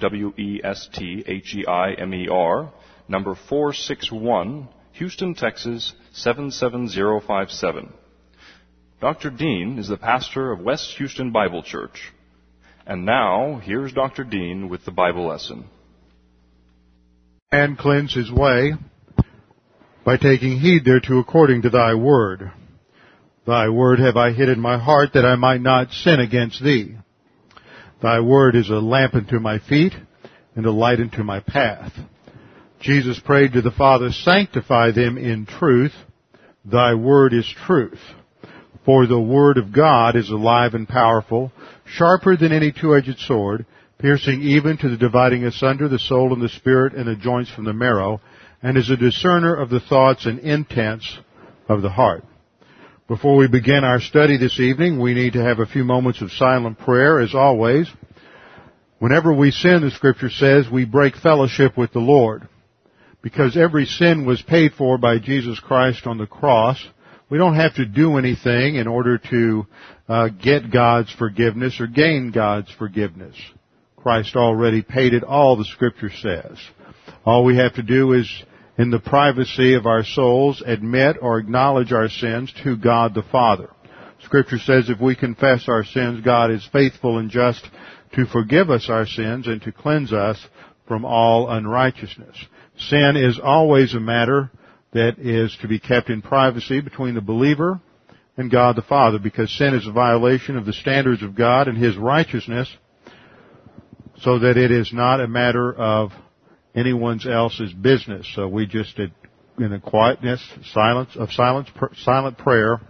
W-E-S-T-H-E-I-M-E-R, 0.00 0.62
number 3.08 3.34
461, 3.48 4.68
Houston, 4.92 5.34
Texas 5.34 5.92
77057. 6.12 7.92
Dr. 9.00 9.30
Dean 9.30 9.78
is 9.78 9.88
the 9.88 9.96
pastor 9.96 10.52
of 10.52 10.60
West 10.60 10.96
Houston 10.98 11.30
Bible 11.30 11.62
Church. 11.62 12.12
And 12.86 13.04
now, 13.04 13.60
here's 13.62 13.92
Dr. 13.92 14.24
Dean 14.24 14.68
with 14.68 14.84
the 14.84 14.90
Bible 14.90 15.26
lesson. 15.26 15.66
And 17.52 17.78
cleanse 17.78 18.12
his 18.14 18.30
way 18.30 18.72
by 20.04 20.16
taking 20.16 20.58
heed 20.58 20.84
thereto 20.84 21.18
according 21.18 21.62
to 21.62 21.70
thy 21.70 21.94
word. 21.94 22.50
Thy 23.46 23.68
word 23.68 23.98
have 24.00 24.16
I 24.16 24.32
hid 24.32 24.48
in 24.48 24.60
my 24.60 24.78
heart 24.78 25.10
that 25.14 25.24
I 25.24 25.36
might 25.36 25.60
not 25.60 25.92
sin 25.92 26.18
against 26.18 26.62
thee. 26.62 26.96
Thy 28.02 28.20
word 28.20 28.54
is 28.54 28.70
a 28.70 28.74
lamp 28.74 29.14
unto 29.14 29.40
my 29.40 29.58
feet 29.58 29.92
and 30.54 30.64
a 30.66 30.70
light 30.70 31.00
unto 31.00 31.24
my 31.24 31.40
path. 31.40 31.92
Jesus 32.80 33.18
prayed 33.18 33.54
to 33.54 33.62
the 33.62 33.72
Father, 33.72 34.12
sanctify 34.12 34.92
them 34.92 35.18
in 35.18 35.46
truth. 35.46 35.92
Thy 36.64 36.94
word 36.94 37.32
is 37.32 37.52
truth. 37.66 37.98
For 38.84 39.06
the 39.06 39.20
word 39.20 39.58
of 39.58 39.72
God 39.72 40.14
is 40.14 40.30
alive 40.30 40.74
and 40.74 40.88
powerful, 40.88 41.52
sharper 41.84 42.36
than 42.36 42.52
any 42.52 42.72
two-edged 42.72 43.18
sword, 43.18 43.66
piercing 43.98 44.42
even 44.42 44.78
to 44.78 44.88
the 44.88 44.96
dividing 44.96 45.44
asunder 45.44 45.88
the 45.88 45.98
soul 45.98 46.32
and 46.32 46.40
the 46.40 46.48
spirit 46.48 46.94
and 46.94 47.08
the 47.08 47.16
joints 47.16 47.50
from 47.50 47.64
the 47.64 47.72
marrow, 47.72 48.20
and 48.62 48.78
is 48.78 48.90
a 48.90 48.96
discerner 48.96 49.54
of 49.54 49.70
the 49.70 49.80
thoughts 49.80 50.24
and 50.24 50.38
intents 50.38 51.18
of 51.68 51.82
the 51.82 51.90
heart. 51.90 52.24
Before 53.08 53.36
we 53.36 53.48
begin 53.48 53.84
our 53.84 54.00
study 54.00 54.36
this 54.36 54.60
evening, 54.60 55.00
we 55.00 55.14
need 55.14 55.32
to 55.32 55.42
have 55.42 55.60
a 55.60 55.66
few 55.66 55.82
moments 55.82 56.20
of 56.20 56.30
silent 56.30 56.78
prayer, 56.78 57.20
as 57.20 57.34
always. 57.34 57.90
Whenever 58.98 59.32
we 59.32 59.50
sin, 59.50 59.80
the 59.80 59.90
scripture 59.90 60.28
says, 60.28 60.66
we 60.70 60.84
break 60.84 61.16
fellowship 61.16 61.78
with 61.78 61.90
the 61.94 62.00
Lord. 62.00 62.46
Because 63.22 63.56
every 63.56 63.86
sin 63.86 64.26
was 64.26 64.42
paid 64.42 64.72
for 64.74 64.98
by 64.98 65.20
Jesus 65.20 65.58
Christ 65.58 66.06
on 66.06 66.18
the 66.18 66.26
cross, 66.26 66.86
we 67.30 67.38
don't 67.38 67.54
have 67.54 67.76
to 67.76 67.86
do 67.86 68.18
anything 68.18 68.74
in 68.74 68.86
order 68.86 69.16
to 69.16 69.66
uh, 70.06 70.28
get 70.28 70.70
God's 70.70 71.10
forgiveness 71.10 71.80
or 71.80 71.86
gain 71.86 72.30
God's 72.30 72.70
forgiveness. 72.72 73.34
Christ 73.96 74.36
already 74.36 74.82
paid 74.82 75.14
it 75.14 75.24
all, 75.24 75.56
the 75.56 75.64
scripture 75.64 76.10
says. 76.10 76.58
All 77.24 77.46
we 77.46 77.56
have 77.56 77.72
to 77.76 77.82
do 77.82 78.12
is 78.12 78.30
in 78.78 78.90
the 78.90 79.00
privacy 79.00 79.74
of 79.74 79.86
our 79.86 80.04
souls, 80.04 80.62
admit 80.64 81.16
or 81.20 81.38
acknowledge 81.38 81.92
our 81.92 82.08
sins 82.08 82.52
to 82.62 82.76
God 82.76 83.12
the 83.12 83.24
Father. 83.24 83.70
Scripture 84.24 84.58
says 84.58 84.88
if 84.88 85.00
we 85.00 85.16
confess 85.16 85.68
our 85.68 85.84
sins, 85.84 86.24
God 86.24 86.50
is 86.52 86.66
faithful 86.72 87.18
and 87.18 87.28
just 87.28 87.68
to 88.14 88.24
forgive 88.26 88.70
us 88.70 88.88
our 88.88 89.06
sins 89.06 89.46
and 89.48 89.60
to 89.62 89.72
cleanse 89.72 90.12
us 90.12 90.44
from 90.86 91.04
all 91.04 91.50
unrighteousness. 91.50 92.36
Sin 92.78 93.16
is 93.16 93.40
always 93.42 93.94
a 93.94 94.00
matter 94.00 94.50
that 94.92 95.18
is 95.18 95.56
to 95.60 95.68
be 95.68 95.78
kept 95.78 96.08
in 96.08 96.22
privacy 96.22 96.80
between 96.80 97.14
the 97.14 97.20
believer 97.20 97.80
and 98.36 98.50
God 98.50 98.76
the 98.76 98.82
Father 98.82 99.18
because 99.18 99.50
sin 99.58 99.74
is 99.74 99.86
a 99.86 99.92
violation 99.92 100.56
of 100.56 100.64
the 100.64 100.72
standards 100.72 101.22
of 101.22 101.34
God 101.34 101.68
and 101.68 101.76
His 101.76 101.96
righteousness 101.96 102.68
so 104.20 104.38
that 104.38 104.56
it 104.56 104.70
is 104.70 104.92
not 104.92 105.20
a 105.20 105.28
matter 105.28 105.72
of 105.72 106.12
anyone's 106.78 107.26
else's 107.26 107.72
business. 107.72 108.26
So 108.34 108.48
we 108.48 108.66
just, 108.66 108.98
in 108.98 109.10
the 109.70 109.80
quietness, 109.80 110.40
silence 110.72 111.10
of 111.16 111.32
silence, 111.32 111.68
silent 111.96 112.38
prayer, 112.38 112.80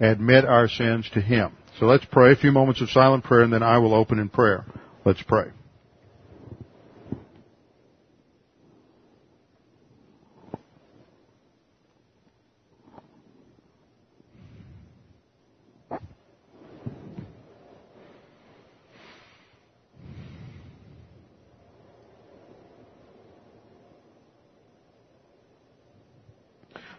admit 0.00 0.44
our 0.44 0.68
sins 0.68 1.08
to 1.14 1.20
Him. 1.20 1.56
So 1.78 1.86
let's 1.86 2.04
pray 2.04 2.32
a 2.32 2.36
few 2.36 2.52
moments 2.52 2.80
of 2.80 2.90
silent 2.90 3.24
prayer, 3.24 3.42
and 3.42 3.52
then 3.52 3.62
I 3.62 3.78
will 3.78 3.94
open 3.94 4.18
in 4.18 4.28
prayer. 4.28 4.64
Let's 5.04 5.22
pray. 5.22 5.46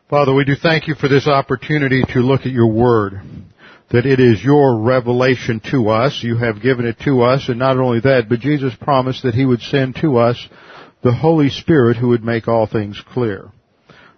Father, 0.07 0.35
we 0.35 0.45
do 0.45 0.53
thank 0.55 0.87
you 0.87 0.93
for 0.93 1.07
this 1.07 1.27
opportunity 1.27 2.03
to 2.09 2.19
look 2.19 2.41
at 2.41 2.51
your 2.51 2.71
word. 2.71 3.19
That 3.89 4.05
it 4.05 4.19
is 4.19 4.43
your 4.43 4.79
revelation 4.79 5.59
to 5.71 5.89
us. 5.89 6.21
You 6.21 6.37
have 6.37 6.61
given 6.61 6.85
it 6.85 6.99
to 7.05 7.23
us, 7.23 7.49
and 7.49 7.57
not 7.57 7.77
only 7.77 8.01
that, 8.01 8.29
but 8.29 8.39
Jesus 8.39 8.75
promised 8.79 9.23
that 9.23 9.33
he 9.33 9.45
would 9.45 9.61
send 9.61 9.95
to 10.01 10.17
us 10.17 10.47
the 11.01 11.11
Holy 11.11 11.49
Spirit 11.49 11.97
who 11.97 12.09
would 12.09 12.23
make 12.23 12.47
all 12.47 12.67
things 12.67 13.01
clear. 13.13 13.51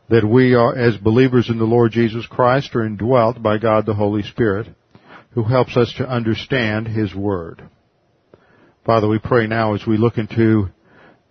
That 0.09 0.27
we 0.27 0.55
are, 0.55 0.75
as 0.75 0.97
believers 0.97 1.49
in 1.49 1.57
the 1.57 1.63
Lord 1.63 1.93
Jesus 1.93 2.27
Christ, 2.27 2.75
are 2.75 2.85
indwelt 2.85 3.41
by 3.41 3.57
God 3.57 3.85
the 3.85 3.93
Holy 3.93 4.23
Spirit, 4.23 4.67
who 5.31 5.43
helps 5.43 5.77
us 5.77 5.93
to 5.99 6.09
understand 6.09 6.89
His 6.89 7.15
Word. 7.15 7.61
Father, 8.85 9.07
we 9.07 9.19
pray 9.19 9.47
now 9.47 9.73
as 9.73 9.87
we 9.87 9.95
look 9.95 10.17
into 10.17 10.67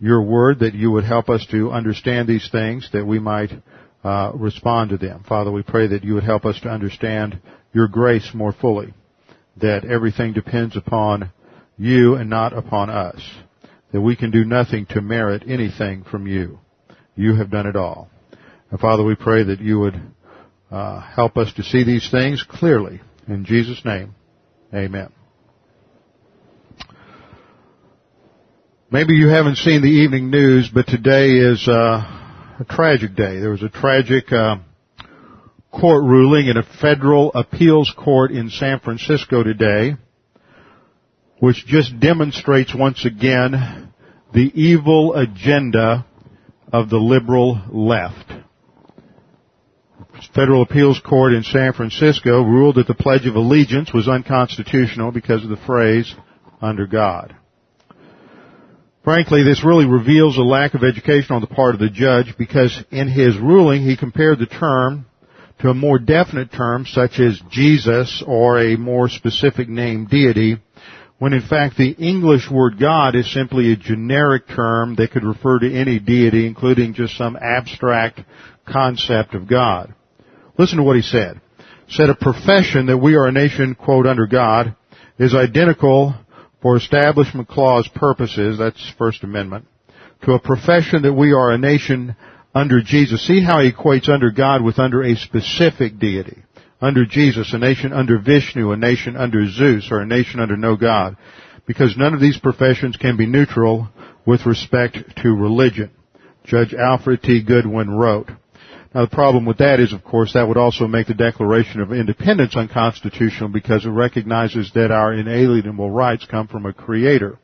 your 0.00 0.22
Word 0.22 0.60
that 0.60 0.72
you 0.72 0.92
would 0.92 1.04
help 1.04 1.28
us 1.28 1.46
to 1.50 1.72
understand 1.72 2.26
these 2.26 2.48
things, 2.50 2.88
that 2.94 3.06
we 3.06 3.18
might 3.18 3.50
uh, 4.06 4.30
respond 4.34 4.90
to 4.90 4.96
them. 4.96 5.24
Father, 5.28 5.50
we 5.50 5.64
pray 5.64 5.88
that 5.88 6.04
you 6.04 6.14
would 6.14 6.22
help 6.22 6.44
us 6.44 6.60
to 6.60 6.68
understand 6.68 7.40
your 7.72 7.88
grace 7.88 8.30
more 8.32 8.52
fully, 8.52 8.94
that 9.56 9.84
everything 9.84 10.32
depends 10.32 10.76
upon 10.76 11.32
you 11.76 12.14
and 12.14 12.30
not 12.30 12.52
upon 12.52 12.88
us, 12.88 13.20
that 13.92 14.00
we 14.00 14.14
can 14.14 14.30
do 14.30 14.44
nothing 14.44 14.86
to 14.86 15.00
merit 15.00 15.42
anything 15.48 16.04
from 16.04 16.26
you. 16.26 16.60
You 17.16 17.34
have 17.34 17.50
done 17.50 17.66
it 17.66 17.74
all. 17.74 18.08
And 18.70 18.78
Father, 18.78 19.02
we 19.02 19.16
pray 19.16 19.42
that 19.42 19.60
you 19.60 19.80
would 19.80 20.00
uh, 20.70 21.00
help 21.00 21.36
us 21.36 21.52
to 21.54 21.64
see 21.64 21.82
these 21.82 22.08
things 22.08 22.44
clearly. 22.48 23.00
In 23.26 23.44
Jesus' 23.44 23.84
name, 23.84 24.14
amen. 24.72 25.12
Maybe 28.88 29.14
you 29.14 29.28
haven't 29.28 29.56
seen 29.56 29.82
the 29.82 29.88
evening 29.88 30.30
news, 30.30 30.70
but 30.72 30.86
today 30.86 31.32
is 31.32 31.66
uh, 31.66 32.15
a 32.58 32.64
tragic 32.64 33.14
day. 33.14 33.38
There 33.38 33.50
was 33.50 33.62
a 33.62 33.68
tragic 33.68 34.32
uh, 34.32 34.56
court 35.70 36.04
ruling 36.04 36.46
in 36.46 36.56
a 36.56 36.62
federal 36.62 37.32
appeals 37.34 37.92
court 37.96 38.30
in 38.30 38.48
San 38.48 38.80
Francisco 38.80 39.42
today, 39.42 39.96
which 41.38 41.66
just 41.66 41.98
demonstrates 42.00 42.74
once 42.74 43.04
again 43.04 43.92
the 44.32 44.50
evil 44.54 45.14
agenda 45.14 46.06
of 46.72 46.88
the 46.88 46.96
liberal 46.96 47.60
left. 47.70 48.32
Federal 50.34 50.62
Appeals 50.62 51.00
Court 51.00 51.34
in 51.34 51.42
San 51.42 51.74
Francisco 51.74 52.42
ruled 52.42 52.76
that 52.76 52.86
the 52.86 52.94
Pledge 52.94 53.26
of 53.26 53.36
Allegiance 53.36 53.92
was 53.92 54.08
unconstitutional 54.08 55.12
because 55.12 55.42
of 55.44 55.50
the 55.50 55.56
phrase, 55.66 56.14
under 56.60 56.86
God. 56.86 57.36
Frankly, 59.06 59.44
this 59.44 59.64
really 59.64 59.86
reveals 59.86 60.36
a 60.36 60.42
lack 60.42 60.74
of 60.74 60.82
education 60.82 61.36
on 61.36 61.40
the 61.40 61.46
part 61.46 61.74
of 61.74 61.80
the 61.80 61.88
judge 61.88 62.34
because 62.36 62.76
in 62.90 63.06
his 63.06 63.38
ruling 63.38 63.82
he 63.84 63.96
compared 63.96 64.40
the 64.40 64.46
term 64.46 65.06
to 65.60 65.68
a 65.68 65.74
more 65.74 66.00
definite 66.00 66.50
term 66.50 66.84
such 66.84 67.20
as 67.20 67.40
Jesus 67.48 68.20
or 68.26 68.58
a 68.58 68.74
more 68.74 69.08
specific 69.08 69.68
name 69.68 70.06
deity 70.06 70.56
when 71.20 71.32
in 71.32 71.42
fact 71.42 71.76
the 71.76 71.92
English 71.92 72.50
word 72.50 72.80
God 72.80 73.14
is 73.14 73.32
simply 73.32 73.70
a 73.70 73.76
generic 73.76 74.48
term 74.48 74.96
that 74.96 75.12
could 75.12 75.22
refer 75.22 75.60
to 75.60 75.72
any 75.72 76.00
deity 76.00 76.44
including 76.44 76.92
just 76.92 77.16
some 77.16 77.38
abstract 77.40 78.20
concept 78.66 79.36
of 79.36 79.46
God. 79.46 79.94
Listen 80.58 80.78
to 80.78 80.82
what 80.82 80.96
he 80.96 81.02
said. 81.02 81.40
Said 81.90 82.10
a 82.10 82.16
profession 82.16 82.86
that 82.86 82.98
we 82.98 83.14
are 83.14 83.28
a 83.28 83.32
nation, 83.32 83.76
quote, 83.76 84.08
under 84.08 84.26
God 84.26 84.74
is 85.16 85.32
identical 85.32 86.16
for 86.62 86.76
Establishment 86.76 87.48
Clause 87.48 87.88
purposes, 87.94 88.58
that's 88.58 88.92
First 88.98 89.22
Amendment, 89.22 89.66
to 90.24 90.32
a 90.32 90.40
profession 90.40 91.02
that 91.02 91.12
we 91.12 91.32
are 91.32 91.50
a 91.50 91.58
nation 91.58 92.16
under 92.54 92.80
Jesus. 92.82 93.26
See 93.26 93.42
how 93.42 93.60
he 93.60 93.70
equates 93.72 94.08
under 94.08 94.30
God 94.30 94.62
with 94.62 94.78
under 94.78 95.02
a 95.02 95.14
specific 95.16 95.98
deity. 95.98 96.42
Under 96.80 97.04
Jesus, 97.06 97.52
a 97.52 97.58
nation 97.58 97.92
under 97.92 98.18
Vishnu, 98.18 98.72
a 98.72 98.76
nation 98.76 99.16
under 99.16 99.46
Zeus, 99.48 99.88
or 99.90 100.00
a 100.00 100.06
nation 100.06 100.40
under 100.40 100.56
no 100.56 100.76
God. 100.76 101.16
because 101.66 101.96
none 101.96 102.14
of 102.14 102.20
these 102.20 102.38
professions 102.38 102.96
can 102.96 103.16
be 103.16 103.26
neutral 103.26 103.88
with 104.24 104.46
respect 104.46 104.98
to 105.22 105.28
religion. 105.34 105.90
Judge 106.44 106.72
Alfred 106.72 107.22
T. 107.22 107.42
Goodwin 107.42 107.90
wrote. 107.90 108.30
Now 108.96 109.02
the 109.02 109.14
problem 109.14 109.44
with 109.44 109.58
that 109.58 109.78
is, 109.78 109.92
of 109.92 110.02
course, 110.02 110.32
that 110.32 110.48
would 110.48 110.56
also 110.56 110.86
make 110.86 111.06
the 111.06 111.12
Declaration 111.12 111.82
of 111.82 111.92
Independence 111.92 112.56
unconstitutional 112.56 113.50
because 113.50 113.84
it 113.84 113.90
recognizes 113.90 114.72
that 114.72 114.90
our 114.90 115.12
inalienable 115.12 115.90
rights 115.90 116.24
come 116.24 116.48
from 116.48 116.64
a 116.64 116.72
creator. 116.72 117.38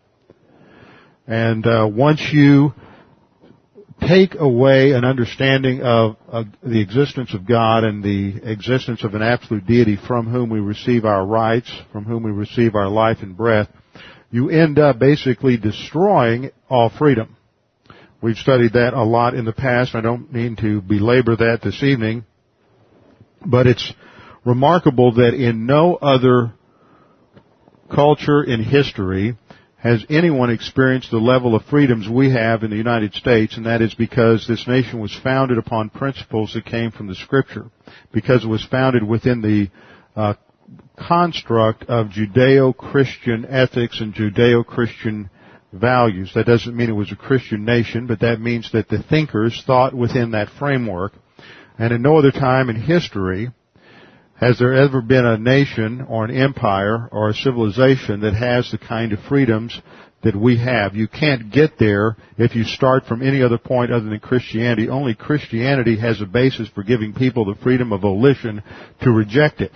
And 1.27 1.67
uh, 1.67 1.91
once 1.93 2.27
you 2.33 2.73
take 4.01 4.35
away 4.35 4.93
an 4.93 5.05
understanding 5.05 5.83
of, 5.83 6.17
of, 6.27 6.47
the 6.63 6.81
existence 6.81 7.35
of 7.35 7.47
God 7.47 7.85
and 7.85 8.03
the 8.03 8.41
existence 8.51 9.05
of 9.05 9.13
an 9.13 9.21
absolute 9.21 9.67
deity 9.67 9.99
from 10.09 10.33
whom 10.33 10.49
we 10.49 10.59
receive 10.59 11.05
our 11.05 11.27
rights, 11.27 11.71
from 11.93 12.07
whom 12.07 12.23
we 12.23 12.31
receive 12.31 12.75
our 12.75 12.89
life 12.89 13.19
and 13.21 13.37
breath, 13.37 13.69
you 14.31 14.49
end 14.49 14.79
up 14.79 14.99
basically 14.99 15.59
destroying 15.59 16.51
all 16.71 16.89
freedom. 16.89 17.37
We've 18.23 18.37
studied 18.37 18.75
that 18.75 18.95
a 18.95 19.03
lot 19.03 19.35
in 19.35 19.45
the 19.45 19.53
past. 19.53 19.97
I 19.97 20.01
don't 20.01 20.33
mean 20.33 20.55
to 20.61 20.81
belabor 20.81 21.35
that 21.35 21.59
this 21.61 21.83
evening, 21.83 22.25
but 23.45 23.67
it's 23.67 23.93
remarkable 24.45 25.15
that 25.15 25.35
in 25.35 25.67
no 25.67 25.97
other 25.97 26.53
culture 27.93 28.45
in 28.45 28.63
history 28.63 29.37
has 29.75 30.07
anyone 30.09 30.51
experienced 30.51 31.11
the 31.11 31.17
level 31.17 31.57
of 31.57 31.65
freedoms 31.65 32.09
we 32.09 32.31
have 32.31 32.63
in 32.63 32.71
the 32.71 32.77
United 32.77 33.13
States, 33.15 33.57
and 33.57 33.67
that 33.67 33.83
is 33.83 33.93
because 33.95 34.47
this 34.47 34.69
nation 34.69 35.01
was 35.01 35.13
founded 35.25 35.59
upon 35.59 35.91
principles 35.91 36.55
that 36.55 36.65
came 36.65 36.93
from 36.93 37.09
the 37.09 37.17
Scripture, 37.17 37.73
because 38.13 38.45
it 38.45 38.49
was 38.49 38.65
founded 38.65 39.03
within 39.03 39.43
the 39.43 39.69
uh, 40.15 40.35
construct 40.97 41.83
of 41.89 42.07
Judeo-Christian 42.07 43.47
ethics 43.47 44.01
and 44.01 44.15
Judeo-Christian 44.15 45.29
values. 45.73 46.33
That 46.35 46.47
doesn't 46.47 46.77
mean 46.77 46.89
it 46.89 46.93
was 46.93 47.13
a 47.13 47.17
Christian 47.17 47.65
nation, 47.65 48.07
but 48.07 48.21
that 48.21 48.41
means 48.41 48.71
that 48.73 48.89
the 48.89 49.03
thinkers 49.03 49.63
thought 49.67 49.95
within 49.95 50.33
that 50.33 50.51
framework. 50.59 51.13
And 51.79 51.93
in 51.93 52.03
no 52.03 52.19
other 52.19 52.33
time 52.33 52.69
in 52.69 52.77
history 52.77 53.51
has 54.37 54.59
there 54.59 54.75
ever 54.75 55.01
been 55.01 55.25
a 55.25 55.39
nation 55.39 56.05
or 56.09 56.25
an 56.25 56.37
empire 56.37 57.09
or 57.13 57.29
a 57.29 57.35
civilization 57.35 58.21
that 58.21 58.35
has 58.35 58.71
the 58.71 58.79
kind 58.79 59.13
of 59.13 59.21
freedoms 59.29 59.81
that 60.25 60.37
we 60.37 60.59
have. 60.59 60.95
You 60.95 61.09
can't 61.09 61.53
get 61.53 61.79
there 61.79 62.17
if 62.39 62.55
you 62.55 62.65
start 62.65 63.07
from 63.07 63.23
any 63.23 63.43
other 63.43 63.59
point 63.59 63.93
other 63.93 64.09
than 64.09 64.21
Christianity. 64.21 64.89
Only 64.89 65.15
Christianity 65.15 65.99
has 65.99 66.21
a 66.21 66.27
basis 66.27 66.69
for 66.75 66.83
giving 66.83 67.13
people 67.13 67.45
the 67.45 67.61
freedom 67.63 67.93
of 67.93 68.01
volition 68.01 68.63
to 69.03 69.11
reject 69.11 69.61
it. 69.61 69.73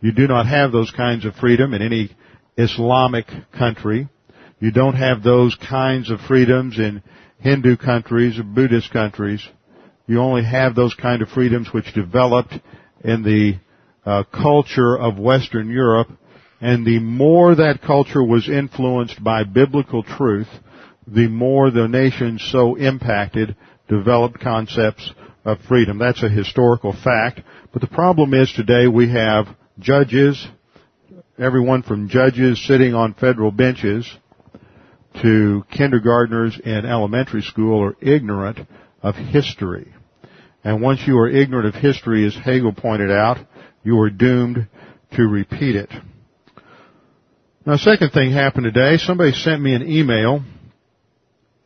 You 0.00 0.12
do 0.12 0.26
not 0.26 0.46
have 0.46 0.72
those 0.72 0.90
kinds 0.90 1.24
of 1.24 1.34
freedom 1.34 1.74
in 1.74 1.82
any 1.82 2.16
Islamic 2.56 3.26
country. 3.56 4.08
You 4.58 4.70
don't 4.70 4.94
have 4.94 5.22
those 5.22 5.54
kinds 5.54 6.10
of 6.10 6.20
freedoms 6.20 6.78
in 6.78 7.02
Hindu 7.40 7.76
countries 7.76 8.38
or 8.38 8.42
Buddhist 8.42 8.90
countries. 8.90 9.46
You 10.06 10.20
only 10.20 10.44
have 10.44 10.74
those 10.74 10.94
kind 10.94 11.20
of 11.20 11.28
freedoms 11.28 11.68
which 11.72 11.92
developed 11.92 12.54
in 13.04 13.22
the 13.22 13.58
uh, 14.08 14.22
culture 14.32 14.96
of 14.96 15.18
Western 15.18 15.68
Europe. 15.68 16.08
And 16.60 16.86
the 16.86 17.00
more 17.00 17.54
that 17.54 17.82
culture 17.82 18.24
was 18.24 18.48
influenced 18.48 19.22
by 19.22 19.44
biblical 19.44 20.02
truth, 20.02 20.48
the 21.06 21.28
more 21.28 21.70
the 21.70 21.86
nations 21.86 22.48
so 22.50 22.76
impacted 22.76 23.56
developed 23.88 24.40
concepts 24.40 25.12
of 25.44 25.58
freedom. 25.68 25.98
That's 25.98 26.22
a 26.22 26.30
historical 26.30 26.94
fact. 26.94 27.40
But 27.72 27.82
the 27.82 27.88
problem 27.88 28.32
is 28.32 28.50
today 28.52 28.86
we 28.88 29.10
have 29.10 29.48
judges, 29.78 30.46
everyone 31.38 31.82
from 31.82 32.08
judges 32.08 32.66
sitting 32.66 32.94
on 32.94 33.12
federal 33.12 33.50
benches 33.50 34.10
to 35.22 35.64
kindergartners 35.70 36.58
in 36.62 36.84
elementary 36.84 37.42
school 37.42 37.82
are 37.82 37.96
ignorant 38.00 38.58
of 39.02 39.14
history. 39.14 39.92
And 40.64 40.82
once 40.82 41.00
you 41.06 41.18
are 41.18 41.28
ignorant 41.28 41.68
of 41.68 41.80
history, 41.80 42.26
as 42.26 42.34
Hegel 42.34 42.72
pointed 42.72 43.10
out, 43.10 43.38
you 43.84 44.00
are 44.00 44.10
doomed 44.10 44.66
to 45.12 45.22
repeat 45.22 45.76
it. 45.76 45.90
Now, 47.64 47.76
second 47.76 48.10
thing 48.10 48.32
happened 48.32 48.64
today. 48.64 48.96
Somebody 48.96 49.32
sent 49.32 49.62
me 49.62 49.74
an 49.74 49.88
email. 49.88 50.42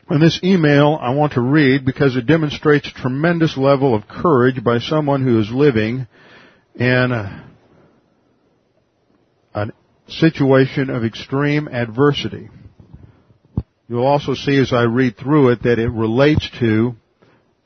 And 0.08 0.20
this 0.20 0.40
email 0.42 0.98
I 1.00 1.14
want 1.14 1.34
to 1.34 1.40
read 1.40 1.84
because 1.84 2.16
it 2.16 2.26
demonstrates 2.26 2.88
a 2.88 3.00
tremendous 3.00 3.56
level 3.56 3.94
of 3.94 4.08
courage 4.08 4.62
by 4.62 4.80
someone 4.80 5.24
who 5.24 5.38
is 5.38 5.50
living 5.50 6.06
in 6.74 7.12
a, 7.12 7.50
a 9.54 9.66
situation 10.08 10.90
of 10.90 11.04
extreme 11.04 11.68
adversity. 11.68 12.48
You'll 13.90 14.06
also 14.06 14.34
see 14.34 14.56
as 14.60 14.72
I 14.72 14.82
read 14.82 15.16
through 15.16 15.48
it 15.48 15.64
that 15.64 15.80
it 15.80 15.90
relates 15.90 16.48
to 16.60 16.94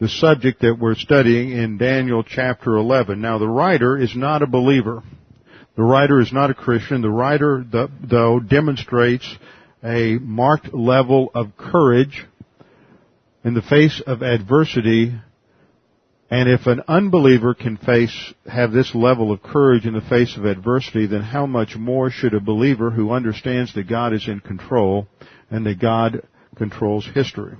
the 0.00 0.08
subject 0.08 0.62
that 0.62 0.78
we're 0.80 0.94
studying 0.94 1.50
in 1.50 1.76
Daniel 1.76 2.22
chapter 2.22 2.76
11. 2.76 3.20
Now 3.20 3.36
the 3.36 3.46
writer 3.46 3.98
is 3.98 4.16
not 4.16 4.40
a 4.40 4.46
believer. 4.46 5.02
The 5.76 5.82
writer 5.82 6.22
is 6.22 6.32
not 6.32 6.48
a 6.48 6.54
Christian. 6.54 7.02
The 7.02 7.10
writer, 7.10 7.62
though, 8.02 8.40
demonstrates 8.40 9.30
a 9.84 10.14
marked 10.14 10.72
level 10.72 11.30
of 11.34 11.58
courage 11.58 12.24
in 13.44 13.52
the 13.52 13.60
face 13.60 14.00
of 14.06 14.22
adversity. 14.22 15.12
And 16.34 16.48
if 16.48 16.66
an 16.66 16.82
unbeliever 16.88 17.54
can 17.54 17.76
face, 17.76 18.34
have 18.44 18.72
this 18.72 18.92
level 18.92 19.30
of 19.30 19.40
courage 19.40 19.86
in 19.86 19.94
the 19.94 20.00
face 20.00 20.36
of 20.36 20.44
adversity, 20.44 21.06
then 21.06 21.22
how 21.22 21.46
much 21.46 21.76
more 21.76 22.10
should 22.10 22.34
a 22.34 22.40
believer 22.40 22.90
who 22.90 23.12
understands 23.12 23.72
that 23.74 23.88
God 23.88 24.12
is 24.12 24.26
in 24.26 24.40
control 24.40 25.06
and 25.48 25.64
that 25.64 25.78
God 25.78 26.26
controls 26.56 27.06
history. 27.14 27.56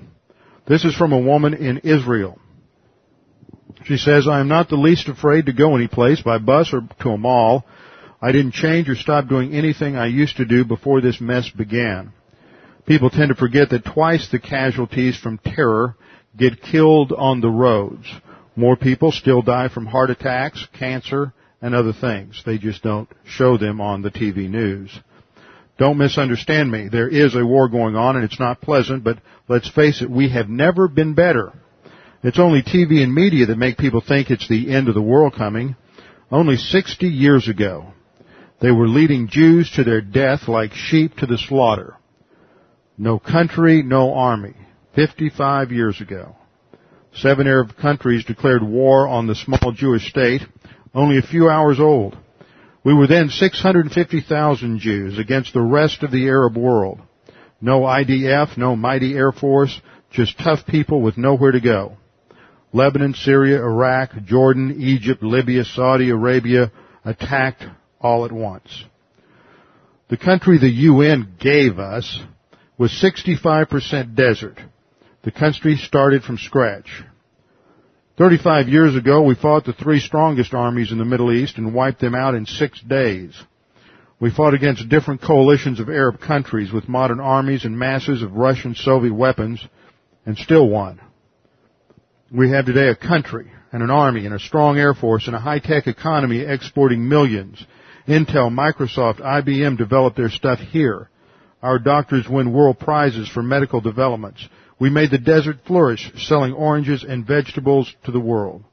This 0.67 0.85
is 0.85 0.97
from 0.97 1.13
a 1.13 1.21
woman 1.21 1.55
in 1.55 1.79
Israel. 1.85 2.37
She 3.85 3.97
says, 3.97 4.27
I 4.27 4.41
am 4.41 4.49
not 4.49 4.69
the 4.69 4.75
least 4.75 5.07
afraid 5.07 5.47
to 5.47 5.53
go 5.53 5.77
any 5.77 5.87
place 5.87 6.21
by 6.21 6.39
bus 6.39 6.73
or 6.73 6.81
to 7.03 7.11
a 7.11 7.17
mall. 7.17 7.65
I 8.21 8.33
didn't 8.33 8.55
change 8.55 8.89
or 8.89 8.97
stop 8.97 9.29
doing 9.29 9.55
anything 9.55 9.95
I 9.95 10.07
used 10.07 10.39
to 10.39 10.45
do 10.45 10.65
before 10.65 11.01
this 11.01 11.21
mess 11.21 11.49
began. 11.49 12.13
People 12.87 13.11
tend 13.11 13.29
to 13.29 13.37
forget 13.37 13.71
that 13.71 13.85
twice 13.85 14.29
the 14.33 14.41
casualties 14.41 15.17
from 15.17 15.39
terror 15.39 15.95
get 16.37 16.61
killed 16.61 17.13
on 17.13 17.41
the 17.41 17.49
roads. 17.49 18.13
More 18.57 18.77
people 18.77 19.11
still 19.11 19.43
die 19.43 19.69
from 19.69 19.87
heart 19.87 20.11
attacks, 20.11 20.67
cancer, 20.79 21.33
and 21.61 21.75
other 21.75 21.93
things. 21.93 22.43
They 22.45 22.59
just 22.59 22.83
don't 22.83 23.09
show 23.25 23.57
them 23.57 23.81
on 23.81 24.03
the 24.03 24.11
TV 24.11 24.49
news. 24.49 24.91
Don't 25.77 25.99
misunderstand 25.99 26.71
me. 26.71 26.89
There 26.89 27.09
is 27.09 27.35
a 27.35 27.45
war 27.45 27.69
going 27.69 27.97
on 27.97 28.17
and 28.17 28.25
it's 28.25 28.39
not 28.39 28.61
pleasant, 28.61 29.03
but 29.03 29.19
let's 29.49 29.69
face 29.69 30.03
it, 30.03 30.11
we 30.11 30.29
have 30.29 30.49
never 30.49 30.87
been 30.87 31.15
better. 31.15 31.53
It's 32.23 32.39
only 32.39 32.63
TV 32.63 33.03
and 33.03 33.13
media 33.13 33.47
that 33.47 33.59
make 33.59 33.77
people 33.77 34.01
think 34.01 34.31
it's 34.31 34.49
the 34.49 34.71
end 34.71 34.89
of 34.89 34.95
the 34.95 35.03
world 35.03 35.35
coming. 35.35 35.75
Only 36.31 36.57
60 36.57 37.07
years 37.07 37.49
ago, 37.49 37.93
they 38.61 38.71
were 38.71 38.89
leading 38.89 39.29
Jews 39.29 39.71
to 39.73 39.85
their 39.85 40.01
death 40.01 40.49
like 40.49 40.73
sheep 40.73 41.17
to 41.17 41.27
the 41.27 41.39
slaughter. 41.39 41.97
No 42.97 43.19
country, 43.19 43.83
no 43.83 44.15
army. 44.15 44.55
55 44.95 45.73
years 45.73 46.01
ago. 46.01 46.37
Seven 47.17 47.47
Arab 47.47 47.77
countries 47.77 48.25
declared 48.25 48.63
war 48.63 49.07
on 49.07 49.27
the 49.27 49.35
small 49.35 49.73
Jewish 49.73 50.09
state, 50.09 50.43
only 50.95 51.19
a 51.19 51.23
few 51.23 51.49
hours 51.49 51.79
old. 51.79 52.17
We 52.85 52.93
were 52.93 53.07
then 53.07 53.29
650,000 53.31 54.79
Jews 54.79 55.19
against 55.19 55.55
the 55.55 55.63
rest 55.63 56.03
of 56.03 56.11
the 56.11 56.27
Arab 56.27 56.57
world. 56.57 57.01
No 57.61 57.83
IDF, 57.83 58.59
no 58.59 58.77
mighty 58.77 59.15
Air 59.15 59.33
Force, 59.33 59.81
just 60.11 60.39
tough 60.39 60.67
people 60.67 61.01
with 61.01 61.17
nowhere 61.17 61.53
to 61.53 61.61
go. 61.61 61.97
Lebanon, 62.73 63.15
Syria, 63.15 63.59
Iraq, 63.59 64.11
Jordan, 64.25 64.77
Egypt, 64.81 65.23
Libya, 65.23 65.65
Saudi 65.65 66.11
Arabia 66.11 66.73
attacked 67.05 67.65
all 68.01 68.25
at 68.25 68.33
once. 68.33 68.85
The 70.09 70.17
country 70.17 70.59
the 70.59 70.69
UN 70.69 71.37
gave 71.41 71.79
us 71.79 72.21
was 72.77 72.91
65% 72.91 74.15
desert. 74.15 74.61
The 75.25 75.33
country 75.33 75.77
started 75.77 76.23
from 76.23 76.37
scratch. 76.37 77.03
35 78.19 78.69
years 78.69 78.95
ago, 78.95 79.23
we 79.23 79.35
fought 79.35 79.65
the 79.65 79.73
three 79.73 79.99
strongest 79.99 80.53
armies 80.53 80.93
in 80.93 80.99
the 80.99 81.05
Middle 81.07 81.33
East 81.33 81.57
and 81.57 81.75
wiped 81.75 82.01
them 82.01 82.15
out 82.15 82.35
in 82.35 82.45
six 82.45 82.79
days. 82.83 83.35
We 84.21 84.31
fought 84.31 84.53
against 84.53 84.89
different 84.91 85.23
coalitions 85.23 85.81
of 85.81 85.89
Arab 85.89 86.21
countries 86.21 86.73
with 86.73 86.91
modern 86.91 87.21
armies 87.21 87.65
and 87.65 87.79
masses 87.79 88.23
of 88.23 88.37
Russian 88.37 88.75
Soviet 88.75 89.15
weapons 89.15 89.67
and 90.27 90.37
still 90.37 90.69
won. 90.69 91.01
We 92.31 92.51
have 92.51 92.67
today 92.67 92.89
a 92.89 92.95
country 92.95 93.51
and 93.73 93.83
an 93.83 93.91
army 93.91 94.27
and 94.27 94.35
a 94.35 94.39
strong 94.39 94.79
air 94.79 94.93
force 94.93 95.27
and 95.27 95.35
a 95.35 95.41
high-tech 95.41 95.87
economy 95.87 96.41
exporting 96.41 97.09
millions. 97.09 97.65
Intel, 98.07 98.53
Microsoft, 98.53 99.21
IBM 99.21 99.79
develop 99.79 100.17
their 100.17 100.29
stuff 100.29 100.59
here. 100.59 101.09
Our 101.63 101.79
doctors 101.79 102.29
win 102.29 102.53
world 102.53 102.79
prizes 102.79 103.27
for 103.27 103.43
medical 103.43 103.81
developments. 103.81 104.47
We 104.85 104.91
made 104.91 105.11
the 105.11 105.17
desert 105.17 105.61
flourish, 105.67 106.13
selling 106.27 106.53
oranges 106.53 107.07
and 107.09 107.27
vegetables 107.27 107.91
to 108.05 108.11
the 108.11 108.21
world. 108.21 108.65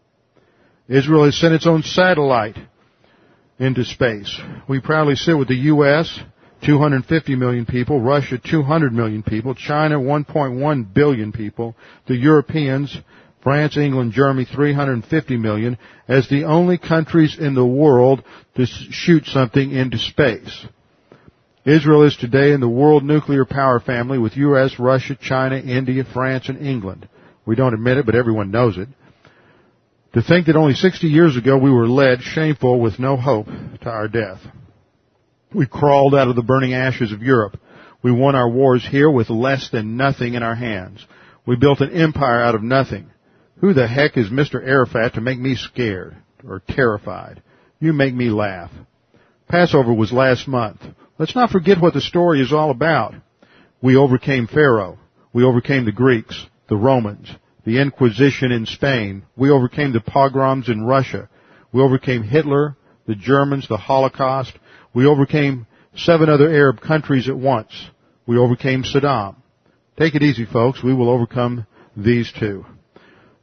Israel 0.90 1.24
has 1.24 1.40
sent 1.40 1.54
its 1.54 1.66
own 1.66 1.84
satellite 1.84 2.58
into 3.60 3.86
space. 3.86 4.38
We 4.68 4.82
proudly 4.82 5.16
sit 5.16 5.38
with 5.38 5.48
the 5.48 5.72
U.S., 5.72 6.20
250 6.66 7.38
million 7.38 7.66
people, 7.66 8.02
Russia 8.02 8.38
200 8.38 8.92
million 8.92 9.24
people, 9.24 9.56
China 9.56 9.98
1.1 9.98 10.94
billion 10.94 11.32
people, 11.32 11.78
the 12.08 12.18
Europeans, 12.18 12.94
France, 13.42 13.78
England, 13.78 14.12
Germany 14.12 14.46
350 14.54 15.38
million, 15.38 15.78
as 16.10 16.28
the 16.28 16.44
only 16.44 16.78
countries 16.78 17.38
in 17.40 17.54
the 17.54 17.66
world 17.66 18.22
to 18.58 18.66
shoot 18.66 19.28
something 19.28 19.72
into 19.72 19.98
space. 19.98 20.66
Israel 21.66 22.04
is 22.04 22.16
today 22.16 22.54
in 22.54 22.60
the 22.60 22.68
world 22.68 23.04
nuclear 23.04 23.46
power 23.46 23.80
family 23.80 24.18
with 24.18 24.36
US, 24.36 24.80
Russia, 24.80 25.16
China, 25.16 25.58
India, 25.58 26.04
France, 26.12 26.50
and 26.50 26.60
England. 26.60 27.08
We 27.46 27.56
don't 27.56 27.76
admit 27.76 27.98
it, 27.98 28.06
but 28.06 28.16
everyone 28.16 28.50
knows 28.50 28.78
it. 28.78 28.88
To 30.14 30.24
think 30.24 30.48
that 30.48 30.56
only 30.56 30.74
60 30.74 31.08
years 31.08 31.38
ago 31.38 31.58
we 31.58 31.72
were 31.72 31.88
led, 31.88 32.22
shameful, 32.22 32.80
with 32.80 33.00
no 33.00 33.16
hope, 33.16 33.46
to 33.46 33.90
our 33.90 34.08
death. 34.08 34.40
We 35.54 35.68
crawled 35.68 36.16
out 36.16 36.30
of 36.30 36.36
the 36.36 36.42
burning 36.42 36.74
ashes 36.74 37.12
of 37.12 37.22
Europe. 37.22 37.60
We 38.02 38.12
won 38.12 38.36
our 38.36 38.50
wars 38.50 38.86
here 38.90 39.10
with 39.10 39.30
less 39.30 39.70
than 39.70 39.98
nothing 39.98 40.34
in 40.34 40.44
our 40.44 40.56
hands. 40.56 41.06
We 41.46 41.56
built 41.58 41.82
an 41.82 41.92
empire 41.92 42.42
out 42.42 42.56
of 42.56 42.64
nothing. 42.64 43.12
Who 43.60 43.74
the 43.74 43.88
heck 43.88 44.18
is 44.18 44.30
Mr. 44.30 44.56
Arafat 44.56 45.14
to 45.14 45.22
make 45.22 45.40
me 45.40 45.56
scared 45.56 46.18
or 46.44 46.62
terrified? 46.68 47.44
You 47.80 47.94
make 47.94 48.16
me 48.16 48.30
laugh. 48.30 48.72
Passover 49.48 49.94
was 49.94 50.12
last 50.12 50.48
month. 50.48 50.82
Let's 51.22 51.36
not 51.36 51.52
forget 51.52 51.80
what 51.80 51.94
the 51.94 52.02
story 52.02 52.42
is 52.42 52.52
all 52.52 52.72
about. 52.72 53.14
We 53.80 53.96
overcame 53.96 54.48
Pharaoh. 54.48 54.98
We 55.32 55.44
overcame 55.44 55.86
the 55.86 55.92
Greeks, 55.92 56.48
the 56.68 56.76
Romans, 56.76 57.30
the 57.64 57.80
Inquisition 57.80 58.52
in 58.52 58.66
Spain. 58.66 59.22
We 59.36 59.52
overcame 59.52 59.94
the 59.94 60.02
pogroms 60.02 60.68
in 60.68 60.84
Russia. 60.84 61.30
We 61.72 61.80
overcame 61.80 62.24
Hitler, 62.24 62.76
the 63.06 63.14
Germans, 63.14 63.68
the 63.68 63.78
Holocaust. 63.78 64.54
We 64.96 65.06
overcame 65.06 65.68
seven 65.96 66.28
other 66.28 66.50
Arab 66.50 66.82
countries 66.82 67.30
at 67.30 67.38
once. 67.38 67.72
We 68.26 68.40
overcame 68.40 68.82
Saddam. 68.82 69.36
Take 70.00 70.16
it 70.16 70.24
easy, 70.24 70.48
folks. 70.48 70.84
We 70.84 70.96
will 70.96 71.12
overcome 71.12 71.68
these 71.96 72.34
two. 72.40 72.66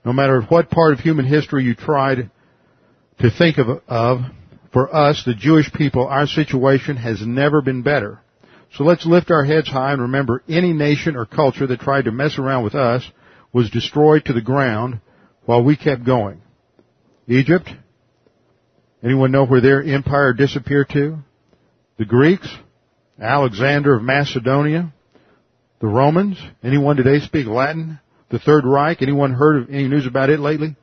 No 0.04 0.12
matter 0.12 0.42
what 0.42 0.68
part 0.68 0.94
of 0.94 0.98
human 0.98 1.26
history 1.26 1.62
you 1.62 1.76
tried 1.76 2.28
to 3.20 3.30
think 3.30 3.58
of, 3.58 3.68
of, 3.86 4.22
for 4.72 4.94
us, 4.94 5.22
the 5.24 5.34
Jewish 5.34 5.72
people, 5.72 6.06
our 6.06 6.26
situation 6.26 6.96
has 6.96 7.24
never 7.26 7.62
been 7.62 7.82
better. 7.82 8.20
So 8.74 8.84
let's 8.84 9.06
lift 9.06 9.30
our 9.30 9.44
heads 9.44 9.68
high 9.68 9.92
and 9.92 10.02
remember 10.02 10.42
any 10.48 10.72
nation 10.72 11.16
or 11.16 11.24
culture 11.24 11.66
that 11.66 11.80
tried 11.80 12.04
to 12.04 12.12
mess 12.12 12.38
around 12.38 12.64
with 12.64 12.74
us 12.74 13.08
was 13.52 13.70
destroyed 13.70 14.26
to 14.26 14.34
the 14.34 14.42
ground 14.42 15.00
while 15.46 15.64
we 15.64 15.76
kept 15.76 16.04
going. 16.04 16.42
Egypt? 17.26 17.70
Anyone 19.02 19.32
know 19.32 19.46
where 19.46 19.60
their 19.60 19.82
empire 19.82 20.32
disappeared 20.34 20.90
to? 20.90 21.18
The 21.98 22.04
Greeks? 22.04 22.48
Alexander 23.20 23.94
of 23.94 24.02
Macedonia? 24.02 24.92
The 25.80 25.86
Romans? 25.86 26.38
Anyone 26.62 26.96
today 26.96 27.20
speak 27.20 27.46
Latin? 27.46 28.00
The 28.30 28.38
Third 28.38 28.64
Reich? 28.66 29.00
Anyone 29.00 29.32
heard 29.32 29.62
of 29.62 29.70
any 29.70 29.88
news 29.88 30.06
about 30.06 30.30
it 30.30 30.40
lately? 30.40 30.76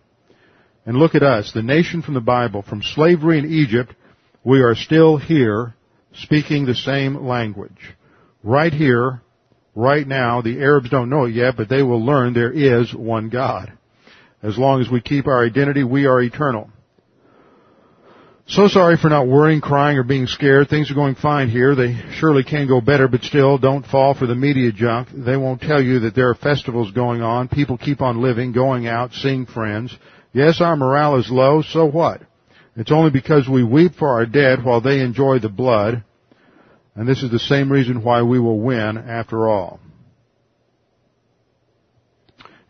And 0.85 0.97
look 0.97 1.15
at 1.15 1.23
us, 1.23 1.51
the 1.51 1.63
nation 1.63 2.01
from 2.01 2.13
the 2.13 2.21
Bible, 2.21 2.61
from 2.61 2.83
slavery 2.83 3.39
in 3.39 3.51
Egypt, 3.51 3.93
we 4.43 4.61
are 4.61 4.75
still 4.75 5.17
here 5.17 5.73
speaking 6.13 6.65
the 6.65 6.75
same 6.75 7.25
language. 7.25 7.95
Right 8.43 8.71
here, 8.71 9.21
right 9.73 10.07
now, 10.07 10.41
the 10.41 10.59
Arabs 10.59 10.89
don't 10.89 11.09
know 11.09 11.25
it 11.25 11.33
yet, 11.33 11.55
but 11.57 11.69
they 11.69 11.81
will 11.81 12.05
learn 12.05 12.33
there 12.33 12.51
is 12.51 12.93
one 12.93 13.29
God. 13.29 13.73
As 14.43 14.57
long 14.57 14.79
as 14.81 14.89
we 14.89 15.01
keep 15.01 15.25
our 15.25 15.43
identity, 15.43 15.83
we 15.83 16.05
are 16.05 16.21
eternal. 16.21 16.69
So 18.47 18.67
sorry 18.67 18.95
for 18.97 19.09
not 19.09 19.27
worrying, 19.27 19.59
crying, 19.59 19.97
or 19.97 20.03
being 20.03 20.27
scared. 20.27 20.69
Things 20.69 20.91
are 20.91 20.95
going 20.95 21.15
fine 21.15 21.49
here. 21.49 21.73
They 21.73 21.99
surely 22.19 22.43
can 22.43 22.67
go 22.67 22.79
better, 22.79 23.07
but 23.07 23.23
still, 23.23 23.57
don't 23.57 23.83
fall 23.87 24.13
for 24.13 24.27
the 24.27 24.35
media 24.35 24.71
junk. 24.71 25.07
They 25.11 25.35
won't 25.35 25.61
tell 25.61 25.81
you 25.81 26.01
that 26.01 26.13
there 26.13 26.29
are 26.29 26.35
festivals 26.35 26.91
going 26.91 27.23
on. 27.23 27.47
People 27.47 27.79
keep 27.79 28.01
on 28.01 28.21
living, 28.21 28.51
going 28.51 28.85
out, 28.85 29.13
seeing 29.13 29.47
friends. 29.47 29.97
Yes, 30.35 30.59
our 30.59 30.75
morale 30.75 31.15
is 31.15 31.31
low, 31.31 31.61
so 31.61 31.85
what? 31.85 32.19
It's 32.75 32.91
only 32.91 33.09
because 33.09 33.47
we 33.47 33.63
weep 33.63 33.95
for 33.95 34.09
our 34.09 34.25
dead 34.25 34.65
while 34.65 34.81
they 34.81 34.99
enjoy 34.99 35.39
the 35.39 35.47
blood. 35.47 36.03
And 36.93 37.07
this 37.07 37.23
is 37.23 37.31
the 37.31 37.39
same 37.39 37.71
reason 37.71 38.03
why 38.03 38.21
we 38.21 38.37
will 38.37 38.59
win 38.59 38.97
after 38.97 39.47
all. 39.47 39.79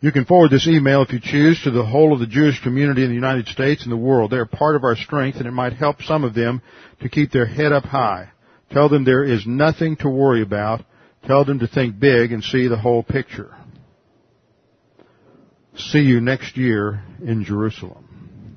You 0.00 0.12
can 0.12 0.26
forward 0.26 0.52
this 0.52 0.68
email 0.68 1.02
if 1.02 1.12
you 1.12 1.18
choose 1.20 1.60
to 1.64 1.72
the 1.72 1.84
whole 1.84 2.12
of 2.12 2.20
the 2.20 2.28
Jewish 2.28 2.62
community 2.62 3.02
in 3.02 3.08
the 3.08 3.16
United 3.16 3.48
States 3.48 3.82
and 3.82 3.90
the 3.90 3.96
world. 3.96 4.30
They 4.30 4.36
are 4.36 4.46
part 4.46 4.76
of 4.76 4.84
our 4.84 4.94
strength 4.94 5.38
and 5.38 5.46
it 5.48 5.50
might 5.50 5.72
help 5.72 6.02
some 6.02 6.22
of 6.22 6.34
them 6.34 6.62
to 7.00 7.08
keep 7.08 7.32
their 7.32 7.46
head 7.46 7.72
up 7.72 7.84
high. 7.84 8.28
Tell 8.70 8.88
them 8.88 9.04
there 9.04 9.24
is 9.24 9.44
nothing 9.44 9.96
to 9.96 10.08
worry 10.08 10.42
about. 10.42 10.84
Tell 11.26 11.44
them 11.44 11.58
to 11.58 11.66
think 11.66 11.98
big 11.98 12.30
and 12.30 12.44
see 12.44 12.68
the 12.68 12.78
whole 12.78 13.02
picture. 13.02 13.56
See 15.78 16.00
you 16.00 16.20
next 16.22 16.56
year 16.56 17.02
in 17.22 17.44
Jerusalem. 17.44 18.56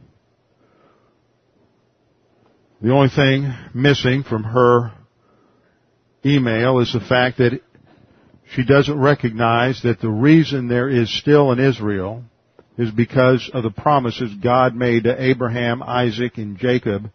The 2.82 2.92
only 2.92 3.10
thing 3.10 3.54
missing 3.74 4.24
from 4.24 4.44
her 4.44 4.94
email 6.26 6.80
is 6.80 6.94
the 6.94 7.02
fact 7.02 7.40
that 7.40 7.60
she 8.54 8.64
doesn't 8.64 8.98
recognize 8.98 9.82
that 9.84 10.00
the 10.00 10.10
reason 10.10 10.70
there 10.70 10.88
is 10.88 11.16
still 11.20 11.52
an 11.52 11.60
Israel 11.60 12.24
is 12.78 12.90
because 12.90 13.52
of 13.54 13.64
the 13.64 13.70
promises 13.70 14.34
God 14.42 14.74
made 14.74 15.04
to 15.04 15.22
Abraham, 15.22 15.84
Isaac, 15.84 16.38
and 16.38 16.58
Jacob 16.58 17.12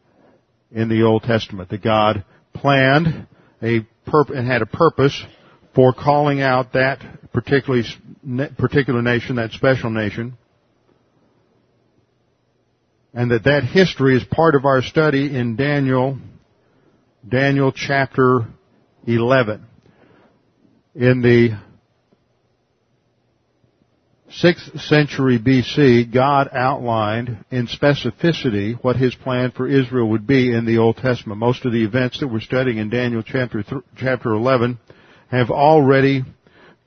in 0.71 0.91
the 0.91 1.03
Old 1.05 1.23
Testament. 1.23 1.71
That 1.71 1.83
God 1.83 2.25
planned 2.53 3.27
a 3.63 3.87
purp- 4.07 4.29
and 4.29 4.47
had 4.47 4.61
a 4.61 4.67
purpose 4.67 5.25
for 5.75 5.93
calling 5.93 6.41
out 6.41 6.73
that 6.73 7.01
particularly 7.33 7.85
particular 8.57 9.03
nation, 9.03 9.37
that 9.37 9.51
special 9.53 9.91
nation, 9.91 10.37
and 13.13 13.31
that 13.31 13.45
that 13.45 13.65
history 13.65 14.17
is 14.17 14.25
part 14.25 14.55
of 14.55 14.65
our 14.65 14.83
study 14.83 15.37
in 15.37 15.57
Daniel, 15.57 16.19
Daniel 17.29 17.73
chapter 17.73 18.47
11 19.07 19.67
in 20.95 21.23
the 21.23 21.59
6th 24.43 24.81
century 24.81 25.39
BC, 25.39 26.13
God 26.13 26.49
outlined 26.53 27.45
in 27.51 27.69
specificity 27.69 28.75
what 28.83 28.97
His 28.97 29.15
plan 29.15 29.53
for 29.53 29.69
Israel 29.69 30.09
would 30.11 30.27
be 30.27 30.53
in 30.53 30.65
the 30.65 30.79
Old 30.79 30.97
Testament. 30.97 31.39
Most 31.39 31.65
of 31.65 31.73
the 31.73 31.85
events 31.85 32.19
that 32.21 32.29
we're 32.29 32.41
studying 32.41 32.79
in 32.79 32.91
Daniel 32.91 33.23
chapter, 33.23 33.63
th- 33.63 33.83
chapter 33.97 34.33
11 34.33 34.79
have 35.31 35.51
already 35.51 36.23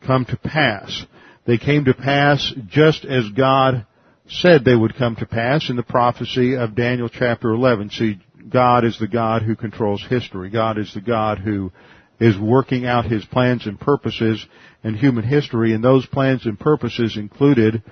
come 0.06 0.25
to 0.25 0.38
pass. 0.38 1.06
They 1.46 1.58
came 1.58 1.86
to 1.86 1.94
pass 1.94 2.53
just 2.67 3.06
as 3.06 3.29
God 3.29 3.86
said 4.29 4.63
they 4.63 4.75
would 4.75 4.96
come 4.96 5.15
to 5.15 5.25
pass 5.25 5.70
in 5.70 5.75
the 5.75 5.84
prophecy 5.84 6.56
of 6.56 6.75
Daniel 6.75 7.10
chapter 7.10 7.50
11. 7.50 7.89
See, 7.91 8.20
God 8.50 8.84
is 8.86 8.98
the 9.00 9.08
God 9.08 9.41
who 9.41 9.56
controls 9.56 10.06
history. 10.10 10.50
God 10.50 10.77
is 10.77 10.94
the 10.94 11.01
God 11.01 11.39
who 11.39 11.72
is 12.20 12.38
working 12.38 12.86
out 12.86 13.06
his 13.06 13.24
plans 13.25 13.65
and 13.65 13.79
purposes 13.79 14.46
in 14.84 14.96
human 14.96 15.24
history, 15.24 15.74
and 15.74 15.84
those 15.84 16.06
plans 16.06 16.46
and 16.46 16.60
purposes 16.60 17.17
included 17.17 17.84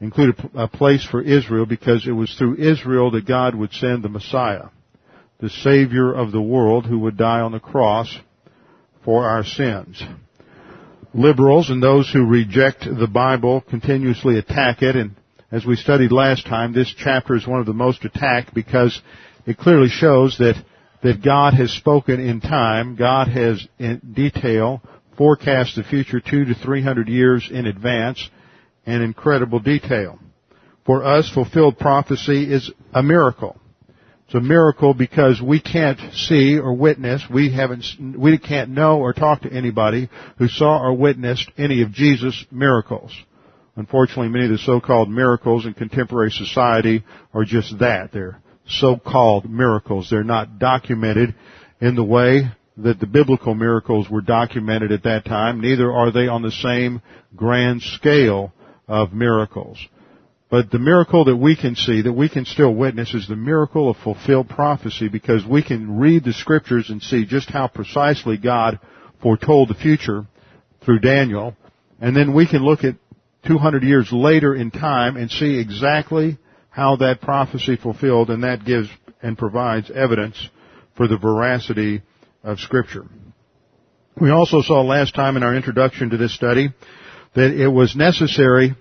included 0.00 0.36
a 0.54 0.68
place 0.68 1.04
for 1.04 1.20
Israel 1.20 1.66
because 1.66 2.06
it 2.06 2.12
was 2.12 2.32
through 2.34 2.54
Israel 2.56 3.10
that 3.10 3.26
God 3.26 3.56
would 3.56 3.72
send 3.72 4.04
the 4.04 4.08
Messiah, 4.08 4.66
the 5.40 5.50
Savior 5.50 6.12
of 6.12 6.30
the 6.30 6.40
world 6.40 6.86
who 6.86 7.00
would 7.00 7.16
die 7.16 7.40
on 7.40 7.50
the 7.50 7.58
cross 7.58 8.16
for 9.08 9.26
our 9.26 9.42
sins. 9.42 10.02
Liberals 11.14 11.70
and 11.70 11.82
those 11.82 12.10
who 12.12 12.26
reject 12.26 12.80
the 12.84 13.06
Bible 13.06 13.62
continuously 13.62 14.38
attack 14.38 14.82
it, 14.82 14.96
and 14.96 15.16
as 15.50 15.64
we 15.64 15.76
studied 15.76 16.12
last 16.12 16.44
time, 16.46 16.74
this 16.74 16.94
chapter 16.94 17.34
is 17.34 17.46
one 17.46 17.58
of 17.58 17.64
the 17.64 17.72
most 17.72 18.04
attacked 18.04 18.52
because 18.52 19.00
it 19.46 19.56
clearly 19.56 19.88
shows 19.88 20.36
that 20.36 20.62
that 21.02 21.24
God 21.24 21.54
has 21.54 21.70
spoken 21.70 22.20
in 22.20 22.42
time. 22.42 22.96
God 22.96 23.28
has 23.28 23.66
in 23.78 24.12
detail 24.12 24.82
forecast 25.16 25.76
the 25.76 25.84
future 25.84 26.20
two 26.20 26.44
to 26.44 26.54
three 26.54 26.82
hundred 26.82 27.08
years 27.08 27.48
in 27.50 27.64
advance 27.64 28.28
and 28.84 29.02
incredible 29.02 29.60
detail. 29.60 30.18
For 30.84 31.02
us, 31.02 31.30
fulfilled 31.32 31.78
prophecy 31.78 32.52
is 32.52 32.70
a 32.92 33.02
miracle. 33.02 33.58
It's 34.28 34.34
a 34.34 34.40
miracle 34.42 34.92
because 34.92 35.40
we 35.40 35.58
can't 35.58 35.98
see 36.12 36.58
or 36.58 36.74
witness, 36.74 37.24
we 37.32 37.50
haven't, 37.50 37.82
we 37.98 38.36
can't 38.36 38.68
know 38.68 38.98
or 38.98 39.14
talk 39.14 39.40
to 39.40 39.50
anybody 39.50 40.10
who 40.36 40.48
saw 40.48 40.82
or 40.82 40.92
witnessed 40.92 41.50
any 41.56 41.80
of 41.80 41.92
Jesus' 41.92 42.44
miracles. 42.50 43.10
Unfortunately, 43.76 44.28
many 44.28 44.44
of 44.44 44.50
the 44.50 44.58
so-called 44.58 45.08
miracles 45.08 45.64
in 45.64 45.72
contemporary 45.72 46.30
society 46.30 47.04
are 47.32 47.46
just 47.46 47.78
that. 47.78 48.12
They're 48.12 48.42
so-called 48.68 49.48
miracles. 49.48 50.08
They're 50.10 50.22
not 50.24 50.58
documented 50.58 51.34
in 51.80 51.94
the 51.94 52.04
way 52.04 52.50
that 52.76 53.00
the 53.00 53.06
biblical 53.06 53.54
miracles 53.54 54.10
were 54.10 54.20
documented 54.20 54.92
at 54.92 55.04
that 55.04 55.24
time. 55.24 55.62
Neither 55.62 55.90
are 55.90 56.12
they 56.12 56.28
on 56.28 56.42
the 56.42 56.50
same 56.50 57.00
grand 57.34 57.80
scale 57.80 58.52
of 58.86 59.14
miracles. 59.14 59.78
But 60.50 60.70
the 60.70 60.78
miracle 60.78 61.26
that 61.26 61.36
we 61.36 61.56
can 61.56 61.74
see, 61.74 62.02
that 62.02 62.12
we 62.12 62.28
can 62.28 62.46
still 62.46 62.74
witness, 62.74 63.12
is 63.12 63.28
the 63.28 63.36
miracle 63.36 63.90
of 63.90 63.98
fulfilled 63.98 64.48
prophecy 64.48 65.08
because 65.08 65.44
we 65.44 65.62
can 65.62 65.98
read 65.98 66.24
the 66.24 66.32
scriptures 66.32 66.88
and 66.88 67.02
see 67.02 67.26
just 67.26 67.50
how 67.50 67.68
precisely 67.68 68.38
God 68.38 68.78
foretold 69.20 69.68
the 69.68 69.74
future 69.74 70.26
through 70.84 71.00
Daniel. 71.00 71.54
And 72.00 72.16
then 72.16 72.32
we 72.32 72.46
can 72.46 72.64
look 72.64 72.82
at 72.82 72.94
200 73.46 73.82
years 73.82 74.10
later 74.10 74.54
in 74.54 74.70
time 74.70 75.16
and 75.16 75.30
see 75.30 75.58
exactly 75.58 76.38
how 76.70 76.96
that 76.96 77.20
prophecy 77.20 77.76
fulfilled 77.76 78.30
and 78.30 78.44
that 78.44 78.64
gives 78.64 78.88
and 79.22 79.36
provides 79.36 79.90
evidence 79.90 80.48
for 80.96 81.08
the 81.08 81.18
veracity 81.18 82.02
of 82.42 82.58
scripture. 82.58 83.04
We 84.20 84.30
also 84.30 84.62
saw 84.62 84.80
last 84.80 85.14
time 85.14 85.36
in 85.36 85.42
our 85.42 85.54
introduction 85.54 86.10
to 86.10 86.16
this 86.16 86.34
study 86.34 86.70
that 87.34 87.52
it 87.52 87.68
was 87.68 87.94
necessary 87.94 88.74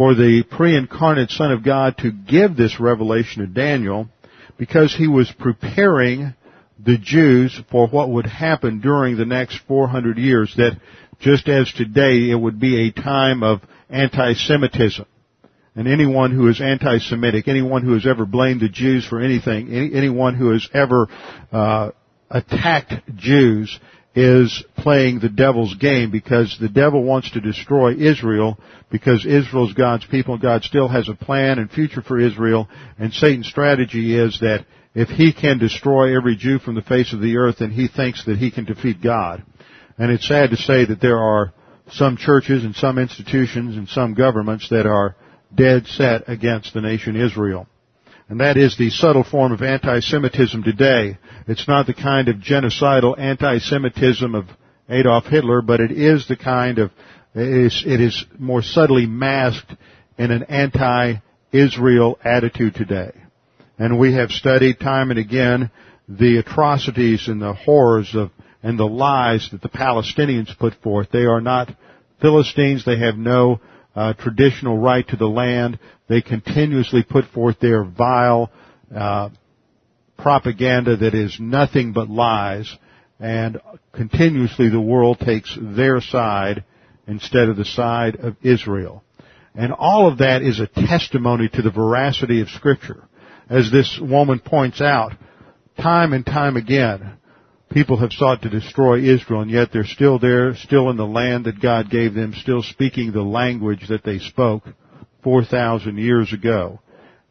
for 0.00 0.14
the 0.14 0.42
pre-incarnate 0.50 1.28
Son 1.28 1.52
of 1.52 1.62
God 1.62 1.98
to 1.98 2.10
give 2.10 2.56
this 2.56 2.80
revelation 2.80 3.42
to 3.42 3.46
Daniel 3.46 4.08
because 4.56 4.96
he 4.96 5.06
was 5.06 5.30
preparing 5.38 6.32
the 6.82 6.96
Jews 6.96 7.60
for 7.70 7.86
what 7.86 8.08
would 8.08 8.24
happen 8.24 8.80
during 8.80 9.18
the 9.18 9.26
next 9.26 9.58
400 9.68 10.16
years 10.16 10.54
that 10.56 10.80
just 11.20 11.48
as 11.50 11.70
today 11.70 12.30
it 12.30 12.34
would 12.34 12.58
be 12.58 12.88
a 12.88 12.92
time 12.92 13.42
of 13.42 13.60
anti-Semitism. 13.90 15.04
And 15.76 15.86
anyone 15.86 16.34
who 16.34 16.48
is 16.48 16.62
anti-Semitic, 16.62 17.46
anyone 17.46 17.82
who 17.82 17.92
has 17.92 18.06
ever 18.06 18.24
blamed 18.24 18.62
the 18.62 18.70
Jews 18.70 19.06
for 19.06 19.20
anything, 19.20 19.68
any, 19.68 19.94
anyone 19.94 20.34
who 20.34 20.52
has 20.52 20.66
ever 20.72 21.08
uh, 21.52 21.90
attacked 22.30 22.94
Jews 23.16 23.78
is 24.14 24.64
playing 24.76 25.20
the 25.20 25.28
devil's 25.28 25.74
game 25.74 26.10
because 26.10 26.56
the 26.60 26.68
devil 26.68 27.04
wants 27.04 27.30
to 27.30 27.40
destroy 27.40 27.94
Israel 27.94 28.58
because 28.90 29.24
Israel's 29.24 29.72
God's 29.72 30.04
people. 30.06 30.36
God 30.36 30.64
still 30.64 30.88
has 30.88 31.08
a 31.08 31.14
plan 31.14 31.58
and 31.58 31.70
future 31.70 32.02
for 32.02 32.18
Israel. 32.18 32.68
And 32.98 33.12
Satan's 33.12 33.46
strategy 33.46 34.18
is 34.18 34.38
that 34.40 34.66
if 34.94 35.08
he 35.08 35.32
can 35.32 35.58
destroy 35.58 36.16
every 36.16 36.34
Jew 36.34 36.58
from 36.58 36.74
the 36.74 36.82
face 36.82 37.12
of 37.12 37.20
the 37.20 37.36
earth, 37.36 37.56
then 37.60 37.70
he 37.70 37.86
thinks 37.86 38.24
that 38.24 38.38
he 38.38 38.50
can 38.50 38.64
defeat 38.64 39.00
God. 39.00 39.44
And 39.96 40.10
it's 40.10 40.26
sad 40.26 40.50
to 40.50 40.56
say 40.56 40.84
that 40.86 41.00
there 41.00 41.18
are 41.18 41.52
some 41.92 42.16
churches 42.16 42.64
and 42.64 42.74
some 42.74 42.98
institutions 42.98 43.76
and 43.76 43.88
some 43.88 44.14
governments 44.14 44.68
that 44.70 44.86
are 44.86 45.14
dead 45.54 45.86
set 45.86 46.28
against 46.28 46.74
the 46.74 46.80
nation 46.80 47.16
Israel. 47.16 47.68
And 48.30 48.38
that 48.38 48.56
is 48.56 48.78
the 48.78 48.90
subtle 48.90 49.24
form 49.24 49.50
of 49.50 49.60
anti-Semitism 49.60 50.62
today. 50.62 51.18
It's 51.48 51.66
not 51.66 51.88
the 51.88 51.94
kind 51.94 52.28
of 52.28 52.36
genocidal 52.36 53.18
anti-Semitism 53.18 54.36
of 54.36 54.44
Adolf 54.88 55.24
Hitler, 55.24 55.62
but 55.62 55.80
it 55.80 55.90
is 55.90 56.28
the 56.28 56.36
kind 56.36 56.78
of, 56.78 56.92
it 57.34 57.66
is, 57.66 57.82
it 57.84 58.00
is 58.00 58.24
more 58.38 58.62
subtly 58.62 59.06
masked 59.06 59.74
in 60.16 60.30
an 60.30 60.44
anti-Israel 60.44 62.20
attitude 62.22 62.76
today. 62.76 63.10
And 63.80 63.98
we 63.98 64.14
have 64.14 64.30
studied 64.30 64.78
time 64.78 65.10
and 65.10 65.18
again 65.18 65.72
the 66.08 66.38
atrocities 66.38 67.26
and 67.26 67.42
the 67.42 67.52
horrors 67.52 68.14
of 68.14 68.30
and 68.62 68.78
the 68.78 68.84
lies 68.86 69.48
that 69.50 69.62
the 69.62 69.68
Palestinians 69.68 70.56
put 70.56 70.74
forth. 70.82 71.08
They 71.10 71.24
are 71.24 71.40
not 71.40 71.74
Philistines. 72.20 72.84
They 72.84 72.98
have 72.98 73.16
no 73.16 73.60
uh, 73.94 74.12
traditional 74.14 74.78
right 74.78 75.06
to 75.08 75.16
the 75.16 75.28
land. 75.28 75.78
They 76.08 76.22
continuously 76.22 77.02
put 77.02 77.26
forth 77.26 77.58
their 77.60 77.84
vile 77.84 78.50
uh, 78.94 79.30
propaganda 80.18 80.96
that 80.96 81.14
is 81.14 81.36
nothing 81.40 81.92
but 81.92 82.08
lies, 82.08 82.72
and 83.18 83.60
continuously 83.92 84.68
the 84.68 84.80
world 84.80 85.18
takes 85.18 85.56
their 85.60 86.00
side 86.00 86.64
instead 87.06 87.48
of 87.48 87.56
the 87.56 87.64
side 87.64 88.16
of 88.16 88.36
Israel. 88.42 89.02
And 89.54 89.72
all 89.72 90.06
of 90.06 90.18
that 90.18 90.42
is 90.42 90.60
a 90.60 90.66
testimony 90.66 91.48
to 91.48 91.62
the 91.62 91.70
veracity 91.70 92.40
of 92.40 92.48
Scripture. 92.48 93.02
As 93.48 93.70
this 93.72 93.98
woman 94.00 94.38
points 94.38 94.80
out, 94.80 95.12
time 95.80 96.12
and 96.12 96.24
time 96.24 96.56
again, 96.56 97.18
people 97.70 97.98
have 97.98 98.12
sought 98.12 98.42
to 98.42 98.50
destroy 98.50 99.00
Israel, 99.00 99.42
and 99.42 99.50
yet 99.50 99.68
they're 99.72 99.84
still 99.84 100.18
there, 100.18 100.54
still 100.56 100.90
in 100.90 100.96
the 100.96 101.06
land 101.06 101.46
that 101.46 101.62
God 101.62 101.90
gave 101.90 102.14
them, 102.14 102.34
still 102.34 102.62
speaking 102.62 103.12
the 103.12 103.22
language 103.22 103.88
that 103.88 104.04
they 104.04 104.18
spoke 104.18 104.64
4,000 105.22 105.96
years 105.96 106.32
ago. 106.32 106.80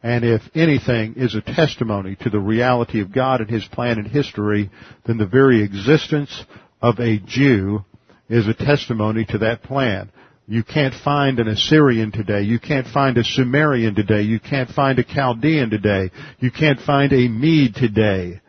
And 0.02 0.24
if 0.24 0.40
anything 0.54 1.14
is 1.16 1.34
a 1.34 1.42
testimony 1.42 2.16
to 2.22 2.30
the 2.30 2.40
reality 2.40 3.00
of 3.00 3.12
God 3.12 3.42
and 3.42 3.50
His 3.50 3.66
plan 3.66 3.98
in 3.98 4.06
history, 4.06 4.70
then 5.06 5.18
the 5.18 5.26
very 5.26 5.62
existence 5.62 6.44
of 6.80 6.98
a 6.98 7.18
Jew 7.18 7.84
is 8.30 8.48
a 8.48 8.54
testimony 8.54 9.26
to 9.26 9.38
that 9.38 9.62
plan. 9.62 10.10
You 10.46 10.64
can't 10.64 10.94
find 10.94 11.38
an 11.38 11.48
Assyrian 11.48 12.12
today. 12.12 12.42
You 12.42 12.58
can't 12.58 12.86
find 12.86 13.18
a 13.18 13.24
Sumerian 13.24 13.94
today. 13.94 14.22
You 14.22 14.40
can't 14.40 14.70
find 14.70 14.98
a 14.98 15.04
Chaldean 15.04 15.70
today. 15.70 16.10
You 16.38 16.50
can't 16.50 16.80
find 16.80 17.12
a 17.12 17.28
Mede 17.28 17.74
today 17.74 18.40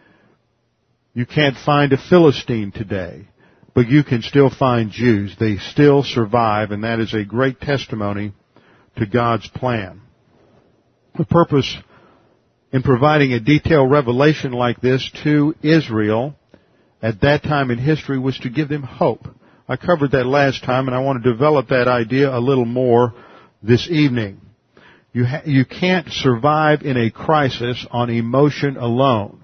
you 1.14 1.26
can't 1.26 1.58
find 1.58 1.92
a 1.92 1.98
Philistine 1.98 2.72
today, 2.72 3.28
but 3.74 3.88
you 3.88 4.04
can 4.04 4.22
still 4.22 4.50
find 4.50 4.92
Jews. 4.92 5.36
They 5.40 5.58
still 5.58 6.04
survive, 6.04 6.72
and 6.72 6.84
that 6.84 7.00
is 7.00 7.14
a 7.14 7.26
great 7.26 7.60
testimony 7.60 8.34
to 8.98 9.06
God's 9.06 9.48
plan. 9.50 10.02
The 11.18 11.26
purpose 11.26 11.78
in 12.72 12.84
providing 12.84 13.34
a 13.34 13.40
detailed 13.40 13.92
revelation 13.92 14.54
like 14.54 14.80
this 14.80 15.10
to 15.24 15.54
Israel 15.62 16.36
at 17.02 17.22
that 17.22 17.44
time 17.44 17.72
in 17.72 17.78
history 17.78 18.18
was 18.18 18.38
to 18.40 18.50
give 18.50 18.70
them 18.70 18.84
hope. 18.84 19.28
I 19.68 19.76
covered 19.76 20.12
that 20.12 20.26
last 20.26 20.64
time 20.64 20.88
and 20.88 20.96
I 20.96 21.00
want 21.00 21.24
to 21.24 21.32
develop 21.32 21.70
that 21.70 21.88
idea 21.88 22.34
a 22.34 22.40
little 22.40 22.66
more 22.66 23.14
this 23.62 23.88
evening. 23.90 24.42
You, 25.14 25.26
ha- 25.26 25.44
you 25.46 25.66
can't 25.66 26.08
survive 26.10 26.84
in 26.84 26.96
a 26.96 27.12
crisis 27.12 27.86
on 27.92 28.10
emotion 28.10 28.78
alone. 28.78 29.41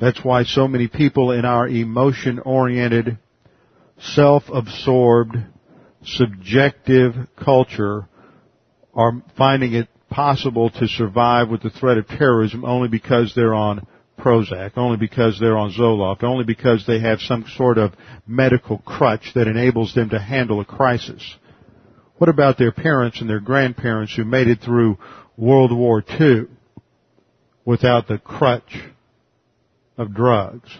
That's 0.00 0.24
why 0.24 0.44
so 0.44 0.66
many 0.66 0.88
people 0.88 1.30
in 1.30 1.44
our 1.44 1.68
emotion-oriented, 1.68 3.18
self-absorbed, 3.98 5.36
subjective 6.02 7.14
culture 7.36 8.08
are 8.94 9.22
finding 9.36 9.74
it 9.74 9.88
possible 10.08 10.70
to 10.70 10.88
survive 10.88 11.50
with 11.50 11.62
the 11.62 11.70
threat 11.70 11.98
of 11.98 12.08
terrorism 12.08 12.64
only 12.64 12.88
because 12.88 13.34
they're 13.36 13.54
on 13.54 13.86
Prozac, 14.18 14.72
only 14.76 14.96
because 14.96 15.38
they're 15.38 15.56
on 15.56 15.72
Zoloft, 15.72 16.22
only 16.22 16.44
because 16.44 16.84
they 16.86 17.00
have 17.00 17.20
some 17.20 17.44
sort 17.56 17.78
of 17.78 17.92
medical 18.26 18.78
crutch 18.78 19.32
that 19.34 19.48
enables 19.48 19.94
them 19.94 20.10
to 20.10 20.18
handle 20.18 20.60
a 20.60 20.64
crisis. 20.64 21.22
What 22.16 22.28
about 22.28 22.58
their 22.58 22.72
parents 22.72 23.20
and 23.20 23.28
their 23.28 23.40
grandparents 23.40 24.14
who 24.14 24.24
made 24.24 24.48
it 24.48 24.60
through 24.60 24.98
World 25.36 25.76
War 25.76 26.02
II 26.20 26.46
without 27.64 28.08
the 28.08 28.18
crutch 28.18 28.89
of 30.00 30.14
drugs. 30.14 30.70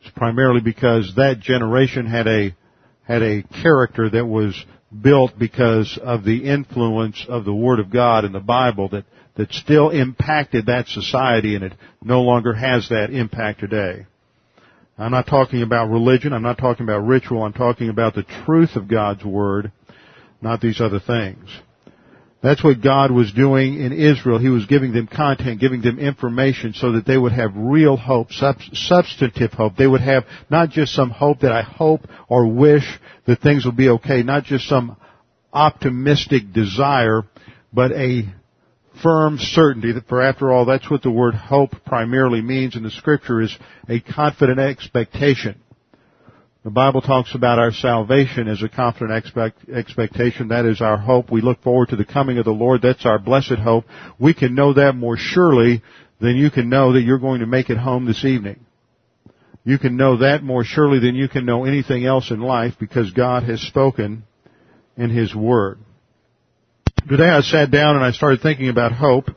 It's 0.00 0.14
primarily 0.14 0.60
because 0.60 1.12
that 1.16 1.40
generation 1.40 2.06
had 2.06 2.26
a 2.28 2.54
had 3.02 3.22
a 3.22 3.42
character 3.62 4.08
that 4.08 4.26
was 4.26 4.54
built 5.02 5.38
because 5.38 5.98
of 6.02 6.24
the 6.24 6.44
influence 6.44 7.26
of 7.28 7.44
the 7.44 7.54
Word 7.54 7.80
of 7.80 7.90
God 7.90 8.24
and 8.24 8.34
the 8.34 8.40
Bible 8.40 8.88
that 8.90 9.04
that 9.36 9.52
still 9.52 9.90
impacted 9.90 10.66
that 10.66 10.86
society 10.86 11.56
and 11.56 11.64
it 11.64 11.72
no 12.00 12.22
longer 12.22 12.54
has 12.54 12.88
that 12.90 13.10
impact 13.10 13.60
today. 13.60 14.06
I'm 14.96 15.10
not 15.10 15.26
talking 15.26 15.62
about 15.62 15.90
religion, 15.90 16.32
I'm 16.32 16.42
not 16.42 16.58
talking 16.58 16.84
about 16.84 17.04
ritual, 17.04 17.42
I'm 17.42 17.52
talking 17.52 17.88
about 17.88 18.14
the 18.14 18.22
truth 18.46 18.76
of 18.76 18.86
God's 18.86 19.24
Word, 19.24 19.72
not 20.40 20.60
these 20.60 20.80
other 20.80 21.00
things. 21.00 21.48
That's 22.44 22.62
what 22.62 22.82
God 22.82 23.10
was 23.10 23.32
doing 23.32 23.80
in 23.80 23.94
Israel. 23.94 24.38
He 24.38 24.50
was 24.50 24.66
giving 24.66 24.92
them 24.92 25.06
content, 25.06 25.60
giving 25.60 25.80
them 25.80 25.98
information 25.98 26.74
so 26.74 26.92
that 26.92 27.06
they 27.06 27.16
would 27.16 27.32
have 27.32 27.52
real 27.56 27.96
hope, 27.96 28.32
substantive 28.32 29.54
hope. 29.54 29.76
They 29.76 29.86
would 29.86 30.02
have 30.02 30.24
not 30.50 30.68
just 30.68 30.92
some 30.92 31.08
hope 31.08 31.40
that 31.40 31.52
I 31.52 31.62
hope 31.62 32.02
or 32.28 32.46
wish 32.46 32.84
that 33.24 33.40
things 33.40 33.64
will 33.64 33.72
be 33.72 33.88
okay, 33.88 34.22
not 34.22 34.44
just 34.44 34.68
some 34.68 34.98
optimistic 35.54 36.52
desire, 36.52 37.22
but 37.72 37.92
a 37.92 38.24
firm 39.02 39.38
certainty 39.38 39.92
that 39.92 40.06
for 40.06 40.20
after 40.20 40.52
all, 40.52 40.66
that's 40.66 40.90
what 40.90 41.02
the 41.02 41.10
word 41.10 41.34
hope 41.34 41.70
primarily 41.86 42.42
means 42.42 42.76
in 42.76 42.82
the 42.82 42.90
scripture 42.90 43.40
is 43.40 43.56
a 43.88 44.00
confident 44.00 44.58
expectation. 44.58 45.58
The 46.64 46.70
Bible 46.70 47.02
talks 47.02 47.34
about 47.34 47.58
our 47.58 47.72
salvation 47.72 48.48
as 48.48 48.62
a 48.62 48.70
confident 48.70 49.12
expect, 49.12 49.68
expectation. 49.68 50.48
That 50.48 50.64
is 50.64 50.80
our 50.80 50.96
hope. 50.96 51.30
We 51.30 51.42
look 51.42 51.62
forward 51.62 51.90
to 51.90 51.96
the 51.96 52.06
coming 52.06 52.38
of 52.38 52.46
the 52.46 52.52
Lord. 52.52 52.80
That's 52.80 53.04
our 53.04 53.18
blessed 53.18 53.58
hope. 53.62 53.84
We 54.18 54.32
can 54.32 54.54
know 54.54 54.72
that 54.72 54.96
more 54.96 55.18
surely 55.18 55.82
than 56.22 56.36
you 56.36 56.50
can 56.50 56.70
know 56.70 56.94
that 56.94 57.02
you're 57.02 57.18
going 57.18 57.40
to 57.40 57.46
make 57.46 57.68
it 57.68 57.76
home 57.76 58.06
this 58.06 58.24
evening. 58.24 58.64
You 59.62 59.78
can 59.78 59.98
know 59.98 60.16
that 60.18 60.42
more 60.42 60.64
surely 60.64 61.00
than 61.00 61.14
you 61.14 61.28
can 61.28 61.44
know 61.44 61.66
anything 61.66 62.06
else 62.06 62.30
in 62.30 62.40
life 62.40 62.74
because 62.80 63.10
God 63.10 63.42
has 63.42 63.60
spoken 63.60 64.24
in 64.96 65.10
His 65.10 65.34
Word. 65.34 65.78
Today 67.06 67.28
I 67.28 67.42
sat 67.42 67.70
down 67.70 67.96
and 67.96 68.04
I 68.04 68.12
started 68.12 68.40
thinking 68.40 68.70
about 68.70 68.92
hope. 68.92 69.28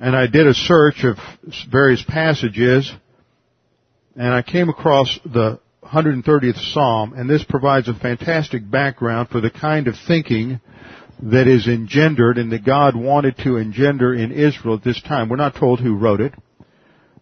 And 0.00 0.16
I 0.16 0.26
did 0.26 0.48
a 0.48 0.54
search 0.54 1.04
of 1.04 1.18
various 1.70 2.02
passages 2.02 2.92
and 4.18 4.34
I 4.34 4.42
came 4.42 4.68
across 4.68 5.16
the 5.24 5.60
130th 5.84 6.74
Psalm, 6.74 7.14
and 7.14 7.30
this 7.30 7.44
provides 7.44 7.88
a 7.88 7.94
fantastic 7.94 8.68
background 8.68 9.28
for 9.28 9.40
the 9.40 9.50
kind 9.50 9.86
of 9.86 9.94
thinking 10.08 10.60
that 11.22 11.46
is 11.46 11.68
engendered 11.68 12.36
and 12.36 12.50
that 12.50 12.64
God 12.64 12.96
wanted 12.96 13.36
to 13.38 13.56
engender 13.56 14.12
in 14.12 14.32
Israel 14.32 14.74
at 14.74 14.82
this 14.82 15.00
time. 15.02 15.28
We're 15.28 15.36
not 15.36 15.54
told 15.54 15.80
who 15.80 15.96
wrote 15.96 16.20
it. 16.20 16.34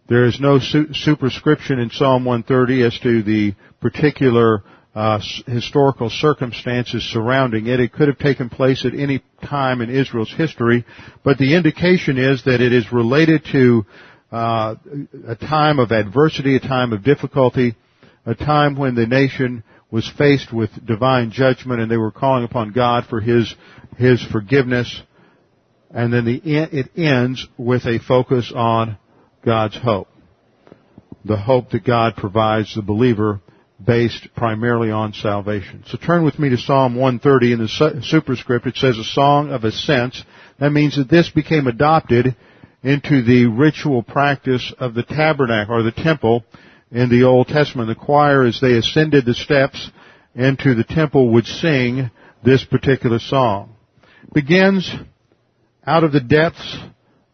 There 0.09 0.25
is 0.25 0.39
no 0.39 0.57
su- 0.57 0.93
superscription 0.93 1.79
in 1.79 1.91
Psalm 1.91 2.25
130 2.25 2.83
as 2.83 2.97
to 3.03 3.21
the 3.21 3.53
particular 3.79 4.63
uh, 4.95 5.19
historical 5.45 6.09
circumstances 6.09 7.03
surrounding 7.03 7.67
it. 7.67 7.79
It 7.79 7.93
could 7.93 8.07
have 8.07 8.17
taken 8.17 8.49
place 8.49 8.85
at 8.85 8.95
any 8.95 9.21
time 9.43 9.81
in 9.81 9.91
Israel's 9.91 10.33
history, 10.35 10.83
but 11.23 11.37
the 11.37 11.55
indication 11.55 12.17
is 12.17 12.43
that 12.45 12.61
it 12.61 12.73
is 12.73 12.91
related 12.91 13.45
to 13.51 13.85
uh, 14.31 14.75
a 15.27 15.35
time 15.35 15.79
of 15.79 15.91
adversity, 15.91 16.55
a 16.55 16.59
time 16.59 16.93
of 16.93 17.03
difficulty, 17.03 17.75
a 18.25 18.35
time 18.35 18.77
when 18.77 18.95
the 18.95 19.07
nation 19.07 19.63
was 19.89 20.11
faced 20.17 20.51
with 20.51 20.69
divine 20.85 21.31
judgment 21.31 21.79
and 21.79 21.89
they 21.89 21.97
were 21.97 22.11
calling 22.11 22.43
upon 22.43 22.73
God 22.73 23.05
for 23.09 23.21
His, 23.21 23.53
His 23.97 24.23
forgiveness. 24.25 25.01
And 25.91 26.11
then 26.11 26.25
the, 26.25 26.41
it 26.43 26.91
ends 26.97 27.47
with 27.57 27.85
a 27.85 27.99
focus 28.05 28.51
on 28.53 28.97
God's 29.45 29.77
hope. 29.77 30.09
The 31.23 31.37
hope 31.37 31.69
that 31.71 31.85
God 31.85 32.15
provides 32.15 32.75
the 32.75 32.81
believer 32.81 33.41
based 33.83 34.27
primarily 34.35 34.91
on 34.91 35.13
salvation. 35.13 35.83
So 35.87 35.97
turn 35.97 36.25
with 36.25 36.39
me 36.39 36.49
to 36.49 36.57
Psalm 36.57 36.95
130 36.95 37.53
in 37.53 37.59
the 37.59 38.01
superscript. 38.03 38.65
It 38.65 38.75
says 38.75 38.97
a 38.97 39.03
song 39.03 39.51
of 39.51 39.63
ascents. 39.63 40.21
That 40.59 40.71
means 40.71 40.97
that 40.97 41.09
this 41.09 41.29
became 41.29 41.67
adopted 41.67 42.35
into 42.87 43.21
the 43.21 43.47
ritual 43.47 44.01
practice 44.01 44.73
of 44.79 44.93
the 44.93 45.03
tabernacle 45.03 45.75
or 45.75 45.83
the 45.83 45.91
temple 45.91 46.45
in 46.89 47.09
the 47.09 47.23
Old 47.23 47.49
Testament. 47.49 47.89
The 47.89 47.95
choir, 47.95 48.45
as 48.45 48.61
they 48.61 48.77
ascended 48.77 49.25
the 49.25 49.33
steps 49.33 49.91
into 50.33 50.73
the 50.73 50.85
temple, 50.85 51.33
would 51.33 51.45
sing 51.45 52.09
this 52.45 52.63
particular 52.63 53.19
song. 53.19 53.75
Begins, 54.33 54.89
out 55.85 56.05
of 56.05 56.13
the 56.13 56.21
depths 56.21 56.77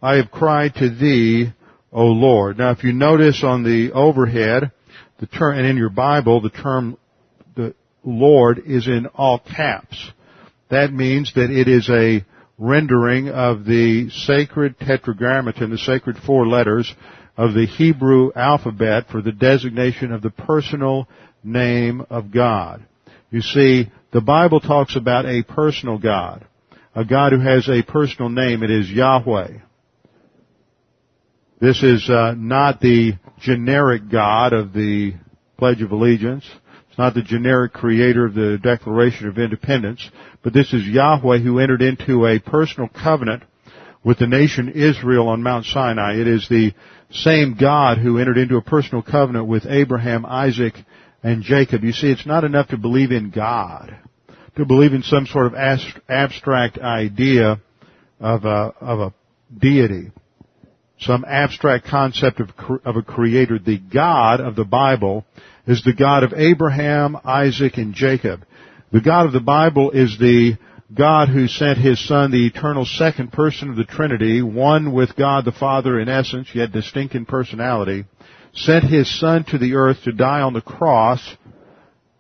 I 0.02 0.16
have 0.16 0.32
cried 0.32 0.74
to 0.78 0.90
thee, 0.90 1.54
O 1.92 2.06
Lord. 2.06 2.58
Now 2.58 2.72
if 2.72 2.84
you 2.84 2.92
notice 2.92 3.44
on 3.44 3.64
the 3.64 3.92
overhead, 3.92 4.72
the 5.20 5.28
term, 5.28 5.56
and 5.56 5.68
in 5.68 5.78
your 5.78 5.92
Bible, 5.92 6.42
the 6.42 6.50
term 6.50 6.98
the 7.56 7.76
Lord 8.04 8.64
is 8.66 8.88
in 8.88 9.06
all 9.14 9.38
caps. 9.38 10.12
That 10.72 10.92
means 10.92 11.32
that 11.36 11.52
it 11.52 11.68
is 11.68 11.88
a 11.92 12.26
rendering 12.58 13.30
of 13.30 13.66
the 13.66 14.10
sacred 14.10 14.80
tetragrammaton, 14.80 15.70
the 15.72 15.78
sacred 15.78 16.18
four 16.26 16.48
letters 16.48 16.94
of 17.36 17.54
the 17.54 17.66
Hebrew 17.66 18.32
alphabet 18.36 19.08
for 19.12 19.22
the 19.22 19.32
designation 19.32 20.12
of 20.12 20.22
the 20.22 20.30
personal 20.30 21.08
name 21.44 22.06
of 22.10 22.32
God. 22.32 22.86
You 23.32 23.42
see, 23.42 23.92
the 24.12 24.22
Bible 24.22 24.60
talks 24.60 24.96
about 24.96 25.26
a 25.26 25.44
personal 25.44 25.98
God, 25.98 26.46
a 26.96 27.04
God 27.04 27.34
who 27.34 27.40
has 27.40 27.68
a 27.68 27.82
personal 27.82 28.30
name. 28.30 28.62
It 28.62 28.70
is 28.70 28.90
Yahweh. 28.90 29.58
This 31.60 31.82
is 31.82 32.08
uh, 32.10 32.36
not 32.38 32.80
the 32.80 33.14
generic 33.40 34.10
God 34.12 34.54
of 34.54 34.74
the 34.74 35.14
Pledge 35.58 35.82
of 35.82 35.92
Allegiance. 35.92 36.46
It's 36.94 37.00
not 37.00 37.16
the 37.16 37.24
generic 37.24 37.74
creator 37.74 38.24
of 38.24 38.36
the 38.36 38.60
Declaration 38.62 39.28
of 39.28 39.40
Independence, 39.40 40.08
but 40.44 40.54
this 40.54 40.72
is 40.74 40.86
Yahweh 40.86 41.40
who 41.40 41.58
entered 41.58 41.82
into 41.82 42.28
a 42.28 42.38
personal 42.38 42.88
covenant 42.88 43.42
with 44.04 44.20
the 44.20 44.28
nation 44.28 44.70
Israel 44.70 45.28
on 45.28 45.42
Mount 45.42 45.66
Sinai. 45.66 46.18
It 46.18 46.28
is 46.28 46.48
the 46.48 46.72
same 47.10 47.58
God 47.60 47.98
who 47.98 48.20
entered 48.20 48.38
into 48.38 48.58
a 48.58 48.62
personal 48.62 49.02
covenant 49.02 49.48
with 49.48 49.66
Abraham, 49.68 50.24
Isaac, 50.24 50.76
and 51.24 51.42
Jacob. 51.42 51.84
You 51.84 51.94
see, 51.94 52.12
it's 52.12 52.28
not 52.28 52.44
enough 52.44 52.68
to 52.68 52.78
believe 52.78 53.12
in 53.12 53.32
God, 53.32 53.98
to 54.58 54.64
believe 54.64 54.94
in 54.94 55.02
some 55.02 55.26
sort 55.26 55.48
of 55.48 55.56
abstract 55.56 56.78
idea 56.78 57.60
of 58.20 58.46
a, 58.46 58.72
of 58.80 59.00
a 59.00 59.14
deity, 59.58 60.12
some 61.00 61.26
abstract 61.28 61.88
concept 61.88 62.40
of, 62.40 62.50
of 62.86 62.98
a 62.98 63.02
creator. 63.02 63.58
The 63.58 63.80
God 63.80 64.42
of 64.42 64.56
the 64.56 64.64
Bible 64.64 65.26
is 65.68 65.82
the 65.84 65.94
God 65.94 66.24
of 66.24 66.34
Abraham, 66.34 67.18
Isaac, 67.24 67.78
and 67.78 67.94
Jacob. 67.94 68.46
The 68.92 69.02
God 69.02 69.26
of 69.26 69.34
the 69.34 69.40
Bible 69.40 69.92
is 69.92 70.18
the 70.20 70.58
God 70.94 71.30
who 71.30 71.48
sent 71.48 71.80
His 71.80 72.06
Son, 72.06 72.32
the 72.32 72.46
eternal 72.46 72.86
second 72.86 73.32
person 73.32 73.70
of 73.70 73.76
the 73.76 73.86
Trinity, 73.86 74.42
one 74.42 74.94
with 74.94 75.16
God 75.16 75.46
the 75.46 75.52
Father 75.52 76.00
in 76.00 76.10
essence, 76.10 76.50
yet 76.54 76.72
distinct 76.72 77.16
in 77.16 77.26
personality, 77.26 78.06
sent 78.54 78.84
His 78.84 79.20
Son 79.20 79.44
to 79.46 79.58
the 79.58 79.74
earth 79.76 80.04
to 80.04 80.12
die 80.12 80.42
on 80.42 80.54
the 80.54 80.62
cross 80.62 81.36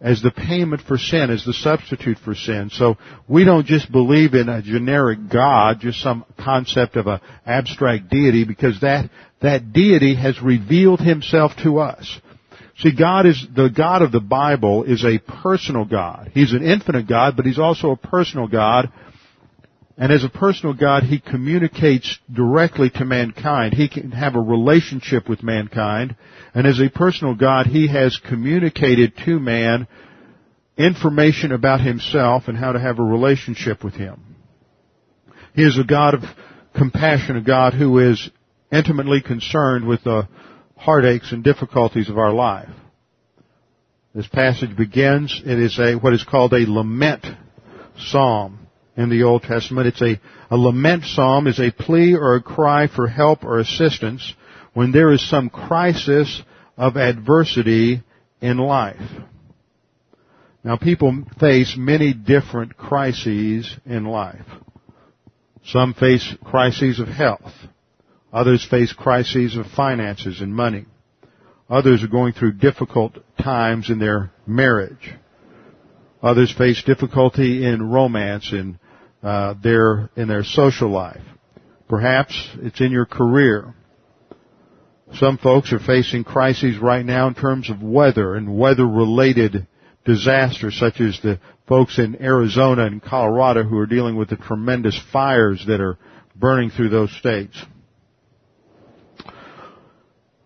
as 0.01 0.21
the 0.21 0.31
payment 0.31 0.81
for 0.81 0.97
sin, 0.97 1.29
as 1.29 1.45
the 1.45 1.53
substitute 1.53 2.17
for 2.25 2.35
sin. 2.35 2.69
So 2.71 2.97
we 3.27 3.45
don't 3.45 3.65
just 3.65 3.91
believe 3.91 4.33
in 4.33 4.49
a 4.49 4.61
generic 4.61 5.29
God, 5.31 5.79
just 5.79 6.01
some 6.01 6.25
concept 6.37 6.97
of 6.97 7.07
an 7.07 7.21
abstract 7.45 8.09
deity, 8.09 8.43
because 8.43 8.81
that, 8.81 9.09
that 9.41 9.71
deity 9.71 10.15
has 10.15 10.41
revealed 10.41 10.99
Himself 10.99 11.53
to 11.63 11.79
us. 11.79 12.19
See, 12.79 12.91
God 12.95 13.25
is, 13.25 13.45
the 13.55 13.69
God 13.69 14.01
of 14.01 14.11
the 14.11 14.19
Bible 14.19 14.83
is 14.83 15.05
a 15.05 15.19
personal 15.19 15.85
God. 15.85 16.31
He's 16.33 16.53
an 16.53 16.63
infinite 16.63 17.07
God, 17.07 17.35
but 17.35 17.45
He's 17.45 17.59
also 17.59 17.91
a 17.91 17.97
personal 17.97 18.47
God. 18.47 18.91
And 19.95 20.11
as 20.11 20.23
a 20.23 20.29
personal 20.29 20.73
God, 20.73 21.03
He 21.03 21.19
communicates 21.19 22.17
directly 22.31 22.89
to 22.91 23.05
mankind. 23.05 23.75
He 23.75 23.87
can 23.87 24.11
have 24.11 24.35
a 24.35 24.41
relationship 24.41 25.29
with 25.29 25.43
mankind. 25.43 26.15
And 26.55 26.65
as 26.65 26.79
a 26.79 26.89
personal 26.89 27.35
God, 27.35 27.67
He 27.67 27.87
has 27.89 28.19
communicated 28.27 29.13
to 29.25 29.39
man 29.39 29.87
information 30.75 31.51
about 31.51 31.79
Himself 31.79 32.47
and 32.47 32.57
how 32.57 32.71
to 32.71 32.79
have 32.79 32.97
a 32.97 33.03
relationship 33.03 33.83
with 33.83 33.93
Him. 33.93 34.35
He 35.53 35.61
is 35.61 35.77
a 35.77 35.83
God 35.83 36.15
of 36.15 36.23
compassion, 36.75 37.35
a 37.37 37.41
God 37.41 37.75
who 37.75 37.99
is 37.99 38.31
intimately 38.71 39.21
concerned 39.21 39.87
with 39.87 40.03
the 40.03 40.27
heartaches 40.83 41.31
and 41.31 41.43
difficulties 41.45 42.09
of 42.09 42.17
our 42.17 42.33
life. 42.33 42.69
This 44.13 44.27
passage 44.27 44.75
begins, 44.75 45.41
it 45.45 45.57
is 45.57 45.79
a, 45.79 45.95
what 45.95 46.11
is 46.11 46.25
called 46.25 46.53
a 46.53 46.69
lament 46.69 47.25
psalm 47.97 48.67
in 48.97 49.09
the 49.09 49.23
Old 49.23 49.43
Testament. 49.43 49.87
It's 49.87 50.01
a, 50.01 50.19
a 50.51 50.57
lament 50.57 51.05
psalm 51.05 51.47
is 51.47 51.59
a 51.59 51.71
plea 51.71 52.15
or 52.15 52.35
a 52.35 52.43
cry 52.43 52.87
for 52.87 53.07
help 53.07 53.45
or 53.45 53.59
assistance 53.59 54.33
when 54.73 54.91
there 54.91 55.13
is 55.13 55.27
some 55.27 55.49
crisis 55.49 56.41
of 56.75 56.97
adversity 56.97 58.03
in 58.41 58.57
life. 58.57 59.01
Now 60.65 60.75
people 60.75 61.23
face 61.39 61.75
many 61.77 62.13
different 62.13 62.75
crises 62.75 63.73
in 63.85 64.03
life. 64.03 64.45
Some 65.65 65.93
face 65.93 66.35
crises 66.43 66.99
of 66.99 67.07
health. 67.07 67.53
Others 68.33 68.65
face 68.67 68.91
crises 68.91 69.55
of 69.55 69.67
finances 69.67 70.41
and 70.41 70.53
money. 70.55 70.85
Others 71.69 72.03
are 72.03 72.07
going 72.07 72.33
through 72.33 72.53
difficult 72.53 73.19
times 73.39 73.91
in 73.91 73.99
their 73.99 74.31
marriage. 74.47 75.13
Others 76.21 76.53
face 76.57 76.81
difficulty 76.83 77.63
in 77.63 77.91
romance 77.91 78.51
in 78.51 78.79
uh, 79.21 79.53
their 79.61 80.09
in 80.15 80.27
their 80.27 80.43
social 80.43 80.89
life. 80.89 81.21
Perhaps 81.87 82.49
it's 82.61 82.81
in 82.81 82.91
your 82.91 83.05
career. 83.05 83.75
Some 85.13 85.37
folks 85.37 85.71
are 85.71 85.79
facing 85.79 86.23
crises 86.23 86.79
right 86.79 87.05
now 87.05 87.27
in 87.27 87.35
terms 87.35 87.69
of 87.69 87.83
weather 87.83 88.33
and 88.33 88.57
weather-related 88.57 89.67
disasters, 90.05 90.75
such 90.79 90.99
as 90.99 91.19
the 91.21 91.39
folks 91.67 91.99
in 91.99 92.19
Arizona 92.19 92.85
and 92.85 93.01
Colorado 93.01 93.63
who 93.63 93.77
are 93.77 93.85
dealing 93.85 94.15
with 94.15 94.29
the 94.29 94.37
tremendous 94.37 94.99
fires 95.11 95.63
that 95.67 95.79
are 95.79 95.99
burning 96.35 96.71
through 96.71 96.89
those 96.89 97.15
states. 97.15 97.63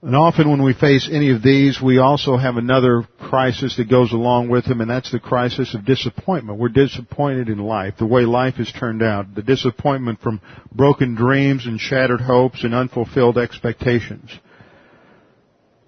And 0.03 0.15
often 0.15 0.49
when 0.49 0.61
we 0.61 0.73
face 0.73 1.09
any 1.11 1.31
of 1.31 1.41
these, 1.41 1.81
we 1.81 1.97
also 1.97 2.37
have 2.37 2.55
another 2.55 3.07
crisis 3.19 3.77
that 3.77 3.89
goes 3.89 4.13
along 4.13 4.47
with 4.47 4.65
them, 4.65 4.79
and 4.79 4.89
that's 4.89 5.11
the 5.11 5.19
crisis 5.19 5.73
of 5.73 5.85
disappointment. 5.85 6.59
We're 6.59 6.69
disappointed 6.69 7.49
in 7.49 7.57
life, 7.57 7.95
the 7.97 8.05
way 8.05 8.21
life 8.21 8.55
has 8.55 8.71
turned 8.71 9.01
out, 9.01 9.33
the 9.33 9.41
disappointment 9.41 10.21
from 10.21 10.39
broken 10.71 11.15
dreams 11.15 11.65
and 11.65 11.79
shattered 11.79 12.21
hopes 12.21 12.63
and 12.63 12.75
unfulfilled 12.75 13.39
expectations. 13.39 14.29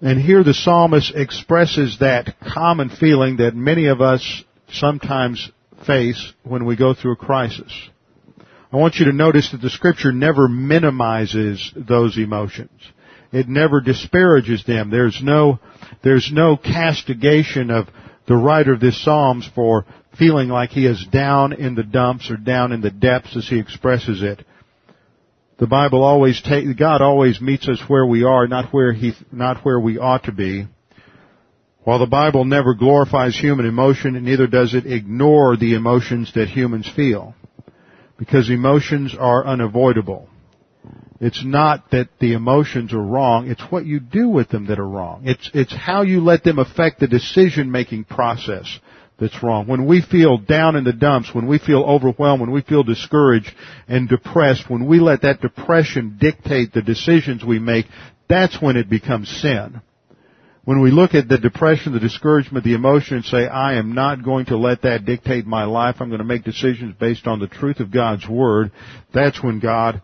And 0.02 0.20
here 0.20 0.42
the 0.42 0.54
psalmist 0.54 1.14
expresses 1.14 1.98
that 2.00 2.34
common 2.52 2.88
feeling 2.88 3.36
that 3.36 3.54
many 3.54 3.86
of 3.86 4.00
us 4.00 4.42
sometimes 4.72 5.50
face 5.86 6.32
when 6.42 6.64
we 6.64 6.74
go 6.74 6.94
through 6.94 7.12
a 7.12 7.16
crisis. 7.16 7.72
I 8.72 8.76
want 8.76 8.96
you 8.96 9.04
to 9.06 9.12
notice 9.12 9.52
that 9.52 9.60
the 9.60 9.70
scripture 9.70 10.10
never 10.10 10.48
minimizes 10.48 11.72
those 11.76 12.16
emotions. 12.18 12.70
It 13.32 13.48
never 13.48 13.80
disparages 13.80 14.64
them. 14.64 14.90
There's 14.90 15.20
no, 15.22 15.60
there's 16.02 16.30
no 16.32 16.56
castigation 16.56 17.70
of 17.70 17.86
the 18.26 18.36
writer 18.36 18.72
of 18.72 18.80
this 18.80 19.02
Psalms 19.04 19.48
for 19.54 19.84
feeling 20.18 20.48
like 20.48 20.70
he 20.70 20.86
is 20.86 21.04
down 21.12 21.52
in 21.52 21.74
the 21.74 21.82
dumps 21.82 22.30
or 22.30 22.36
down 22.36 22.72
in 22.72 22.80
the 22.80 22.90
depths 22.90 23.36
as 23.36 23.48
he 23.48 23.58
expresses 23.58 24.22
it. 24.22 24.44
The 25.58 25.66
Bible 25.66 26.02
always 26.02 26.40
take, 26.40 26.64
God 26.78 27.02
always 27.02 27.38
meets 27.38 27.68
us 27.68 27.82
where 27.86 28.06
we 28.06 28.24
are, 28.24 28.46
not 28.46 28.72
where 28.72 28.94
he, 28.94 29.12
not 29.30 29.62
where 29.62 29.78
we 29.78 29.98
ought 29.98 30.24
to 30.24 30.32
be. 30.32 30.66
While 31.84 31.98
the 31.98 32.06
Bible 32.06 32.46
never 32.46 32.74
glorifies 32.74 33.38
human 33.38 33.66
emotion, 33.66 34.12
neither 34.24 34.46
does 34.46 34.72
it 34.72 34.90
ignore 34.90 35.58
the 35.58 35.74
emotions 35.74 36.32
that 36.34 36.48
humans 36.48 36.90
feel. 36.96 37.34
Because 38.16 38.48
emotions 38.48 39.14
are 39.18 39.46
unavoidable. 39.46 40.29
It's 41.20 41.44
not 41.44 41.90
that 41.90 42.08
the 42.18 42.32
emotions 42.32 42.94
are 42.94 43.02
wrong, 43.02 43.50
it's 43.50 43.60
what 43.70 43.84
you 43.84 44.00
do 44.00 44.28
with 44.28 44.48
them 44.48 44.66
that 44.66 44.78
are 44.78 44.88
wrong. 44.88 45.22
It's, 45.26 45.50
it's 45.52 45.74
how 45.74 46.02
you 46.02 46.22
let 46.22 46.44
them 46.44 46.58
affect 46.58 46.98
the 46.98 47.06
decision 47.06 47.70
making 47.70 48.04
process 48.04 48.78
that's 49.18 49.42
wrong. 49.42 49.66
When 49.66 49.86
we 49.86 50.00
feel 50.00 50.38
down 50.38 50.76
in 50.76 50.84
the 50.84 50.94
dumps, 50.94 51.34
when 51.34 51.46
we 51.46 51.58
feel 51.58 51.82
overwhelmed, 51.82 52.40
when 52.40 52.50
we 52.50 52.62
feel 52.62 52.82
discouraged 52.82 53.52
and 53.86 54.08
depressed, 54.08 54.70
when 54.70 54.86
we 54.86 54.98
let 54.98 55.20
that 55.22 55.42
depression 55.42 56.16
dictate 56.18 56.72
the 56.72 56.80
decisions 56.80 57.44
we 57.44 57.58
make, 57.58 57.84
that's 58.26 58.60
when 58.62 58.78
it 58.78 58.88
becomes 58.88 59.28
sin. 59.28 59.82
When 60.64 60.80
we 60.80 60.90
look 60.90 61.14
at 61.14 61.28
the 61.28 61.36
depression, 61.36 61.92
the 61.92 62.00
discouragement, 62.00 62.64
the 62.64 62.74
emotion 62.74 63.16
and 63.16 63.24
say, 63.24 63.46
I 63.46 63.74
am 63.74 63.92
not 63.94 64.24
going 64.24 64.46
to 64.46 64.56
let 64.56 64.82
that 64.82 65.04
dictate 65.04 65.46
my 65.46 65.64
life, 65.64 65.96
I'm 66.00 66.08
going 66.08 66.18
to 66.18 66.24
make 66.24 66.44
decisions 66.44 66.94
based 66.98 67.26
on 67.26 67.40
the 67.40 67.48
truth 67.48 67.80
of 67.80 67.92
God's 67.92 68.26
Word, 68.26 68.72
that's 69.12 69.42
when 69.42 69.58
God 69.58 70.00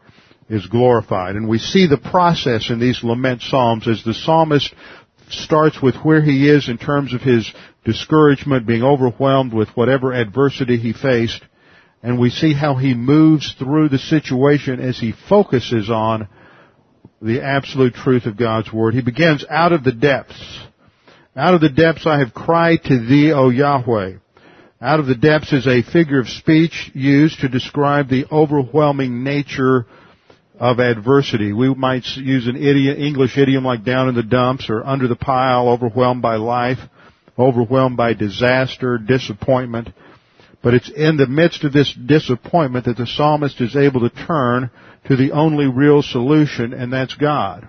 is 0.49 0.67
glorified. 0.67 1.37
And 1.37 1.49
we 1.49 1.59
see 1.59 1.87
the 1.87 1.97
process 1.97 2.71
in 2.71 2.79
these 2.79 3.03
lament 3.03 3.43
psalms 3.43 3.89
as 3.89 4.03
the 4.05 4.15
psalmist 4.15 4.75
starts 5.29 5.83
with 5.83 5.97
where 5.97 6.23
he 6.23 6.49
is 6.49 6.69
in 6.69 6.79
terms 6.79 7.13
of 7.13 7.21
his 7.21 7.51
discouragement, 7.85 8.67
being 8.67 8.83
overwhelmed 8.83 9.53
with 9.53 9.69
whatever 9.71 10.13
adversity 10.13 10.77
he 10.77 10.93
faced, 10.93 11.43
and 12.03 12.19
we 12.19 12.31
see 12.31 12.53
how 12.53 12.77
he 12.77 12.95
moves 12.95 13.55
through 13.59 13.89
the 13.89 13.99
situation 13.99 14.81
as 14.81 14.99
he 14.99 15.13
focuses 15.29 15.91
on 15.91 16.29
the 17.21 17.43
absolute 17.43 17.95
truth 17.95 18.27
of 18.27 18.37
God's 18.37 18.73
Word. 18.73 18.95
He 18.95 19.03
begins 19.03 19.45
out 19.49 19.73
of 19.73 19.83
the 19.83 19.93
depths. 19.93 20.61
Out 21.35 21.55
of 21.55 21.61
the 21.61 21.71
depths 21.71 22.07
I 22.07 22.19
have 22.19 22.35
cried 22.35 22.85
to 22.85 22.99
thee, 22.99 23.33
O 23.33 23.49
Yahweh. 23.49 24.19
Out 24.81 25.01
of 25.01 25.07
the 25.07 25.15
depths 25.15 25.53
is 25.53 25.67
a 25.67 25.83
figure 25.83 26.21
of 26.21 26.29
speech 26.29 26.91
used 26.95 27.41
to 27.41 27.49
describe 27.49 28.09
the 28.09 28.27
overwhelming 28.31 29.25
nature 29.25 29.87
of 30.59 30.79
adversity. 30.79 31.53
We 31.53 31.75
might 31.75 32.05
use 32.17 32.47
an 32.47 32.57
idiom, 32.57 32.97
English 32.99 33.37
idiom 33.37 33.65
like 33.65 33.85
down 33.85 34.09
in 34.09 34.15
the 34.15 34.23
dumps 34.23 34.69
or 34.71 34.85
under 34.85 35.09
the 35.09 35.17
pile, 35.17 35.69
overwhelmed 35.69 36.23
by 36.23 36.37
life, 36.37 36.79
overwhelmed 37.39 37.97
by 37.97 38.15
disaster, 38.15 38.99
disappointment. 38.99 39.91
But 40.63 40.75
it's 40.75 40.91
in 40.91 41.17
the 41.17 41.27
midst 41.27 41.65
of 41.65 41.73
this 41.73 41.93
disappointment 41.93 42.87
that 42.87 42.97
the 42.97 43.07
psalmist 43.07 43.61
is 43.61 43.77
able 43.77 44.01
to 44.01 44.27
turn 44.27 44.71
to 45.07 45.17
the 45.17 45.33
only 45.33 45.67
real 45.67 46.03
solution, 46.03 46.73
and 46.73 46.93
that's 46.93 47.15
God. 47.15 47.69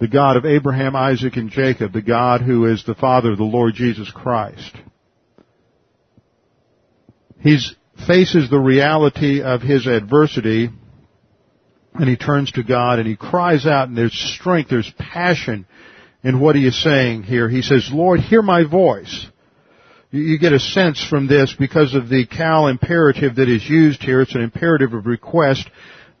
The 0.00 0.08
God 0.08 0.36
of 0.36 0.44
Abraham, 0.44 0.96
Isaac, 0.96 1.36
and 1.36 1.50
Jacob, 1.50 1.92
the 1.92 2.02
God 2.02 2.42
who 2.42 2.66
is 2.66 2.84
the 2.84 2.96
Father 2.96 3.32
of 3.32 3.38
the 3.38 3.44
Lord 3.44 3.74
Jesus 3.74 4.10
Christ. 4.10 4.76
He 7.40 7.58
faces 8.06 8.50
the 8.50 8.58
reality 8.58 9.40
of 9.40 9.62
his 9.62 9.86
adversity 9.86 10.70
and 11.94 12.08
he 12.08 12.16
turns 12.16 12.50
to 12.52 12.62
God 12.62 12.98
and 12.98 13.06
he 13.06 13.16
cries 13.16 13.66
out 13.66 13.88
and 13.88 13.96
there's 13.96 14.12
strength, 14.12 14.70
there's 14.70 14.92
passion 14.98 15.66
in 16.22 16.40
what 16.40 16.56
he 16.56 16.66
is 16.66 16.82
saying 16.82 17.22
here. 17.22 17.48
He 17.48 17.62
says, 17.62 17.90
Lord, 17.92 18.20
hear 18.20 18.42
my 18.42 18.64
voice. 18.64 19.26
You 20.10 20.38
get 20.38 20.52
a 20.52 20.60
sense 20.60 21.04
from 21.04 21.26
this 21.26 21.54
because 21.58 21.94
of 21.94 22.08
the 22.08 22.26
qal 22.26 22.70
imperative 22.70 23.36
that 23.36 23.48
is 23.48 23.68
used 23.68 24.02
here. 24.02 24.20
It's 24.20 24.34
an 24.34 24.42
imperative 24.42 24.94
of 24.94 25.06
request 25.06 25.68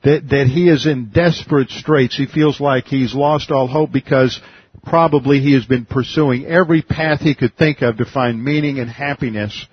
that, 0.02 0.28
that 0.30 0.46
he 0.46 0.68
is 0.68 0.86
in 0.86 1.10
desperate 1.10 1.70
straits. 1.70 2.16
He 2.16 2.26
feels 2.26 2.60
like 2.60 2.86
he's 2.86 3.14
lost 3.14 3.50
all 3.50 3.68
hope 3.68 3.92
because 3.92 4.40
probably 4.84 5.40
he 5.40 5.54
has 5.54 5.64
been 5.64 5.86
pursuing 5.86 6.44
every 6.44 6.82
path 6.82 7.20
he 7.20 7.34
could 7.34 7.56
think 7.56 7.82
of 7.82 7.98
to 7.98 8.04
find 8.04 8.42
meaning 8.42 8.78
and 8.78 8.90
happiness 8.90 9.66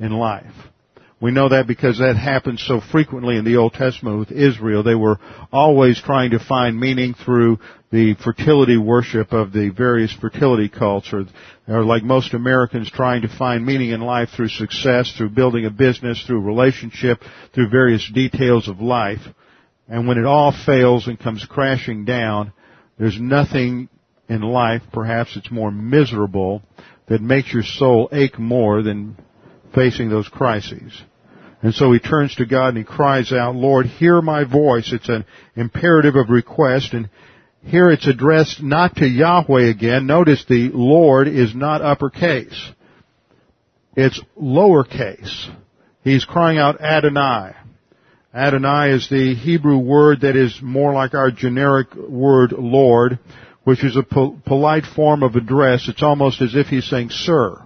in 0.00 0.10
life. 0.10 0.54
We 1.18 1.30
know 1.30 1.48
that 1.48 1.66
because 1.66 1.98
that 1.98 2.16
happened 2.16 2.60
so 2.60 2.80
frequently 2.92 3.36
in 3.36 3.44
the 3.46 3.56
Old 3.56 3.72
Testament 3.72 4.18
with 4.18 4.30
Israel. 4.30 4.82
They 4.82 4.94
were 4.94 5.18
always 5.50 6.00
trying 6.00 6.32
to 6.32 6.38
find 6.38 6.78
meaning 6.78 7.14
through 7.14 7.58
the 7.90 8.14
fertility 8.22 8.76
worship 8.76 9.32
of 9.32 9.50
the 9.50 9.70
various 9.70 10.12
fertility 10.12 10.68
cults 10.68 11.14
or, 11.14 11.24
or 11.68 11.84
like 11.84 12.02
most 12.02 12.34
Americans 12.34 12.90
trying 12.90 13.22
to 13.22 13.34
find 13.34 13.64
meaning 13.64 13.90
in 13.90 14.02
life 14.02 14.28
through 14.36 14.48
success, 14.48 15.14
through 15.16 15.30
building 15.30 15.64
a 15.64 15.70
business, 15.70 16.22
through 16.26 16.42
relationship, 16.42 17.22
through 17.54 17.70
various 17.70 18.06
details 18.12 18.68
of 18.68 18.80
life. 18.80 19.22
And 19.88 20.06
when 20.06 20.18
it 20.18 20.26
all 20.26 20.52
fails 20.66 21.06
and 21.06 21.18
comes 21.18 21.46
crashing 21.48 22.04
down, 22.04 22.52
there's 22.98 23.18
nothing 23.18 23.88
in 24.28 24.42
life, 24.42 24.82
perhaps 24.92 25.34
it's 25.36 25.50
more 25.50 25.70
miserable, 25.70 26.62
that 27.08 27.22
makes 27.22 27.54
your 27.54 27.62
soul 27.62 28.10
ache 28.12 28.38
more 28.38 28.82
than 28.82 29.16
facing 29.76 30.08
those 30.08 30.28
crises. 30.28 31.00
And 31.62 31.72
so 31.72 31.92
he 31.92 32.00
turns 32.00 32.34
to 32.36 32.46
God 32.46 32.70
and 32.70 32.78
he 32.78 32.84
cries 32.84 33.32
out, 33.32 33.54
Lord, 33.54 33.86
hear 33.86 34.20
my 34.20 34.42
voice. 34.42 34.92
It's 34.92 35.08
an 35.08 35.24
imperative 35.54 36.16
of 36.16 36.30
request 36.30 36.92
and 36.92 37.08
here 37.66 37.90
it's 37.90 38.06
addressed 38.06 38.62
not 38.62 38.96
to 38.96 39.06
Yahweh 39.06 39.68
again. 39.68 40.06
Notice 40.06 40.44
the 40.48 40.70
Lord 40.72 41.26
is 41.26 41.52
not 41.54 41.82
uppercase. 41.82 42.70
It's 43.96 44.20
lowercase. 44.40 45.52
He's 46.04 46.24
crying 46.24 46.58
out 46.58 46.80
Adonai. 46.80 47.54
Adonai 48.32 48.92
is 48.92 49.08
the 49.08 49.34
Hebrew 49.34 49.78
word 49.78 50.20
that 50.20 50.36
is 50.36 50.60
more 50.62 50.92
like 50.92 51.14
our 51.14 51.32
generic 51.32 51.92
word 51.94 52.52
Lord, 52.52 53.18
which 53.64 53.82
is 53.82 53.96
a 53.96 54.04
po- 54.04 54.38
polite 54.46 54.84
form 54.84 55.24
of 55.24 55.34
address. 55.34 55.88
It's 55.88 56.04
almost 56.04 56.42
as 56.42 56.54
if 56.54 56.68
he's 56.68 56.88
saying, 56.88 57.08
Sir. 57.10 57.65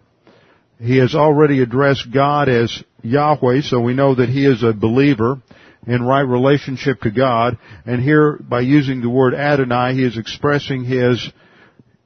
He 0.81 0.97
has 0.97 1.15
already 1.15 1.63
addressed 1.63 2.11
God 2.13 2.49
as 2.49 2.83
Yahweh, 3.03 3.61
so 3.63 3.81
we 3.81 3.95
know 3.95 4.15
that 4.15 4.29
he 4.29 4.47
is 4.47 4.63
a 4.63 4.73
believer 4.73 5.43
in 5.87 6.03
right 6.03 6.21
relationship 6.21 7.01
to 7.03 7.11
God. 7.11 7.59
And 7.85 8.03
here, 8.03 8.39
by 8.41 8.61
using 8.61 9.01
the 9.01 9.11
word 9.11 9.35
Adonai, 9.35 9.95
he 9.95 10.05
is 10.05 10.17
expressing 10.17 10.85
his 10.85 11.31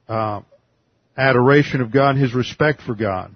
uh, 0.07 0.41
adoration 1.17 1.81
of 1.81 1.91
God 1.91 2.17
his 2.17 2.33
respect 2.33 2.81
for 2.81 2.95
God. 2.95 3.33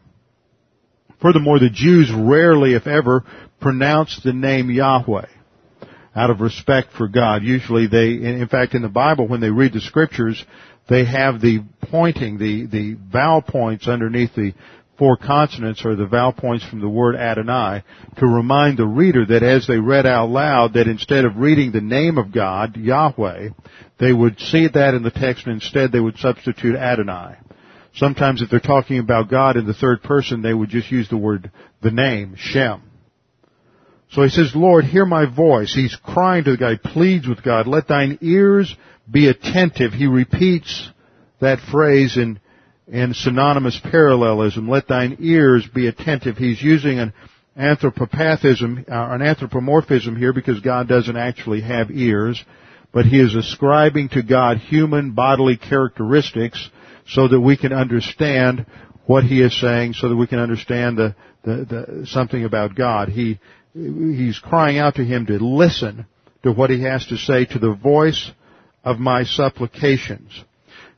Furthermore, 1.22 1.60
the 1.60 1.70
Jews 1.70 2.12
rarely, 2.14 2.74
if 2.74 2.88
ever, 2.88 3.24
pronounce 3.60 4.20
the 4.24 4.34
name 4.34 4.70
Yahweh 4.70 5.28
out 6.16 6.30
of 6.30 6.42
respect 6.42 6.90
for 6.98 7.08
God. 7.08 7.44
Usually 7.44 7.88
they, 7.88 8.12
in 8.12 8.48
fact, 8.48 8.74
in 8.74 8.82
the 8.82 8.90
Bible, 8.90 9.28
when 9.28 9.42
they 9.42 9.50
read 9.50 9.74
the 9.74 9.82
scriptures, 9.82 10.44
they 10.90 11.06
have 11.06 11.40
the 11.40 11.64
pointing, 11.90 12.38
the, 12.38 12.66
the 12.66 12.98
vowel 13.12 13.42
points 13.42 13.88
underneath 13.88 14.34
the 14.36 14.54
four 15.00 15.18
consonants 15.18 15.84
or 15.86 15.96
the 15.96 16.06
vowel 16.06 16.34
points 16.34 16.66
from 16.66 16.82
the 16.82 16.90
word 16.90 17.16
Adonai 17.16 17.84
to 18.18 18.28
remind 18.28 18.78
the 18.78 18.86
reader 18.86 19.26
that 19.26 19.42
as 19.42 19.66
they 19.66 19.80
read 19.80 20.06
out 20.06 20.30
loud 20.30 20.74
that 20.74 20.90
instead 20.90 21.24
of 21.24 21.38
reading 21.38 21.72
the 21.72 21.82
name 21.82 22.18
of 22.18 22.34
God, 22.34 22.76
Yahweh, 22.76 23.50
they 23.98 24.12
would 24.12 24.40
see 24.40 24.68
that 24.68 24.94
in 24.94 25.02
the 25.02 25.10
text 25.10 25.48
and 25.48 25.56
instead 25.56 25.92
they 25.92 26.02
would 26.02 26.18
substitute 26.18 26.76
Adonai. 26.76 27.38
Sometimes 27.96 28.42
if 28.42 28.50
they're 28.50 28.60
talking 28.60 29.00
about 29.00 29.30
God 29.30 29.58
in 29.58 29.66
the 29.66 29.74
third 29.74 30.04
person, 30.04 30.42
they 30.42 30.54
would 30.54 30.70
just 30.70 30.92
use 30.92 31.10
the 31.10 31.18
word, 31.18 31.50
the 31.82 31.92
name, 31.92 32.36
Shem. 32.38 32.84
So 34.12 34.24
he 34.24 34.30
says, 34.30 34.52
Lord, 34.54 34.86
hear 34.86 35.06
my 35.06 35.34
voice. 35.34 35.74
He's 35.74 35.96
crying 35.96 36.44
to 36.44 36.52
the 36.52 36.58
guy, 36.58 36.76
pleads 36.76 37.28
with 37.28 37.44
God, 37.44 37.68
let 37.68 37.88
thine 37.88 38.18
ears 38.22 38.76
be 39.10 39.28
attentive. 39.28 39.94
He 39.94 40.08
repeats 40.08 40.90
that 41.40 41.60
phrase 41.72 42.18
in 42.18 42.40
in 42.92 43.14
synonymous 43.14 43.80
parallelism. 43.92 44.68
Let 44.68 44.88
thine 44.88 45.18
ears 45.20 45.68
be 45.74 45.88
attentive. 45.88 46.38
He's 46.38 46.62
using 46.62 47.00
an 47.00 47.14
anthropopathism, 47.58 48.90
uh, 48.90 49.14
an 49.14 49.22
anthropomorphism 49.22 50.16
here 50.16 50.34
because 50.34 50.60
God 50.62 50.88
doesn't 50.88 51.18
actually 51.18 51.62
have 51.62 51.92
ears, 51.92 52.44
but 52.92 53.06
he 53.06 53.20
is 53.20 53.36
ascribing 53.36 54.10
to 54.10 54.24
God 54.24 54.58
human 54.58 55.12
bodily 55.12 55.58
characteristics 55.58 56.70
so 57.08 57.28
that 57.28 57.40
we 57.40 57.58
can 57.58 57.74
understand 57.74 58.66
what 59.06 59.24
he 59.24 59.42
is 59.42 59.60
saying, 59.60 59.94
so 59.94 60.10
that 60.10 60.16
we 60.16 60.28
can 60.28 60.40
understand 60.40 60.98
the, 60.98 61.16
the, 61.44 61.66
the 61.66 62.08
something 62.08 62.46
about 62.46 62.76
God. 62.76 63.10
He 63.10 63.40
he's 63.74 64.40
crying 64.40 64.78
out 64.78 64.96
to 64.96 65.04
him 65.04 65.28
to 65.28 65.38
listen 65.38 66.06
to 66.44 66.52
what 66.52 66.70
he 66.70 66.84
has 66.84 67.06
to 67.08 67.18
say 67.18 67.46
to 67.46 67.60
the 67.60 67.74
voice 67.74 68.32
of 68.84 69.00
my 69.00 69.24
supplications. 69.24 70.44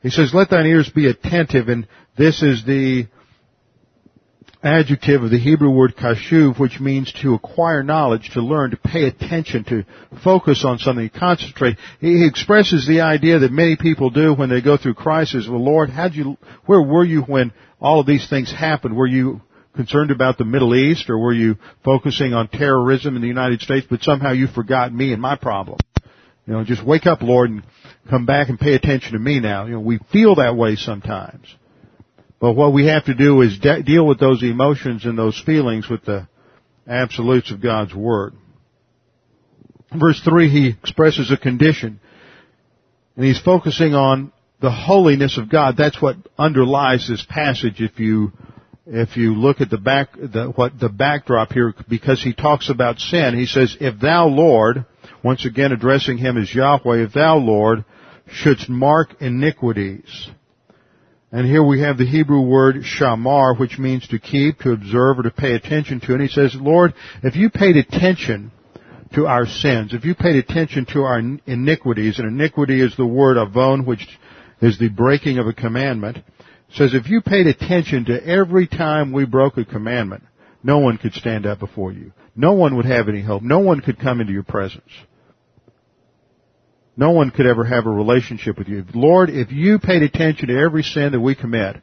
He 0.02 0.10
says, 0.10 0.34
let 0.34 0.50
thine 0.50 0.66
ears 0.66 0.90
be 0.90 1.08
attentive, 1.08 1.68
and 1.68 1.86
this 2.18 2.42
is 2.42 2.64
the 2.64 3.06
adjective 4.64 5.22
of 5.22 5.30
the 5.30 5.38
Hebrew 5.38 5.70
word 5.70 5.96
kashuv, 5.96 6.58
which 6.58 6.78
means 6.78 7.12
to 7.22 7.34
acquire 7.34 7.82
knowledge, 7.82 8.30
to 8.34 8.40
learn, 8.40 8.70
to 8.70 8.76
pay 8.76 9.04
attention, 9.04 9.64
to 9.64 9.84
focus 10.22 10.64
on 10.64 10.78
something, 10.78 11.10
concentrate. 11.10 11.78
He 12.00 12.26
expresses 12.26 12.86
the 12.86 13.00
idea 13.00 13.40
that 13.40 13.52
many 13.52 13.76
people 13.76 14.10
do 14.10 14.34
when 14.34 14.50
they 14.50 14.60
go 14.60 14.76
through 14.76 14.94
crisis. 14.94 15.48
Well, 15.48 15.64
Lord, 15.64 15.90
how'd 15.90 16.14
you, 16.14 16.36
where 16.66 16.82
were 16.82 17.04
you 17.04 17.22
when 17.22 17.52
all 17.80 18.00
of 18.00 18.06
these 18.06 18.28
things 18.28 18.52
happened? 18.52 18.96
Were 18.96 19.06
you 19.06 19.40
concerned 19.74 20.10
about 20.10 20.38
the 20.38 20.44
Middle 20.44 20.74
East, 20.74 21.10
or 21.10 21.18
were 21.18 21.32
you 21.32 21.56
focusing 21.84 22.34
on 22.34 22.48
terrorism 22.48 23.16
in 23.16 23.22
the 23.22 23.28
United 23.28 23.60
States, 23.62 23.86
but 23.88 24.02
somehow 24.02 24.32
you 24.32 24.46
forgot 24.46 24.92
me 24.92 25.12
and 25.12 25.22
my 25.22 25.36
problem? 25.36 25.78
You 26.46 26.54
know, 26.54 26.64
just 26.64 26.84
wake 26.84 27.06
up, 27.06 27.22
Lord, 27.22 27.50
and 27.50 27.62
come 28.08 28.26
back 28.26 28.48
and 28.48 28.58
pay 28.58 28.74
attention 28.74 29.12
to 29.12 29.18
me 29.18 29.40
now. 29.40 29.66
You 29.66 29.74
know, 29.74 29.80
we 29.80 29.98
feel 30.12 30.36
that 30.36 30.56
way 30.56 30.76
sometimes. 30.76 31.46
But 32.40 32.54
what 32.54 32.72
we 32.72 32.86
have 32.86 33.04
to 33.04 33.14
do 33.14 33.40
is 33.42 33.58
de- 33.58 33.82
deal 33.82 34.06
with 34.06 34.18
those 34.18 34.42
emotions 34.42 35.04
and 35.04 35.16
those 35.16 35.40
feelings 35.44 35.88
with 35.88 36.04
the 36.04 36.26
absolutes 36.88 37.52
of 37.52 37.62
God's 37.62 37.94
Word. 37.94 38.34
Verse 39.96 40.20
3, 40.24 40.48
he 40.48 40.68
expresses 40.68 41.30
a 41.30 41.36
condition. 41.36 42.00
And 43.14 43.24
he's 43.24 43.40
focusing 43.40 43.94
on 43.94 44.32
the 44.60 44.70
holiness 44.70 45.38
of 45.38 45.50
God. 45.50 45.76
That's 45.76 46.00
what 46.00 46.16
underlies 46.38 47.06
this 47.08 47.24
passage 47.28 47.80
if 47.80 47.98
you 47.98 48.32
if 48.84 49.16
you 49.16 49.36
look 49.36 49.60
at 49.60 49.70
the 49.70 49.78
back 49.78 50.12
the 50.14 50.52
what 50.56 50.78
the 50.78 50.88
backdrop 50.88 51.52
here 51.52 51.72
because 51.88 52.22
he 52.22 52.32
talks 52.32 52.70
about 52.70 52.98
sin, 52.98 53.38
he 53.38 53.46
says, 53.46 53.76
If 53.80 54.00
thou 54.00 54.26
Lord 54.26 54.86
once 55.22 55.44
again 55.44 55.72
addressing 55.72 56.18
him 56.18 56.36
as 56.36 56.54
Yahweh, 56.54 57.04
if 57.04 57.12
thou 57.12 57.36
Lord 57.36 57.84
shouldst 58.30 58.68
mark 58.68 59.20
iniquities. 59.20 60.30
And 61.30 61.46
here 61.46 61.62
we 61.62 61.80
have 61.80 61.96
the 61.96 62.06
Hebrew 62.06 62.42
word 62.42 62.76
shamar, 62.84 63.58
which 63.58 63.78
means 63.78 64.06
to 64.08 64.18
keep, 64.18 64.58
to 64.60 64.72
observe, 64.72 65.18
or 65.18 65.22
to 65.22 65.30
pay 65.30 65.54
attention 65.54 66.00
to. 66.00 66.12
And 66.12 66.20
he 66.20 66.28
says, 66.28 66.54
Lord, 66.54 66.92
if 67.22 67.36
you 67.36 67.48
paid 67.48 67.76
attention 67.76 68.52
to 69.14 69.26
our 69.26 69.46
sins, 69.46 69.94
if 69.94 70.04
you 70.04 70.14
paid 70.14 70.36
attention 70.36 70.86
to 70.92 71.02
our 71.02 71.18
iniquities, 71.18 72.18
and 72.18 72.28
iniquity 72.28 72.82
is 72.82 72.96
the 72.96 73.06
word 73.06 73.38
avon, 73.38 73.86
which 73.86 74.06
is 74.60 74.78
the 74.78 74.88
breaking 74.88 75.38
of 75.38 75.46
a 75.46 75.54
commandment, 75.54 76.18
says 76.74 76.94
if 76.94 77.08
you 77.08 77.20
paid 77.22 77.46
attention 77.46 78.04
to 78.06 78.26
every 78.26 78.66
time 78.66 79.12
we 79.12 79.24
broke 79.24 79.56
a 79.56 79.64
commandment, 79.64 80.22
no 80.62 80.78
one 80.78 80.98
could 80.98 81.12
stand 81.14 81.46
up 81.46 81.58
before 81.58 81.92
you. 81.92 82.12
No 82.36 82.52
one 82.52 82.76
would 82.76 82.86
have 82.86 83.08
any 83.08 83.22
hope. 83.22 83.42
No 83.42 83.58
one 83.58 83.80
could 83.80 83.98
come 83.98 84.20
into 84.20 84.32
your 84.32 84.44
presence. 84.44 84.90
No 86.96 87.10
one 87.12 87.30
could 87.30 87.46
ever 87.46 87.64
have 87.64 87.86
a 87.86 87.90
relationship 87.90 88.58
with 88.58 88.68
you. 88.68 88.84
Lord, 88.94 89.30
if 89.30 89.50
you 89.50 89.78
paid 89.78 90.02
attention 90.02 90.48
to 90.48 90.58
every 90.58 90.82
sin 90.82 91.12
that 91.12 91.20
we 91.20 91.34
commit, 91.34 91.76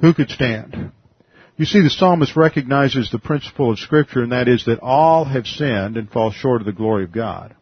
who 0.00 0.12
could 0.12 0.30
stand? 0.30 0.92
You 1.56 1.66
see, 1.66 1.82
the 1.82 1.90
psalmist 1.90 2.36
recognizes 2.36 3.10
the 3.10 3.18
principle 3.18 3.70
of 3.70 3.78
scripture, 3.78 4.22
and 4.22 4.32
that 4.32 4.48
is 4.48 4.64
that 4.64 4.80
all 4.80 5.24
have 5.24 5.46
sinned 5.46 5.96
and 5.96 6.10
fall 6.10 6.30
short 6.32 6.62
of 6.62 6.66
the 6.66 6.72
glory 6.72 7.04
of 7.04 7.12
God. 7.12 7.54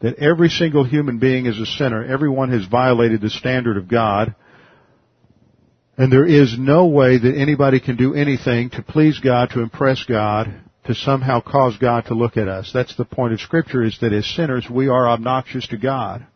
That 0.00 0.18
every 0.18 0.48
single 0.48 0.84
human 0.84 1.18
being 1.18 1.46
is 1.46 1.58
a 1.58 1.66
sinner. 1.66 2.04
Everyone 2.04 2.50
has 2.50 2.66
violated 2.66 3.20
the 3.20 3.30
standard 3.30 3.76
of 3.76 3.88
God. 3.88 4.34
And 5.96 6.10
there 6.10 6.26
is 6.26 6.58
no 6.58 6.86
way 6.86 7.18
that 7.18 7.36
anybody 7.36 7.78
can 7.78 7.96
do 7.96 8.14
anything 8.14 8.70
to 8.70 8.82
please 8.82 9.18
God, 9.20 9.50
to 9.50 9.60
impress 9.60 10.04
God, 10.04 10.63
to 10.86 10.94
somehow 10.94 11.40
cause 11.40 11.76
God 11.78 12.06
to 12.06 12.14
look 12.14 12.36
at 12.36 12.48
us. 12.48 12.70
That's 12.72 12.96
the 12.96 13.04
point 13.04 13.32
of 13.32 13.40
scripture 13.40 13.82
is 13.82 13.98
that 14.00 14.12
as 14.12 14.26
sinners 14.26 14.68
we 14.70 14.88
are 14.88 15.08
obnoxious 15.08 15.66
to 15.68 15.76
God 15.76 16.26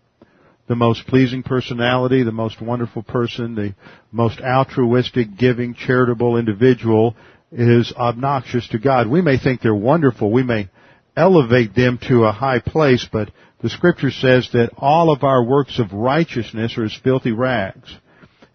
the 0.68 0.76
most 0.76 1.06
pleasing 1.06 1.42
personality, 1.42 2.22
the 2.22 2.30
most 2.30 2.60
wonderful 2.60 3.02
person, 3.02 3.54
the 3.54 3.74
most 4.12 4.40
altruistic, 4.40 5.36
giving, 5.36 5.74
charitable 5.74 6.36
individual 6.36 7.16
is 7.50 7.92
obnoxious 7.96 8.68
to 8.68 8.78
God. 8.78 9.08
We 9.08 9.22
may 9.22 9.38
think 9.38 9.62
they're 9.62 9.74
wonderful. 9.74 10.30
We 10.30 10.42
may 10.42 10.68
elevate 11.16 11.74
them 11.74 11.98
to 12.08 12.24
a 12.24 12.32
high 12.32 12.60
place, 12.60 13.08
but 13.10 13.30
the 13.62 13.70
scripture 13.70 14.10
says 14.10 14.50
that 14.52 14.70
all 14.76 15.10
of 15.10 15.24
our 15.24 15.42
works 15.42 15.78
of 15.78 15.92
righteousness 15.92 16.76
are 16.76 16.84
as 16.84 17.00
filthy 17.02 17.32
rags. 17.32 17.90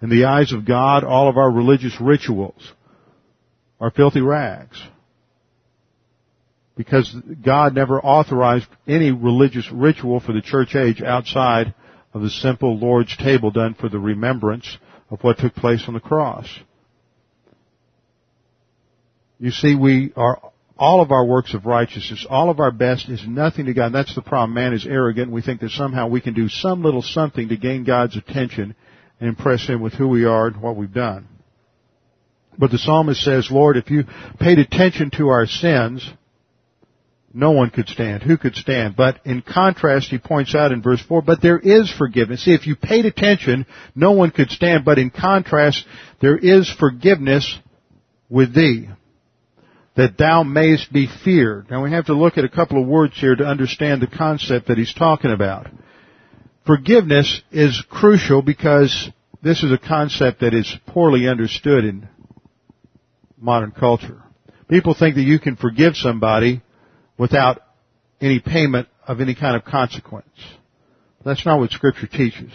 In 0.01 0.09
the 0.09 0.25
eyes 0.25 0.53
of 0.53 0.65
God, 0.65 1.03
all 1.03 1.27
of 1.27 1.37
our 1.37 1.51
religious 1.51 1.99
rituals 1.99 2.73
are 3.79 3.89
filthy 3.89 4.21
rags. 4.21 4.81
Because 6.75 7.15
God 7.43 7.75
never 7.75 8.01
authorized 8.01 8.67
any 8.87 9.11
religious 9.11 9.69
ritual 9.71 10.19
for 10.19 10.33
the 10.33 10.41
church 10.41 10.75
age 10.75 11.01
outside 11.01 11.75
of 12.13 12.21
the 12.21 12.29
simple 12.29 12.77
Lord's 12.77 13.15
table 13.17 13.51
done 13.51 13.75
for 13.75 13.89
the 13.89 13.99
remembrance 13.99 14.77
of 15.09 15.23
what 15.23 15.37
took 15.37 15.53
place 15.53 15.83
on 15.87 15.93
the 15.93 15.99
cross. 15.99 16.47
You 19.39 19.51
see, 19.51 19.75
we 19.75 20.13
are, 20.15 20.41
all 20.77 21.01
of 21.01 21.11
our 21.11 21.25
works 21.25 21.53
of 21.53 21.65
righteousness, 21.65 22.25
all 22.29 22.49
of 22.49 22.59
our 22.59 22.71
best 22.71 23.09
is 23.09 23.27
nothing 23.27 23.65
to 23.65 23.73
God. 23.73 23.87
And 23.87 23.95
that's 23.95 24.15
the 24.15 24.21
problem. 24.21 24.53
Man 24.53 24.73
is 24.73 24.87
arrogant. 24.87 25.31
We 25.31 25.41
think 25.41 25.61
that 25.61 25.71
somehow 25.71 26.07
we 26.07 26.21
can 26.21 26.33
do 26.33 26.49
some 26.49 26.83
little 26.83 27.01
something 27.01 27.49
to 27.49 27.57
gain 27.57 27.83
God's 27.83 28.15
attention 28.15 28.75
and 29.19 29.29
impress 29.29 29.67
Him 29.67 29.81
with 29.81 29.93
who 29.93 30.07
we 30.07 30.25
are 30.25 30.47
and 30.47 30.61
what 30.61 30.75
we've 30.75 30.93
done. 30.93 31.27
But 32.57 32.71
the 32.71 32.77
psalmist 32.77 33.21
says, 33.21 33.49
Lord, 33.51 33.77
if 33.77 33.89
you 33.89 34.03
paid 34.39 34.59
attention 34.59 35.11
to 35.17 35.29
our 35.29 35.45
sins, 35.45 36.07
no 37.33 37.51
one 37.51 37.71
could 37.71 37.87
stand. 37.87 38.21
Who 38.21 38.37
could 38.37 38.55
stand? 38.55 38.95
But 38.95 39.19
in 39.25 39.41
contrast, 39.41 40.09
he 40.09 40.19
points 40.19 40.53
out 40.53 40.71
in 40.71 40.83
verse 40.83 41.01
4, 41.01 41.23
but 41.23 41.41
there 41.41 41.57
is 41.57 41.91
forgiveness. 41.91 42.45
See, 42.45 42.53
if 42.53 42.67
you 42.67 42.75
paid 42.75 43.05
attention, 43.05 43.65
no 43.95 44.11
one 44.11 44.29
could 44.29 44.51
stand, 44.51 44.85
but 44.85 44.99
in 44.99 45.09
contrast, 45.09 45.83
there 46.21 46.37
is 46.37 46.71
forgiveness 46.79 47.59
with 48.29 48.53
thee, 48.53 48.87
that 49.95 50.17
thou 50.17 50.43
mayest 50.43 50.93
be 50.93 51.07
feared. 51.23 51.69
Now 51.71 51.83
we 51.83 51.91
have 51.91 52.05
to 52.05 52.13
look 52.13 52.37
at 52.37 52.45
a 52.45 52.49
couple 52.49 52.81
of 52.81 52.87
words 52.87 53.19
here 53.19 53.35
to 53.35 53.45
understand 53.45 54.01
the 54.01 54.07
concept 54.07 54.67
that 54.67 54.77
he's 54.77 54.93
talking 54.93 55.31
about. 55.31 55.67
Forgiveness 56.65 57.41
is 57.51 57.83
crucial 57.89 58.41
because 58.41 59.09
this 59.41 59.63
is 59.63 59.71
a 59.71 59.77
concept 59.77 60.39
that 60.41 60.53
is 60.53 60.73
poorly 60.87 61.27
understood 61.27 61.83
in 61.83 62.07
modern 63.37 63.71
culture. 63.71 64.23
People 64.69 64.95
think 64.97 65.15
that 65.15 65.21
you 65.21 65.39
can 65.39 65.57
forgive 65.57 65.95
somebody 65.95 66.62
without 67.17 67.61
any 68.21 68.39
payment 68.39 68.87
of 69.07 69.21
any 69.21 69.35
kind 69.35 69.55
of 69.55 69.65
consequence. 69.65 70.27
That's 71.25 71.45
not 71.45 71.59
what 71.59 71.71
scripture 71.71 72.07
teaches. 72.07 72.51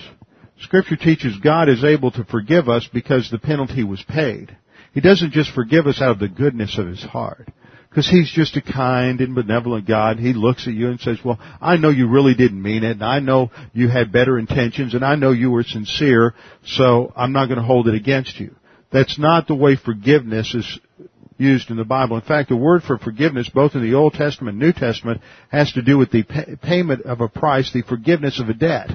Scripture 0.60 0.96
teaches 0.96 1.38
God 1.38 1.68
is 1.68 1.84
able 1.84 2.10
to 2.12 2.24
forgive 2.24 2.68
us 2.68 2.88
because 2.92 3.30
the 3.30 3.38
penalty 3.38 3.84
was 3.84 4.02
paid. 4.02 4.56
He 4.92 5.00
doesn't 5.00 5.32
just 5.32 5.52
forgive 5.52 5.86
us 5.86 6.00
out 6.00 6.10
of 6.10 6.18
the 6.18 6.28
goodness 6.28 6.78
of 6.78 6.86
His 6.86 7.02
heart. 7.02 7.48
Because 7.88 8.08
He's 8.08 8.30
just 8.30 8.56
a 8.56 8.62
kind 8.62 9.20
and 9.20 9.34
benevolent 9.34 9.86
God. 9.86 10.18
He 10.18 10.32
looks 10.32 10.66
at 10.66 10.74
you 10.74 10.88
and 10.88 11.00
says, 11.00 11.18
well, 11.24 11.38
I 11.60 11.76
know 11.76 11.90
you 11.90 12.08
really 12.08 12.34
didn't 12.34 12.60
mean 12.60 12.82
it, 12.82 12.92
and 12.92 13.04
I 13.04 13.20
know 13.20 13.50
you 13.72 13.88
had 13.88 14.12
better 14.12 14.38
intentions, 14.38 14.94
and 14.94 15.04
I 15.04 15.14
know 15.14 15.30
you 15.30 15.50
were 15.50 15.62
sincere, 15.62 16.34
so 16.64 17.12
I'm 17.16 17.32
not 17.32 17.46
going 17.46 17.60
to 17.60 17.64
hold 17.64 17.88
it 17.88 17.94
against 17.94 18.40
you. 18.40 18.54
That's 18.92 19.18
not 19.18 19.46
the 19.46 19.54
way 19.54 19.76
forgiveness 19.76 20.54
is 20.54 20.78
used 21.38 21.70
in 21.70 21.76
the 21.76 21.84
Bible. 21.84 22.16
In 22.16 22.22
fact, 22.22 22.48
the 22.48 22.56
word 22.56 22.82
for 22.82 22.98
forgiveness, 22.98 23.48
both 23.48 23.74
in 23.74 23.82
the 23.82 23.94
Old 23.94 24.14
Testament 24.14 24.54
and 24.54 24.66
New 24.66 24.72
Testament, 24.72 25.22
has 25.50 25.72
to 25.72 25.82
do 25.82 25.96
with 25.96 26.10
the 26.10 26.24
pay- 26.24 26.56
payment 26.60 27.02
of 27.02 27.20
a 27.20 27.28
price, 27.28 27.72
the 27.72 27.82
forgiveness 27.82 28.40
of 28.40 28.48
a 28.48 28.54
debt. 28.54 28.90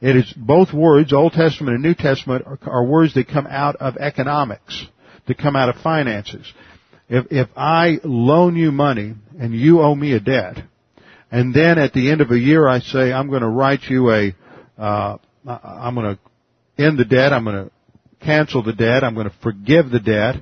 It 0.00 0.16
is 0.16 0.32
both 0.36 0.72
words, 0.72 1.12
Old 1.12 1.32
Testament 1.32 1.74
and 1.74 1.82
New 1.82 1.94
Testament, 1.94 2.46
are, 2.46 2.58
are 2.66 2.84
words 2.84 3.14
that 3.14 3.28
come 3.28 3.46
out 3.46 3.76
of 3.76 3.96
economics, 3.96 4.86
that 5.26 5.38
come 5.38 5.56
out 5.56 5.68
of 5.68 5.76
finances. 5.82 6.52
If, 7.08 7.26
if 7.30 7.48
I 7.56 7.98
loan 8.04 8.56
you 8.56 8.70
money 8.70 9.14
and 9.38 9.54
you 9.54 9.80
owe 9.80 9.94
me 9.94 10.12
a 10.12 10.20
debt, 10.20 10.58
and 11.30 11.54
then 11.54 11.78
at 11.78 11.92
the 11.92 12.10
end 12.10 12.20
of 12.20 12.30
a 12.30 12.38
year 12.38 12.66
I 12.66 12.80
say 12.80 13.12
I'm 13.12 13.28
going 13.28 13.42
to 13.42 13.48
write 13.48 13.82
you 13.88 14.10
a, 14.10 14.34
uh, 14.78 15.18
I'm 15.46 15.94
going 15.94 16.16
to 16.16 16.82
end 16.82 16.98
the 16.98 17.04
debt, 17.04 17.32
I'm 17.32 17.44
going 17.44 17.66
to 17.66 17.70
cancel 18.24 18.62
the 18.62 18.72
debt, 18.72 19.04
I'm 19.04 19.14
going 19.14 19.28
to 19.28 19.36
forgive 19.42 19.90
the 19.90 20.00
debt, 20.00 20.36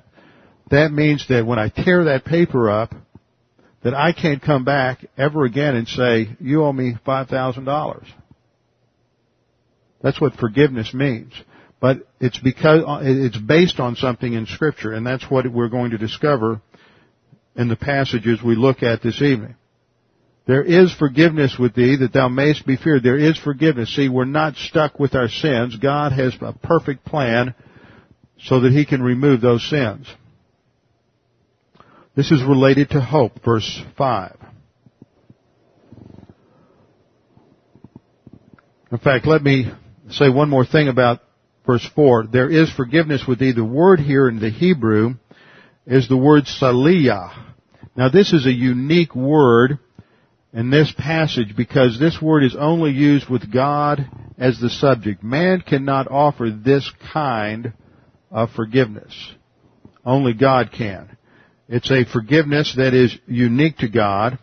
that 0.71 0.93
means 0.93 1.27
that 1.29 1.47
when 1.47 1.59
I 1.59 1.69
tear 1.69 2.05
that 2.05 2.25
paper 2.25 2.71
up, 2.71 2.95
that 3.83 3.95
I 3.95 4.13
can't 4.13 4.43
come 4.43 4.65
back 4.65 5.05
ever 5.17 5.45
again 5.45 5.77
and 5.77 5.87
say, 5.87 6.37
you 6.41 6.65
owe 6.65 6.73
me 6.73 6.95
$5,000. 7.07 8.07
That's 10.03 10.21
what 10.21 10.35
forgiveness 10.35 10.93
means. 10.93 11.33
But 11.81 12.09
it's 12.21 12.39
because, 12.39 12.83
it's 13.03 13.37
based 13.37 13.79
on 13.79 13.97
something 13.97 14.33
in 14.33 14.47
scripture, 14.47 14.93
and 14.93 15.07
that's 15.07 15.31
what 15.31 15.47
we're 15.47 15.69
going 15.69 15.93
to 15.93 15.99
discover 15.99 16.61
in 17.55 17.69
the 17.69 17.77
passages 17.77 18.43
we 18.43 18.57
look 18.57 18.83
at 18.83 19.03
this 19.03 19.23
evening. 19.23 19.55
There 20.47 20.63
is 20.63 20.95
forgiveness 20.95 21.57
with 21.59 21.75
thee 21.75 21.97
that 21.97 22.13
thou 22.13 22.29
mayest 22.29 22.67
be 22.67 22.77
feared. 22.77 23.03
There 23.03 23.19
is 23.19 23.37
forgiveness. 23.37 23.95
See, 23.95 24.09
we're 24.09 24.25
not 24.25 24.55
stuck 24.55 24.99
with 24.99 25.15
our 25.15 25.29
sins. 25.29 25.77
God 25.77 26.13
has 26.13 26.35
a 26.41 26.53
perfect 26.53 27.05
plan 27.05 27.55
so 28.43 28.61
that 28.61 28.73
He 28.73 28.87
can 28.87 29.03
remove 29.03 29.41
those 29.41 29.69
sins. 29.69 30.07
This 32.17 32.33
is 32.33 32.43
related 32.43 32.91
to 32.91 33.01
hope, 33.01 33.45
verse 33.45 33.79
5. 33.99 34.39
In 38.91 38.99
fact, 38.99 39.27
let 39.27 39.43
me 39.43 39.71
say 40.09 40.31
one 40.31 40.49
more 40.49 40.65
thing 40.65 40.89
about 40.89 41.21
verse 41.67 41.87
4. 41.95 42.29
There 42.33 42.51
is 42.51 42.73
forgiveness 42.73 43.25
with 43.29 43.39
thee. 43.39 43.53
The 43.53 43.63
word 43.63 44.01
here 44.01 44.31
in 44.31 44.41
the 44.41 44.49
Hebrew 44.49 45.17
is 45.87 46.09
the 46.09 46.17
word 46.17 46.45
saliyah. 46.45 47.35
Now 47.95 48.09
this 48.09 48.33
is 48.33 48.47
a 48.47 48.53
unique 48.53 49.15
word 49.15 49.79
in 50.55 50.71
this 50.71 50.91
passage 50.97 51.55
because 51.55 51.99
this 51.99 52.19
word 52.23 52.45
is 52.45 52.57
only 52.59 52.93
used 52.93 53.29
with 53.29 53.53
God 53.53 54.09
as 54.39 54.59
the 54.59 54.71
subject. 54.71 55.23
Man 55.23 55.61
cannot 55.61 56.11
offer 56.11 56.49
this 56.51 56.91
kind 57.13 57.75
of 58.31 58.53
forgiveness. 58.53 59.15
Only 60.03 60.33
God 60.33 60.71
can. 60.73 61.16
It's 61.69 61.91
a 61.91 62.05
forgiveness 62.05 62.75
that 62.77 62.95
is 62.95 63.17
unique 63.27 63.79
to 63.79 63.89
God. 63.89 64.39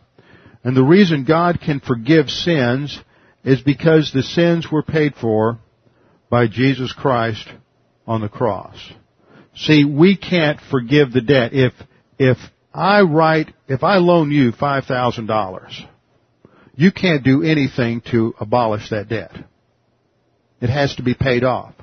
And 0.63 0.75
the 0.75 0.83
reason 0.83 1.25
God 1.25 1.59
can 1.63 1.79
forgive 1.79 2.29
sins 2.29 2.99
is 3.43 3.61
because 3.61 4.11
the 4.11 4.23
sins 4.23 4.67
were 4.71 4.83
paid 4.83 5.15
for 5.15 5.59
by 6.29 6.47
Jesus 6.47 6.93
Christ 6.93 7.47
on 8.07 8.21
the 8.21 8.29
cross. 8.29 8.75
See, 9.55 9.85
we 9.85 10.17
can't 10.17 10.59
forgive 10.71 11.11
the 11.11 11.21
debt. 11.21 11.53
If, 11.53 11.73
if 12.17 12.37
I 12.73 13.01
write, 13.01 13.53
if 13.67 13.83
I 13.83 13.97
loan 13.97 14.31
you 14.31 14.51
$5,000, 14.51 15.87
you 16.75 16.91
can't 16.91 17.23
do 17.23 17.43
anything 17.43 18.01
to 18.11 18.33
abolish 18.39 18.89
that 18.89 19.09
debt. 19.09 19.31
It 20.59 20.69
has 20.69 20.95
to 20.95 21.03
be 21.03 21.13
paid 21.13 21.43
off. 21.43 21.75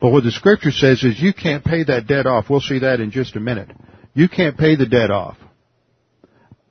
But 0.00 0.10
what 0.10 0.24
the 0.24 0.30
scripture 0.30 0.72
says 0.72 1.02
is 1.04 1.20
you 1.20 1.32
can't 1.32 1.64
pay 1.64 1.84
that 1.84 2.06
debt 2.06 2.26
off. 2.26 2.50
We'll 2.50 2.60
see 2.60 2.80
that 2.80 3.00
in 3.00 3.10
just 3.10 3.36
a 3.36 3.40
minute. 3.40 3.70
You 4.16 4.30
can't 4.30 4.56
pay 4.56 4.76
the 4.76 4.86
debt 4.86 5.10
off. 5.10 5.36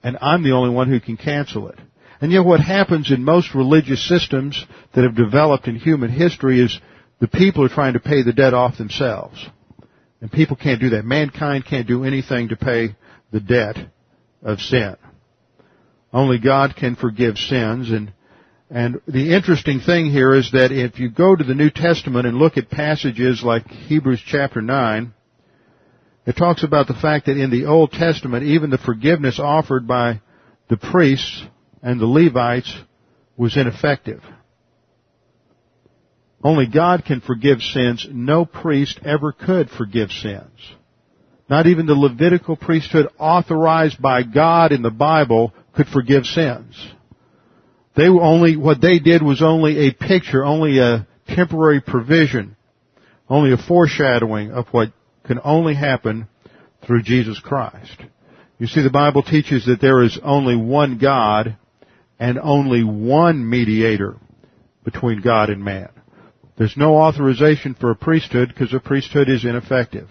And 0.02 0.18
I'm 0.20 0.42
the 0.42 0.54
only 0.54 0.74
one 0.74 0.90
who 0.90 1.00
can 1.00 1.16
cancel 1.16 1.70
it. 1.70 1.78
And 2.20 2.32
yet 2.32 2.44
what 2.44 2.60
happens 2.60 3.12
in 3.12 3.24
most 3.24 3.54
religious 3.54 4.08
systems 4.10 4.66
that 4.96 5.04
have 5.04 5.16
developed 5.16 5.68
in 5.68 5.76
human 5.76 6.10
history 6.10 6.60
is 6.60 6.80
the 7.20 7.28
people 7.28 7.64
are 7.64 7.70
trying 7.70 7.94
to 7.94 8.00
pay 8.00 8.24
the 8.24 8.34
debt 8.34 8.56
off 8.56 8.80
themselves. 8.80 9.46
And 10.22 10.32
people 10.32 10.56
can't 10.56 10.82
do 10.82 10.90
that. 10.92 11.06
Mankind 11.06 11.66
can't 11.66 11.88
do 11.88 12.04
anything 12.04 12.50
to 12.50 12.56
pay 12.56 12.96
the 13.32 13.40
debt 13.40 13.78
of 14.42 14.60
sin. 14.60 14.96
Only 16.12 16.40
God 16.40 16.76
can 16.76 16.96
forgive 16.96 17.38
sins 17.38 17.92
and 17.92 18.12
and 18.68 19.00
the 19.08 19.36
interesting 19.36 19.80
thing 19.80 20.08
here 20.08 20.34
is 20.34 20.52
that 20.54 20.72
if 20.72 21.00
you 21.00 21.12
go 21.12 21.36
to 21.36 21.44
the 21.44 21.54
New 21.54 21.70
Testament 21.70 22.26
and 22.26 22.38
look 22.38 22.58
at 22.58 22.72
passages 22.72 23.44
like 23.44 23.68
Hebrews 23.68 24.24
chapter 24.26 24.60
9, 24.60 25.14
it 26.26 26.36
talks 26.36 26.64
about 26.64 26.88
the 26.88 26.94
fact 26.94 27.28
that 27.28 27.38
in 27.38 27.52
the 27.52 27.66
Old 27.66 27.92
Testament, 27.92 28.44
even 28.44 28.70
the 28.70 28.78
forgiveness 28.78 29.40
offered 29.40 29.88
by 29.88 30.22
the 30.70 30.78
priests 30.78 31.44
and 31.84 32.00
the 32.00 32.08
Levites 32.08 32.76
was 33.38 33.56
ineffective. 33.56 34.22
Only 36.44 36.68
God 36.68 37.06
can 37.06 37.22
forgive 37.22 37.62
sins. 37.62 38.08
No 38.12 38.46
priest 38.46 39.00
ever 39.04 39.32
could 39.32 39.70
forgive 39.70 40.12
sins. 40.12 40.60
Not 41.50 41.68
even 41.68 41.86
the 41.86 41.96
Levitical 41.96 42.56
priesthood 42.56 43.08
authorized 43.20 44.02
by 44.02 44.24
God 44.24 44.72
in 44.72 44.82
the 44.82 44.92
Bible 44.92 45.54
could 45.76 45.88
forgive 45.88 46.26
sins. 46.26 46.76
They 47.96 48.10
were 48.10 48.22
only, 48.22 48.58
what 48.58 48.82
they 48.82 49.00
did 49.00 49.22
was 49.22 49.42
only 49.42 49.88
a 49.88 49.94
picture, 49.94 50.44
only 50.44 50.80
a 50.80 51.08
temporary 51.28 51.82
provision, 51.82 52.56
only 53.30 53.54
a 53.54 53.58
foreshadowing 53.58 54.52
of 54.52 54.68
what 54.70 54.92
can 55.26 55.40
only 55.44 55.76
happen 55.76 56.28
through 56.86 57.04
Jesus 57.04 57.40
Christ. 57.40 57.98
You 58.58 58.68
see, 58.68 58.82
the 58.82 58.90
Bible 58.90 59.24
teaches 59.24 59.66
that 59.66 59.82
there 59.82 60.04
is 60.04 60.20
only 60.24 60.56
one 60.56 60.98
God 60.98 61.58
and 62.20 62.40
only 62.40 62.84
one 62.84 63.50
mediator 63.50 64.16
between 64.84 65.22
God 65.22 65.50
and 65.50 65.64
man. 65.64 65.90
There's 66.58 66.78
no 66.78 66.96
authorization 66.98 67.76
for 67.78 67.92
a 67.92 67.96
priesthood 67.96 68.48
because 68.50 68.74
a 68.74 68.80
priesthood 68.80 69.28
is 69.28 69.44
ineffective. 69.44 70.10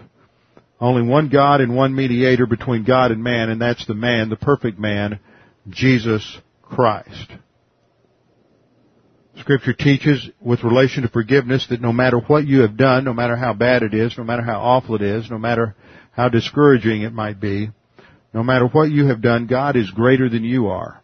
Only 0.79 1.01
one 1.01 1.29
God 1.29 1.61
and 1.61 1.75
one 1.75 1.95
mediator 1.95 2.45
between 2.45 2.83
God 2.83 3.11
and 3.11 3.23
man, 3.23 3.49
and 3.49 3.59
that's 3.59 3.85
the 3.87 3.95
man, 3.95 4.29
the 4.29 4.35
perfect 4.35 4.77
man, 4.77 5.19
Jesus 5.69 6.37
Christ. 6.61 7.31
Scripture 9.39 9.73
teaches 9.73 10.29
with 10.39 10.63
relation 10.63 11.03
to 11.03 11.09
forgiveness 11.09 11.67
that 11.69 11.81
no 11.81 11.91
matter 11.91 12.19
what 12.19 12.45
you 12.45 12.61
have 12.61 12.77
done, 12.77 13.03
no 13.03 13.13
matter 13.13 13.35
how 13.35 13.53
bad 13.53 13.83
it 13.83 13.93
is, 13.93 14.17
no 14.17 14.23
matter 14.23 14.41
how 14.41 14.59
awful 14.61 14.95
it 14.95 15.01
is, 15.01 15.29
no 15.29 15.37
matter 15.37 15.75
how 16.11 16.29
discouraging 16.29 17.01
it 17.01 17.11
might 17.11 17.39
be, 17.39 17.69
no 18.33 18.43
matter 18.43 18.65
what 18.65 18.89
you 18.89 19.07
have 19.07 19.21
done, 19.21 19.47
God 19.47 19.75
is 19.75 19.91
greater 19.91 20.29
than 20.29 20.43
you 20.43 20.67
are. 20.67 21.01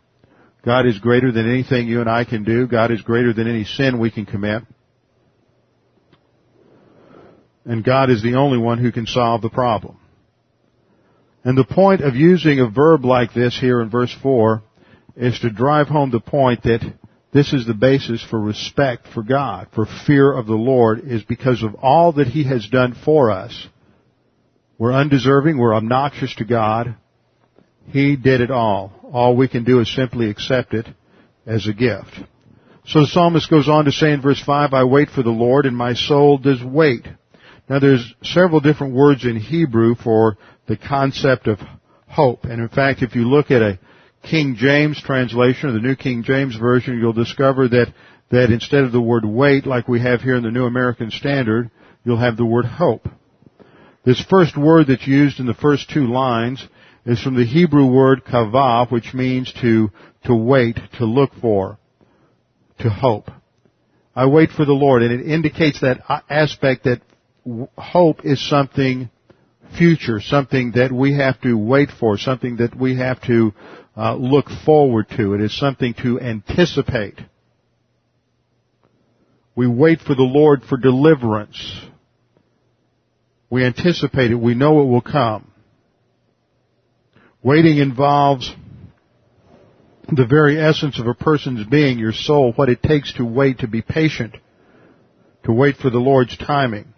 God 0.64 0.86
is 0.86 1.00
greater 1.00 1.32
than 1.32 1.50
anything 1.50 1.88
you 1.88 2.00
and 2.00 2.10
I 2.10 2.24
can 2.24 2.44
do. 2.44 2.68
God 2.68 2.92
is 2.92 3.02
greater 3.02 3.34
than 3.34 3.50
any 3.50 3.66
sin 3.66 4.00
we 4.00 4.12
can 4.12 4.26
commit. 4.26 4.64
And 7.66 7.84
God 7.84 8.10
is 8.10 8.24
the 8.24 8.36
only 8.36 8.58
one 8.58 8.78
who 8.78 8.92
can 8.92 9.08
solve 9.08 9.42
the 9.42 9.50
problem. 9.50 9.98
And 11.44 11.58
the 11.58 11.66
point 11.66 12.02
of 12.02 12.16
using 12.16 12.60
a 12.60 12.70
verb 12.70 13.04
like 13.04 13.34
this 13.34 13.58
here 13.60 13.82
in 13.82 13.90
verse 13.90 14.16
4 14.22 14.62
is 15.16 15.40
to 15.40 15.50
drive 15.50 15.88
home 15.88 16.12
the 16.12 16.20
point 16.20 16.64
that 16.64 16.82
this 17.34 17.54
is 17.54 17.66
the 17.66 17.74
basis 17.74 18.24
for 18.24 18.40
respect 18.40 19.08
for 19.08 19.24
God, 19.24 19.68
for 19.74 19.86
fear 20.06 20.32
of 20.32 20.48
the 20.48 20.54
Lord, 20.54 21.02
is 21.06 21.24
because 21.24 21.64
of 21.64 21.76
all 21.76 22.14
that 22.14 22.28
He 22.28 22.44
has 22.44 22.68
done 22.68 22.94
for 23.06 23.32
us. 23.32 23.68
We're 24.78 24.94
undeserving, 24.94 25.58
we're 25.58 25.76
obnoxious 25.76 26.36
to 26.36 26.46
God. 26.46 26.96
He 27.88 28.16
did 28.16 28.42
it 28.42 28.52
all. 28.52 28.92
All 29.14 29.36
we 29.36 29.48
can 29.48 29.64
do 29.64 29.80
is 29.80 29.94
simply 29.96 30.30
accept 30.30 30.74
it 30.74 30.88
as 31.46 31.68
a 31.68 31.74
gift. 31.74 32.20
So 32.86 33.02
the 33.02 33.08
psalmist 33.08 33.50
goes 33.50 33.70
on 33.70 33.86
to 33.86 33.92
say 33.92 34.12
in 34.12 34.22
verse 34.22 34.42
5, 34.44 34.74
I 34.74 34.84
wait 34.84 35.10
for 35.10 35.24
the 35.24 35.30
Lord 35.30 35.66
and 35.66 35.78
my 35.78 35.94
soul 35.94 36.38
does 36.38 36.64
wait. 36.64 37.08
Now 37.70 37.80
there's 37.80 38.14
several 38.24 38.60
different 38.60 38.96
words 38.96 39.24
in 39.24 39.38
Hebrew 39.38 39.96
for 39.96 40.38
the 40.68 40.78
concept 40.78 41.48
of 41.48 41.60
hope. 42.08 42.44
And 42.44 42.62
in 42.62 42.70
fact, 42.70 43.02
if 43.02 43.16
you 43.16 43.30
look 43.30 43.52
at 43.52 43.62
a 43.62 43.80
King 44.24 44.56
James 44.58 45.02
translation 45.02 45.70
or 45.70 45.74
the 45.74 45.80
New 45.80 45.96
King 45.96 46.24
James 46.24 46.56
Version, 46.56 47.00
you'll 47.00 47.14
discover 47.14 47.68
that, 47.68 47.94
that 48.30 48.52
instead 48.52 48.84
of 48.84 48.92
the 48.92 49.02
word 49.02 49.26
wait, 49.26 49.66
like 49.66 49.88
we 49.88 50.02
have 50.02 50.22
here 50.22 50.36
in 50.36 50.44
the 50.44 50.52
New 50.52 50.66
American 50.66 51.12
Standard, 51.12 51.72
you'll 52.04 52.18
have 52.18 52.38
the 52.38 52.46
word 52.46 52.66
hope. 52.66 53.08
This 54.04 54.24
first 54.30 54.58
word 54.58 54.88
that's 54.88 55.06
used 55.08 55.40
in 55.40 55.46
the 55.46 55.54
first 55.54 55.90
two 55.90 56.08
lines 56.08 56.66
is 57.06 57.22
from 57.22 57.36
the 57.36 57.46
Hebrew 57.46 57.86
word 57.86 58.24
kavah, 58.26 58.92
which 58.92 59.14
means 59.14 59.52
to, 59.62 59.92
to 60.26 60.36
wait, 60.36 60.80
to 60.98 61.06
look 61.06 61.34
for, 61.40 61.78
to 62.80 62.90
hope. 62.90 63.30
I 64.16 64.26
wait 64.26 64.50
for 64.52 64.66
the 64.66 64.74
Lord, 64.74 65.04
and 65.04 65.12
it 65.12 65.32
indicates 65.32 65.82
that 65.82 66.02
aspect 66.30 66.86
that 66.86 67.02
hope 67.78 68.26
is 68.26 68.50
something 68.50 69.10
future, 69.78 70.20
something 70.20 70.74
that 70.76 70.92
we 70.92 71.18
have 71.18 71.40
to 71.42 71.58
wait 71.58 71.90
for, 72.00 72.18
something 72.18 72.58
that 72.58 72.76
we 72.76 72.98
have 72.98 73.22
to 73.24 73.54
uh, 73.96 74.16
look 74.16 74.48
forward 74.66 75.08
to. 75.18 75.34
It 75.34 75.42
is 75.42 75.58
something 75.58 75.94
to 76.02 76.20
anticipate. 76.20 77.20
We 79.56 79.68
wait 79.68 80.00
for 80.00 80.16
the 80.16 80.24
Lord 80.24 80.64
for 80.64 80.78
deliverance. 80.78 81.82
We 83.50 83.66
anticipate 83.66 84.32
it. 84.32 84.36
We 84.36 84.56
know 84.56 84.82
it 84.82 84.86
will 84.86 85.02
come. 85.02 85.52
Waiting 87.44 87.80
involves 87.80 88.50
the 90.08 90.26
very 90.26 90.60
essence 90.60 91.00
of 91.00 91.08
a 91.08 91.14
person's 91.14 91.66
being, 91.68 91.98
your 91.98 92.14
soul, 92.14 92.54
what 92.54 92.70
it 92.70 92.82
takes 92.84 93.14
to 93.14 93.26
wait, 93.26 93.60
to 93.60 93.68
be 93.68 93.82
patient, 93.82 94.36
to 95.44 95.52
wait 95.52 95.78
for 95.78 95.90
the 95.90 95.98
Lord's 95.98 96.38
timing. 96.38 96.94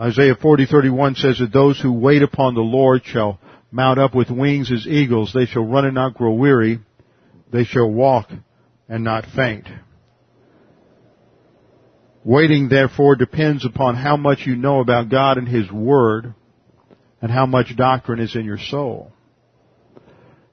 Isaiah 0.00 0.34
40:31 0.34 1.16
says 1.16 1.38
that 1.38 1.52
those 1.52 1.80
who 1.80 1.92
wait 1.92 2.22
upon 2.22 2.54
the 2.54 2.60
Lord 2.60 3.04
shall 3.04 3.38
mount 3.70 3.98
up 3.98 4.14
with 4.14 4.30
wings 4.30 4.72
as 4.72 4.86
eagles. 4.86 5.32
They 5.32 5.46
shall 5.46 5.64
run 5.66 5.84
and 5.84 5.94
not 5.94 6.14
grow 6.14 6.32
weary. 6.32 6.80
They 7.50 7.64
shall 7.64 7.90
walk 7.90 8.30
and 8.88 9.04
not 9.04 9.26
faint. 9.26 9.66
Waiting 12.24 12.68
therefore 12.68 13.16
depends 13.16 13.66
upon 13.66 13.96
how 13.96 14.16
much 14.16 14.46
you 14.46 14.56
know 14.56 14.80
about 14.80 15.10
God 15.10 15.38
and 15.38 15.48
His 15.48 15.70
Word 15.70 16.34
and 17.20 17.30
how 17.30 17.46
much 17.46 17.76
doctrine 17.76 18.20
is 18.20 18.34
in 18.34 18.44
your 18.44 18.58
soul. 18.58 19.12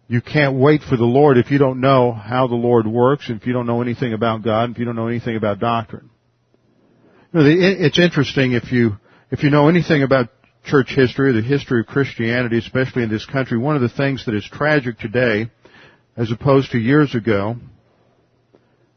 You 0.07 0.21
can't 0.21 0.55
wait 0.55 0.81
for 0.81 0.97
the 0.97 1.05
Lord 1.05 1.37
if 1.37 1.51
you 1.51 1.59
don't 1.59 1.79
know 1.79 2.11
how 2.11 2.47
the 2.47 2.55
Lord 2.55 2.87
works, 2.87 3.29
and 3.29 3.39
if 3.39 3.45
you 3.45 3.53
don't 3.53 3.67
know 3.67 3.81
anything 3.81 4.13
about 4.13 4.41
God, 4.41 4.63
and 4.65 4.73
if 4.73 4.79
you 4.79 4.85
don't 4.85 4.95
know 4.95 5.07
anything 5.07 5.35
about 5.35 5.59
doctrine. 5.59 6.09
You 7.31 7.39
know, 7.39 7.45
it's 7.47 7.99
interesting 7.99 8.53
if 8.53 8.71
you 8.71 8.97
if 9.31 9.43
you 9.43 9.49
know 9.49 9.69
anything 9.69 10.03
about 10.03 10.29
church 10.65 10.93
history, 10.95 11.33
the 11.33 11.41
history 11.41 11.81
of 11.81 11.87
Christianity, 11.87 12.57
especially 12.57 13.03
in 13.03 13.09
this 13.09 13.25
country, 13.25 13.57
one 13.57 13.75
of 13.75 13.81
the 13.81 13.89
things 13.89 14.25
that 14.25 14.35
is 14.35 14.47
tragic 14.51 14.97
today, 14.97 15.49
as 16.17 16.31
opposed 16.31 16.71
to 16.71 16.79
years 16.79 17.13
ago, 17.15 17.55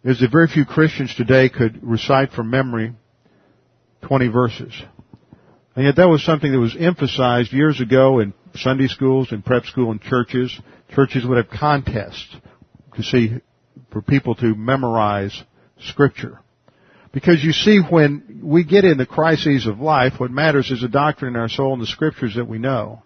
is 0.05 0.21
that 0.21 0.31
very 0.31 0.49
few 0.49 0.65
Christians 0.65 1.15
today 1.15 1.49
could 1.49 1.83
recite 1.83 2.33
from 2.33 2.51
memory 2.51 2.93
20 4.03 4.29
verses. 4.29 4.73
And 5.77 5.85
yet 5.85 5.97
that 5.97 6.09
was 6.09 6.25
something 6.25 6.51
that 6.51 6.59
was 6.59 6.77
emphasized 6.79 7.53
years 7.53 7.81
ago 7.81 8.19
in 8.19 8.35
Sunday 8.57 8.89
schools, 8.89 9.33
in 9.33 9.43
prep 9.43 9.65
school, 9.65 9.91
and 9.91 10.01
churches. 10.01 10.59
Churches 10.95 11.25
would 11.25 11.39
have 11.39 11.49
contests 11.49 12.37
to 12.97 13.03
see, 13.03 13.35
for 13.91 14.03
people 14.03 14.35
to 14.37 14.55
memorize 14.55 15.43
scripture. 15.79 16.41
Because 17.13 17.45
you 17.45 17.53
see, 17.53 17.79
when 17.79 18.41
we 18.43 18.65
get 18.65 18.85
in 18.85 18.97
the 18.97 19.07
crises 19.07 19.67
of 19.67 19.81
life, 19.81 20.15
what 20.19 20.31
matters 20.31 20.71
is 20.71 20.81
the 20.81 20.89
doctrine 20.89 21.35
in 21.35 21.41
our 21.41 21.49
soul 21.49 21.75
and 21.75 21.83
the 21.83 21.87
scriptures 21.87 22.35
that 22.37 22.49
we 22.49 22.59
know. 22.59 23.03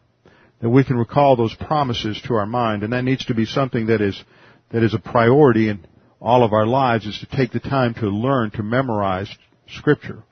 That 0.61 0.71
we 0.71 0.85
can 0.85 0.97
recall 0.97 1.37
those 1.37 1.55
promises 1.55 2.21
to 2.27 2.35
our 2.35 2.47
mind. 2.47 2.83
And 2.83 2.93
that 2.93 3.05
needs 3.05 3.25
to 3.27 3.35
be 3.35 3.45
something 3.45 3.87
that 3.87 4.01
is, 4.01 4.23
that 4.71 4.83
is 4.83 4.95
a 4.95 4.99
priority 4.99 5.69
in 5.69 5.87
all 6.21 6.45
of 6.45 6.53
our 6.53 6.67
lives 6.67 7.05
is 7.05 7.19
to 7.19 7.37
take 7.37 7.53
the 7.53 7.61
time 7.61 7.95
to 7.95 8.07
learn, 8.07 8.53
to 8.53 8.63
memorize 8.63 9.29
scripture. 9.69 10.23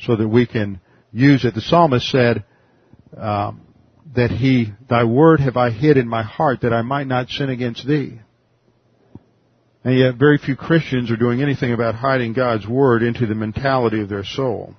So 0.00 0.16
that 0.16 0.28
we 0.28 0.46
can 0.46 0.80
use 1.10 1.44
it. 1.44 1.54
The 1.54 1.60
psalmist 1.60 2.08
said, 2.10 2.44
um, 3.16 3.62
that 4.14 4.30
he, 4.30 4.72
thy 4.88 5.04
word 5.04 5.40
have 5.40 5.56
I 5.56 5.70
hid 5.70 5.96
in 5.96 6.06
my 6.06 6.22
heart 6.22 6.60
that 6.62 6.72
I 6.72 6.82
might 6.82 7.06
not 7.06 7.28
sin 7.28 7.48
against 7.48 7.86
thee. 7.86 8.20
And 9.84 9.98
yet 9.98 10.14
very 10.14 10.38
few 10.38 10.54
Christians 10.54 11.10
are 11.10 11.16
doing 11.16 11.42
anything 11.42 11.72
about 11.72 11.96
hiding 11.96 12.34
God's 12.34 12.66
Word 12.66 13.02
into 13.02 13.26
the 13.26 13.34
mentality 13.34 14.00
of 14.00 14.08
their 14.08 14.24
soul. 14.24 14.74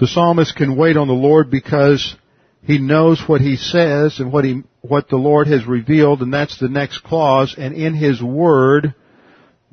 The 0.00 0.06
psalmist 0.06 0.56
can 0.56 0.76
wait 0.76 0.96
on 0.96 1.08
the 1.08 1.14
Lord 1.14 1.50
because 1.50 2.16
He 2.62 2.78
knows 2.78 3.22
what 3.26 3.40
he 3.40 3.56
says 3.56 4.18
and 4.18 4.32
what 4.32 4.44
he, 4.44 4.62
what 4.80 5.08
the 5.08 5.16
Lord 5.16 5.46
has 5.46 5.66
revealed, 5.66 6.22
and 6.22 6.32
that's 6.32 6.58
the 6.58 6.68
next 6.68 7.02
clause, 7.02 7.54
and 7.56 7.74
in 7.74 7.94
his 7.94 8.22
word 8.22 8.94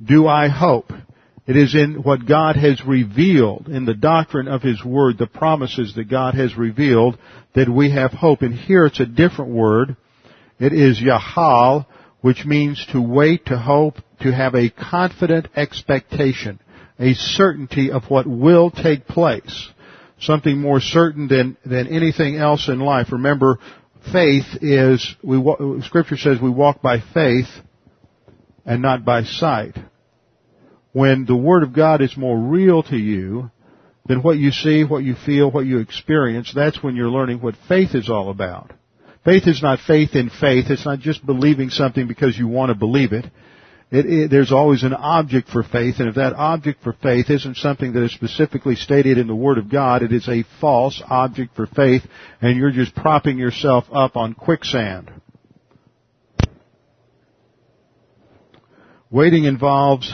do 0.04 0.28
I 0.28 0.48
hope. 0.50 0.92
It 1.48 1.56
is 1.56 1.76
in 1.76 2.02
what 2.02 2.26
God 2.26 2.56
has 2.56 2.84
revealed, 2.86 3.68
in 3.68 3.86
the 3.86 3.94
doctrine 3.94 4.48
of 4.48 4.64
His 4.64 4.84
Word, 4.84 5.20
the 5.20 5.28
promises 5.28 5.94
that 5.96 6.10
God 6.10 6.34
has 6.34 6.58
revealed, 6.58 7.20
that 7.54 7.70
we 7.70 7.92
have 7.92 8.12
hope. 8.12 8.42
And 8.42 8.56
here 8.56 8.88
it's 8.88 9.00
a 9.00 9.06
different 9.06 9.52
word. 9.52 9.96
It 10.60 10.74
is 10.74 11.00
Yahal, 11.00 11.86
which 12.26 12.44
means 12.44 12.84
to 12.92 13.00
wait, 13.00 13.46
to 13.46 13.56
hope, 13.56 13.98
to 14.20 14.34
have 14.34 14.56
a 14.56 14.72
confident 14.72 15.48
expectation, 15.56 16.60
a 17.00 17.14
certainty 17.14 17.92
of 17.92 18.02
what 18.06 18.26
will 18.26 18.72
take 18.72 19.06
place. 19.06 19.70
Something 20.20 20.60
more 20.60 20.80
certain 20.80 21.28
than, 21.28 21.56
than 21.64 21.86
anything 21.86 22.36
else 22.38 22.68
in 22.68 22.80
life. 22.80 23.12
Remember, 23.12 23.60
faith 24.12 24.46
is, 24.60 25.16
we, 25.22 25.40
scripture 25.84 26.18
says 26.18 26.42
we 26.42 26.50
walk 26.50 26.82
by 26.82 26.98
faith 27.14 27.46
and 28.66 28.82
not 28.82 29.06
by 29.06 29.22
sight 29.22 29.78
when 30.94 31.26
the 31.26 31.36
Word 31.36 31.62
of 31.62 31.74
God 31.74 32.02
is 32.02 32.18
more 32.18 32.40
real 32.40 32.82
to 32.82 32.98
you 32.98 33.52
than 34.08 34.24
what 34.24 34.40
you 34.40 34.50
see, 34.50 34.84
what 34.84 35.04
you 35.04 35.14
feel, 35.14 35.52
what 35.52 35.68
you 35.68 35.78
experience, 35.78 36.52
that's 36.56 36.82
when 36.82 36.96
you're 36.96 37.08
learning 37.08 37.40
what 37.40 37.54
faith 37.68 37.94
is 37.94 38.10
all 38.10 38.32
about. 38.32 38.74
Faith 39.26 39.48
is 39.48 39.62
not 39.64 39.80
faith 39.80 40.14
in 40.14 40.30
faith. 40.30 40.66
It's 40.70 40.86
not 40.86 41.00
just 41.00 41.26
believing 41.26 41.72
something 41.72 42.08
because 42.08 42.38
you 42.38 42.48
want 42.48 42.70
to 42.70 42.76
believe 42.76 43.12
it. 43.12 43.26
It, 43.92 44.06
it. 44.06 44.30
There's 44.30 44.52
always 44.52 44.84
an 44.84 44.94
object 44.94 45.50
for 45.50 45.64
faith, 45.64 45.96
and 45.98 46.08
if 46.08 46.16
that 46.16 46.34
object 46.34 46.84
for 46.84 46.94
faith 46.94 47.32
isn't 47.32 47.58
something 47.58 47.94
that 47.94 48.04
is 48.04 48.14
specifically 48.14 48.76
stated 48.76 49.18
in 49.18 49.28
the 49.28 49.36
Word 49.36 49.58
of 49.58 49.70
God, 49.70 50.04
it 50.04 50.12
is 50.12 50.28
a 50.28 50.44
false 50.62 51.02
object 51.08 51.56
for 51.56 51.66
faith, 51.66 52.04
and 52.40 52.56
you're 52.56 52.72
just 52.72 52.94
propping 52.96 53.40
yourself 53.40 53.86
up 53.92 54.16
on 54.16 54.34
quicksand. 54.34 55.12
Waiting 59.10 59.46
involves 59.46 60.14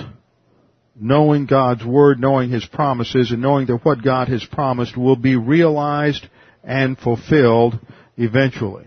knowing 0.95 1.47
God's 1.47 1.83
Word, 1.83 2.19
knowing 2.19 2.49
His 2.49 2.65
promises, 2.65 3.31
and 3.31 3.41
knowing 3.41 3.67
that 3.67 3.83
what 3.83 4.03
God 4.03 4.29
has 4.29 4.45
promised 4.45 4.95
will 4.95 5.15
be 5.15 5.35
realized 5.35 6.27
and 6.63 6.97
fulfilled 6.97 7.79
eventually. 8.15 8.85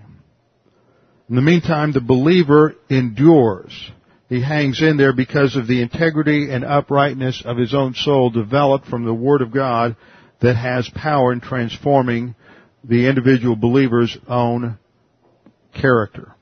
In 1.28 1.36
the 1.36 1.42
meantime, 1.42 1.92
the 1.92 2.00
believer 2.00 2.74
endures. 2.90 3.90
He 4.28 4.42
hangs 4.42 4.82
in 4.82 4.96
there 4.96 5.14
because 5.14 5.56
of 5.56 5.66
the 5.66 5.80
integrity 5.80 6.50
and 6.50 6.64
uprightness 6.64 7.42
of 7.44 7.56
his 7.56 7.74
own 7.74 7.94
soul 7.94 8.30
developed 8.30 8.86
from 8.86 9.04
the 9.04 9.14
Word 9.14 9.40
of 9.40 9.52
God 9.52 9.96
that 10.40 10.56
has 10.56 10.88
power 10.94 11.32
in 11.32 11.40
transforming 11.40 12.34
the 12.82 13.06
individual 13.06 13.56
believer's 13.56 14.16
own 14.28 14.78
character. 15.72 16.33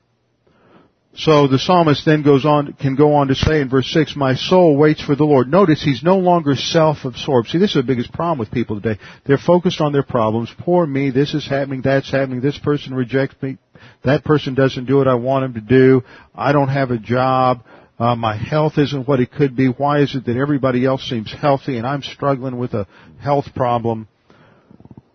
So 1.15 1.47
the 1.47 1.59
psalmist 1.59 2.05
then 2.05 2.23
goes 2.23 2.43
on, 2.43 2.73
can 2.73 2.95
go 2.95 3.13
on 3.13 3.27
to 3.27 3.35
say 3.35 3.61
in 3.61 3.69
verse 3.69 3.87
6, 3.93 4.15
my 4.15 4.33
soul 4.33 4.75
waits 4.75 5.03
for 5.03 5.15
the 5.15 5.23
Lord. 5.23 5.47
Notice 5.47 5.83
he's 5.83 6.01
no 6.01 6.17
longer 6.17 6.55
self-absorbed. 6.55 7.49
See, 7.49 7.59
this 7.59 7.69
is 7.71 7.75
the 7.75 7.83
biggest 7.83 8.11
problem 8.11 8.39
with 8.39 8.49
people 8.49 8.81
today. 8.81 8.99
They're 9.25 9.37
focused 9.37 9.79
on 9.79 9.93
their 9.93 10.03
problems. 10.03 10.51
Poor 10.57 10.87
me, 10.87 11.11
this 11.11 11.35
is 11.35 11.47
happening, 11.47 11.81
that's 11.83 12.09
happening, 12.09 12.41
this 12.41 12.57
person 12.57 12.95
rejects 12.95 13.39
me, 13.43 13.59
that 14.03 14.23
person 14.23 14.55
doesn't 14.55 14.85
do 14.85 14.97
what 14.97 15.07
I 15.07 15.13
want 15.13 15.45
him 15.45 15.53
to 15.53 15.61
do, 15.61 16.01
I 16.33 16.51
don't 16.51 16.69
have 16.69 16.89
a 16.89 16.97
job, 16.97 17.63
uh, 17.99 18.15
my 18.15 18.35
health 18.35 18.73
isn't 18.77 19.07
what 19.07 19.19
it 19.19 19.31
could 19.31 19.55
be, 19.55 19.67
why 19.67 19.99
is 19.99 20.15
it 20.15 20.25
that 20.25 20.35
everybody 20.35 20.83
else 20.83 21.07
seems 21.07 21.31
healthy 21.31 21.77
and 21.77 21.85
I'm 21.85 22.01
struggling 22.01 22.57
with 22.57 22.73
a 22.73 22.87
health 23.21 23.53
problem? 23.55 24.07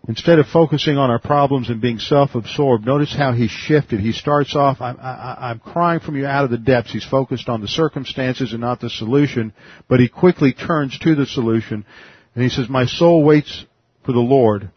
Instead 0.09 0.39
of 0.39 0.47
focusing 0.47 0.97
on 0.97 1.11
our 1.11 1.19
problems 1.19 1.69
and 1.69 1.79
being 1.79 1.99
self-absorbed, 1.99 2.83
notice 2.83 3.15
how 3.15 3.31
he 3.31 3.47
shifted. 3.47 3.99
He 3.99 4.11
starts 4.11 4.55
off, 4.55 4.81
I'm, 4.81 4.97
I, 4.99 5.51
am 5.51 5.59
crying 5.59 5.99
from 5.99 6.15
you 6.15 6.25
out 6.25 6.43
of 6.43 6.49
the 6.49 6.57
depths. 6.57 6.91
He's 6.91 7.05
focused 7.05 7.47
on 7.47 7.61
the 7.61 7.67
circumstances 7.67 8.51
and 8.51 8.59
not 8.59 8.81
the 8.81 8.89
solution, 8.89 9.53
but 9.87 9.99
he 9.99 10.07
quickly 10.09 10.51
turns 10.51 10.97
to 10.97 11.13
the 11.13 11.27
solution 11.27 11.85
and 12.33 12.43
he 12.43 12.49
says, 12.49 12.67
my 12.67 12.87
soul 12.87 13.23
waits 13.23 13.67
for 14.03 14.11
the 14.11 14.19
Lord. 14.19 14.71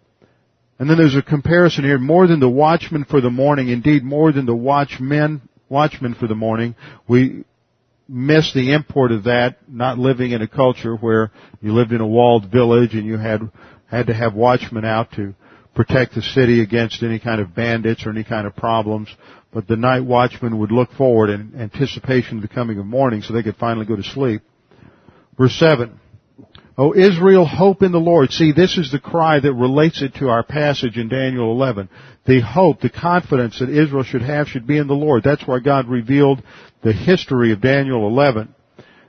And 0.78 0.90
then 0.90 0.98
there's 0.98 1.16
a 1.16 1.22
comparison 1.22 1.84
here, 1.84 1.98
more 1.98 2.26
than 2.26 2.40
the 2.40 2.46
watchman 2.50 3.06
for 3.06 3.22
the 3.22 3.30
morning, 3.30 3.70
indeed 3.70 4.04
more 4.04 4.32
than 4.32 4.44
the 4.44 4.54
watchmen, 4.54 5.40
watchmen 5.70 6.14
for 6.14 6.26
the 6.26 6.34
morning. 6.34 6.74
We 7.08 7.44
miss 8.06 8.52
the 8.52 8.74
import 8.74 9.12
of 9.12 9.24
that, 9.24 9.56
not 9.66 9.98
living 9.98 10.32
in 10.32 10.42
a 10.42 10.48
culture 10.48 10.94
where 10.94 11.30
you 11.62 11.72
lived 11.72 11.92
in 11.92 12.02
a 12.02 12.06
walled 12.06 12.52
village 12.52 12.92
and 12.92 13.06
you 13.06 13.16
had 13.16 13.40
had 13.93 14.07
to 14.07 14.14
have 14.14 14.34
watchmen 14.34 14.86
out 14.86 15.12
to 15.12 15.34
protect 15.74 16.14
the 16.14 16.22
city 16.22 16.62
against 16.62 17.03
any 17.03 17.18
kind 17.18 17.40
of 17.40 17.55
bandits 17.55 18.07
or 18.07 18.11
any 18.11 18.24
kind 18.24 18.47
of 18.47 18.57
problems. 18.57 19.09
But 19.53 19.68
the 19.68 19.76
night 19.76 20.01
watchmen 20.01 20.59
would 20.59 20.72
look 20.72 20.93
forward 20.93 21.28
in 21.28 21.53
anticipation 21.61 22.38
of 22.38 22.43
the 22.43 22.49
coming 22.49 22.78
of 22.78 22.86
morning 22.86 23.20
so 23.20 23.34
they 23.34 23.43
could 23.43 23.57
finally 23.57 23.84
go 23.84 23.95
to 23.95 24.03
sleep. 24.03 24.43
Verse 25.38 25.55
7. 25.57 26.01
O 26.78 26.95
Israel, 26.95 27.45
hope 27.45 27.82
in 27.82 27.93
the 27.93 27.99
Lord. 27.99 28.32
See, 28.32 28.53
this 28.53 28.78
is 28.78 28.90
the 28.90 28.99
cry 28.99 29.38
that 29.38 29.53
relates 29.53 30.01
it 30.01 30.14
to 30.14 30.28
our 30.30 30.43
passage 30.43 30.97
in 30.97 31.09
Daniel 31.09 31.53
11. 31.53 31.90
The 32.24 32.40
hope, 32.40 32.80
the 32.80 32.88
confidence 32.88 33.59
that 33.59 33.68
Israel 33.68 34.05
should 34.05 34.22
have 34.22 34.49
should 34.49 34.66
be 34.66 34.78
in 34.78 34.86
the 34.86 34.95
Lord. 34.95 35.22
That's 35.22 35.47
why 35.47 35.59
God 35.59 35.86
revealed 35.86 36.43
the 36.82 36.95
history 36.95 37.53
of 37.53 37.61
Daniel 37.61 38.09
11 38.09 38.55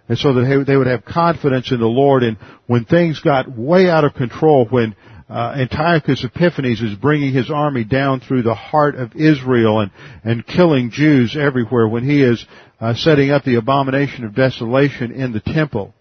and 0.09 0.17
so 0.17 0.33
that 0.33 0.65
they 0.67 0.75
would 0.75 0.87
have 0.87 1.05
confidence 1.05 1.71
in 1.71 1.79
the 1.79 1.85
Lord. 1.85 2.23
And 2.23 2.37
when 2.67 2.85
things 2.85 3.19
got 3.21 3.49
way 3.49 3.89
out 3.89 4.03
of 4.03 4.13
control, 4.13 4.65
when 4.69 4.95
uh, 5.29 5.55
Antiochus 5.57 6.23
Epiphanes 6.23 6.81
is 6.81 6.95
bringing 6.95 7.33
his 7.33 7.49
army 7.49 7.83
down 7.83 8.19
through 8.19 8.43
the 8.43 8.53
heart 8.53 8.95
of 8.95 9.15
Israel 9.15 9.79
and 9.79 9.91
and 10.23 10.45
killing 10.45 10.91
Jews 10.91 11.37
everywhere, 11.39 11.87
when 11.87 12.03
he 12.03 12.21
is 12.21 12.45
uh, 12.79 12.93
setting 12.95 13.31
up 13.31 13.43
the 13.43 13.55
abomination 13.55 14.25
of 14.25 14.35
desolation 14.35 15.11
in 15.11 15.31
the 15.31 15.39
temple, 15.39 15.93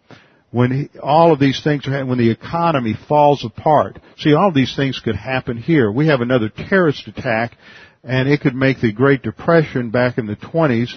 when 0.50 0.70
he, 0.70 0.98
all 0.98 1.32
of 1.32 1.40
these 1.40 1.62
things 1.62 1.86
are 1.86 2.04
when 2.04 2.18
the 2.18 2.30
economy 2.30 2.94
falls 3.08 3.44
apart. 3.44 3.98
See, 4.18 4.34
all 4.34 4.48
of 4.48 4.54
these 4.54 4.76
things 4.76 5.00
could 5.00 5.16
happen 5.16 5.56
here. 5.56 5.90
We 5.90 6.08
have 6.08 6.20
another 6.20 6.50
terrorist 6.50 7.06
attack, 7.08 7.56
and 8.04 8.28
it 8.28 8.40
could 8.40 8.54
make 8.54 8.80
the 8.80 8.92
Great 8.92 9.22
Depression 9.22 9.90
back 9.90 10.18
in 10.18 10.26
the 10.26 10.36
20s 10.36 10.92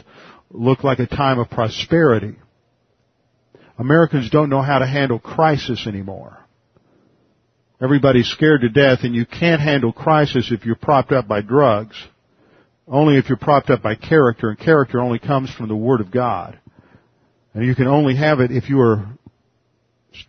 look 0.51 0.83
like 0.83 0.99
a 0.99 1.07
time 1.07 1.39
of 1.39 1.49
prosperity. 1.49 2.35
Americans 3.77 4.29
don't 4.29 4.49
know 4.49 4.61
how 4.61 4.79
to 4.79 4.87
handle 4.87 5.19
crisis 5.19 5.85
anymore. 5.87 6.37
Everybody's 7.81 8.29
scared 8.29 8.61
to 8.61 8.69
death 8.69 8.99
and 9.03 9.13
you 9.13 9.25
can't 9.25 9.61
handle 9.61 9.91
crisis 9.91 10.51
if 10.51 10.65
you're 10.65 10.75
propped 10.75 11.11
up 11.11 11.27
by 11.27 11.41
drugs. 11.41 11.95
Only 12.87 13.17
if 13.17 13.27
you're 13.27 13.37
propped 13.37 13.69
up 13.69 13.81
by 13.81 13.95
character 13.95 14.49
and 14.49 14.59
character 14.59 15.01
only 15.01 15.19
comes 15.19 15.53
from 15.53 15.67
the 15.67 15.75
Word 15.75 16.01
of 16.01 16.11
God. 16.11 16.57
And 17.53 17.65
you 17.65 17.75
can 17.75 17.87
only 17.87 18.15
have 18.15 18.39
it 18.39 18.51
if 18.51 18.69
you 18.69 18.79
are, 18.79 19.05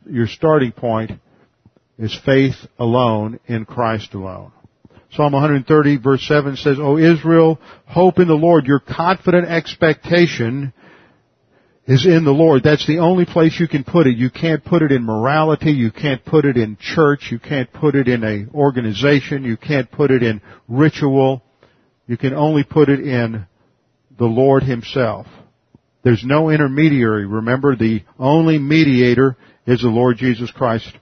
your 0.07 0.27
starting 0.27 0.73
point 0.73 1.13
is 1.99 2.19
faith 2.25 2.55
alone 2.79 3.39
in 3.47 3.65
Christ 3.65 4.15
alone. 4.15 4.53
Psalm 5.13 5.33
130 5.33 5.99
verse 5.99 6.27
7 6.27 6.57
says, 6.57 6.79
O 6.81 6.99
Israel, 6.99 7.61
hope 7.87 8.19
in 8.19 8.27
the 8.27 8.35
Lord. 8.35 8.67
Your 8.67 8.81
confident 8.81 9.49
expectation 9.49 10.73
is 11.87 12.05
in 12.05 12.25
the 12.25 12.33
Lord. 12.33 12.63
That's 12.63 12.87
the 12.87 12.99
only 12.99 13.25
place 13.25 13.59
you 13.61 13.69
can 13.69 13.85
put 13.85 14.07
it. 14.07 14.17
You 14.17 14.31
can't 14.31 14.65
put 14.65 14.83
it 14.83 14.91
in 14.91 15.05
morality. 15.05 15.71
You 15.71 15.93
can't 15.93 16.25
put 16.25 16.45
it 16.45 16.57
in 16.57 16.77
church. 16.81 17.29
You 17.31 17.39
can't 17.39 17.73
put 17.73 17.95
it 17.95 18.09
in 18.09 18.25
a 18.25 18.47
organization. 18.57 19.45
You 19.45 19.57
can't 19.57 19.91
put 19.91 20.11
it 20.11 20.23
in 20.23 20.41
ritual. 20.69 21.43
You 22.07 22.17
can 22.17 22.35
only 22.35 22.65
put 22.65 22.89
it 22.89 23.01
in 23.01 23.47
the 24.19 24.25
Lord 24.25 24.63
Himself. 24.63 25.27
There's 26.03 26.25
no 26.25 26.51
intermediary. 26.51 27.27
Remember, 27.27 27.77
the 27.77 28.03
only 28.19 28.59
mediator 28.59 29.37
is 29.67 29.83
the 29.83 29.89
Lord 29.89 30.17
Jesus 30.17 30.51
Christ. 30.51 30.93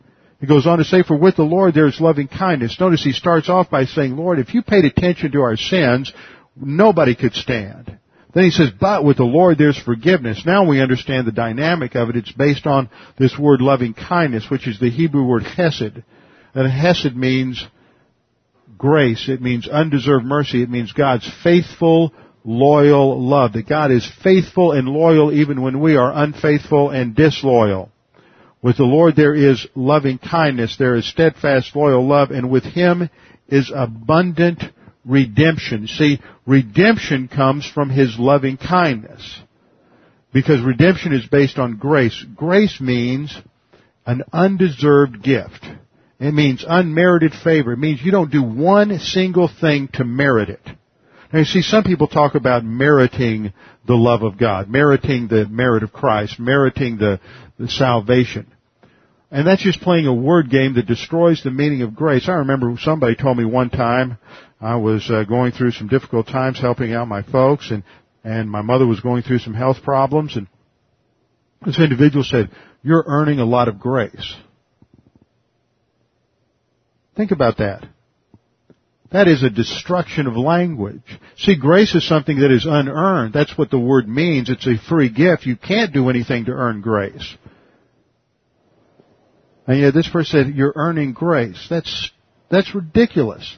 He 0.40 0.46
goes 0.46 0.66
on 0.66 0.78
to 0.78 0.84
say, 0.84 1.02
for 1.02 1.16
with 1.16 1.36
the 1.36 1.42
Lord 1.42 1.74
there 1.74 1.86
is 1.86 2.00
loving 2.00 2.28
kindness. 2.28 2.78
Notice 2.80 3.04
he 3.04 3.12
starts 3.12 3.48
off 3.48 3.70
by 3.70 3.84
saying, 3.84 4.16
Lord, 4.16 4.38
if 4.38 4.52
you 4.52 4.62
paid 4.62 4.84
attention 4.84 5.32
to 5.32 5.40
our 5.40 5.56
sins, 5.56 6.12
nobody 6.56 7.14
could 7.14 7.34
stand. 7.34 7.98
Then 8.34 8.44
he 8.44 8.50
says, 8.50 8.70
but 8.78 9.04
with 9.04 9.16
the 9.16 9.24
Lord 9.24 9.58
there's 9.58 9.78
forgiveness. 9.78 10.42
Now 10.44 10.66
we 10.66 10.80
understand 10.80 11.26
the 11.26 11.32
dynamic 11.32 11.94
of 11.94 12.10
it. 12.10 12.16
It's 12.16 12.32
based 12.32 12.66
on 12.66 12.90
this 13.16 13.38
word 13.38 13.60
loving 13.60 13.94
kindness, 13.94 14.50
which 14.50 14.66
is 14.66 14.80
the 14.80 14.90
Hebrew 14.90 15.24
word 15.24 15.44
hesed. 15.44 16.02
And 16.52 16.70
hesed 16.70 17.16
means 17.16 17.64
grace. 18.76 19.28
It 19.28 19.40
means 19.40 19.68
undeserved 19.68 20.24
mercy. 20.24 20.62
It 20.62 20.70
means 20.70 20.92
God's 20.92 21.30
faithful, 21.44 22.12
loyal 22.42 23.22
love. 23.22 23.52
That 23.52 23.68
God 23.68 23.92
is 23.92 24.10
faithful 24.24 24.72
and 24.72 24.88
loyal 24.88 25.32
even 25.32 25.62
when 25.62 25.80
we 25.80 25.96
are 25.96 26.12
unfaithful 26.12 26.90
and 26.90 27.14
disloyal. 27.14 27.90
With 28.62 28.78
the 28.78 28.84
Lord 28.84 29.14
there 29.14 29.34
is 29.34 29.64
loving 29.76 30.18
kindness. 30.18 30.76
There 30.76 30.96
is 30.96 31.08
steadfast, 31.08 31.76
loyal 31.76 32.04
love. 32.04 32.32
And 32.32 32.50
with 32.50 32.64
Him 32.64 33.08
is 33.46 33.70
abundant 33.72 34.64
redemption. 35.04 35.86
See, 35.86 36.20
redemption 36.46 37.28
comes 37.28 37.66
from 37.66 37.90
His 37.90 38.18
loving 38.18 38.56
kindness. 38.56 39.40
Because 40.32 40.60
redemption 40.62 41.12
is 41.12 41.26
based 41.26 41.58
on 41.58 41.76
grace. 41.76 42.24
Grace 42.34 42.80
means 42.80 43.36
an 44.04 44.22
undeserved 44.32 45.22
gift. 45.22 45.64
It 46.18 46.32
means 46.32 46.64
unmerited 46.66 47.32
favor. 47.32 47.72
It 47.72 47.78
means 47.78 48.00
you 48.02 48.10
don't 48.10 48.32
do 48.32 48.42
one 48.42 48.98
single 48.98 49.48
thing 49.48 49.88
to 49.94 50.04
merit 50.04 50.48
it. 50.48 50.60
Now 51.32 51.40
you 51.40 51.44
see, 51.44 51.62
some 51.62 51.84
people 51.84 52.06
talk 52.06 52.34
about 52.34 52.64
meriting 52.64 53.52
the 53.86 53.94
love 53.94 54.22
of 54.22 54.38
God, 54.38 54.68
meriting 54.68 55.28
the 55.28 55.46
merit 55.46 55.82
of 55.82 55.92
Christ, 55.92 56.38
meriting 56.38 56.96
the, 56.96 57.20
the 57.58 57.68
salvation. 57.68 58.46
And 59.30 59.46
that's 59.46 59.62
just 59.62 59.80
playing 59.80 60.06
a 60.06 60.14
word 60.14 60.48
game 60.48 60.74
that 60.74 60.86
destroys 60.86 61.42
the 61.42 61.50
meaning 61.50 61.82
of 61.82 61.96
grace. 61.96 62.28
I 62.28 62.34
remember 62.34 62.72
somebody 62.80 63.16
told 63.16 63.36
me 63.36 63.44
one 63.44 63.68
time 63.68 64.18
I 64.64 64.76
was 64.76 65.10
uh, 65.10 65.24
going 65.24 65.52
through 65.52 65.72
some 65.72 65.88
difficult 65.88 66.26
times 66.26 66.60
helping 66.60 66.92
out 66.92 67.08
my 67.08 67.22
folks 67.22 67.70
and 67.70 67.82
and 68.22 68.50
my 68.50 68.62
mother 68.62 68.86
was 68.86 69.00
going 69.00 69.22
through 69.22 69.40
some 69.40 69.54
health 69.54 69.82
problems 69.82 70.36
and 70.36 70.46
this 71.64 71.78
individual 71.78 72.24
said, 72.24 72.50
"You're 72.82 73.04
earning 73.06 73.40
a 73.40 73.44
lot 73.44 73.68
of 73.68 73.78
grace." 73.78 74.34
Think 77.16 77.30
about 77.30 77.58
that. 77.58 77.86
That 79.12 79.28
is 79.28 79.44
a 79.44 79.50
destruction 79.50 80.26
of 80.26 80.36
language. 80.36 81.04
See, 81.36 81.54
grace 81.56 81.94
is 81.94 82.06
something 82.06 82.40
that 82.40 82.50
is 82.50 82.66
unearned. 82.68 83.32
That's 83.32 83.56
what 83.56 83.70
the 83.70 83.78
word 83.78 84.08
means. 84.08 84.50
It's 84.50 84.66
a 84.66 84.76
free 84.88 85.08
gift. 85.08 85.46
You 85.46 85.56
can't 85.56 85.92
do 85.92 86.10
anything 86.10 86.46
to 86.46 86.50
earn 86.50 86.80
grace. 86.80 87.36
And 89.68 89.78
yet 89.78 89.94
this 89.94 90.08
person 90.08 90.46
said, 90.46 90.54
you're 90.56 90.72
earning 90.74 91.12
grace. 91.12 91.64
That's, 91.70 92.10
that's 92.50 92.74
ridiculous. 92.74 93.56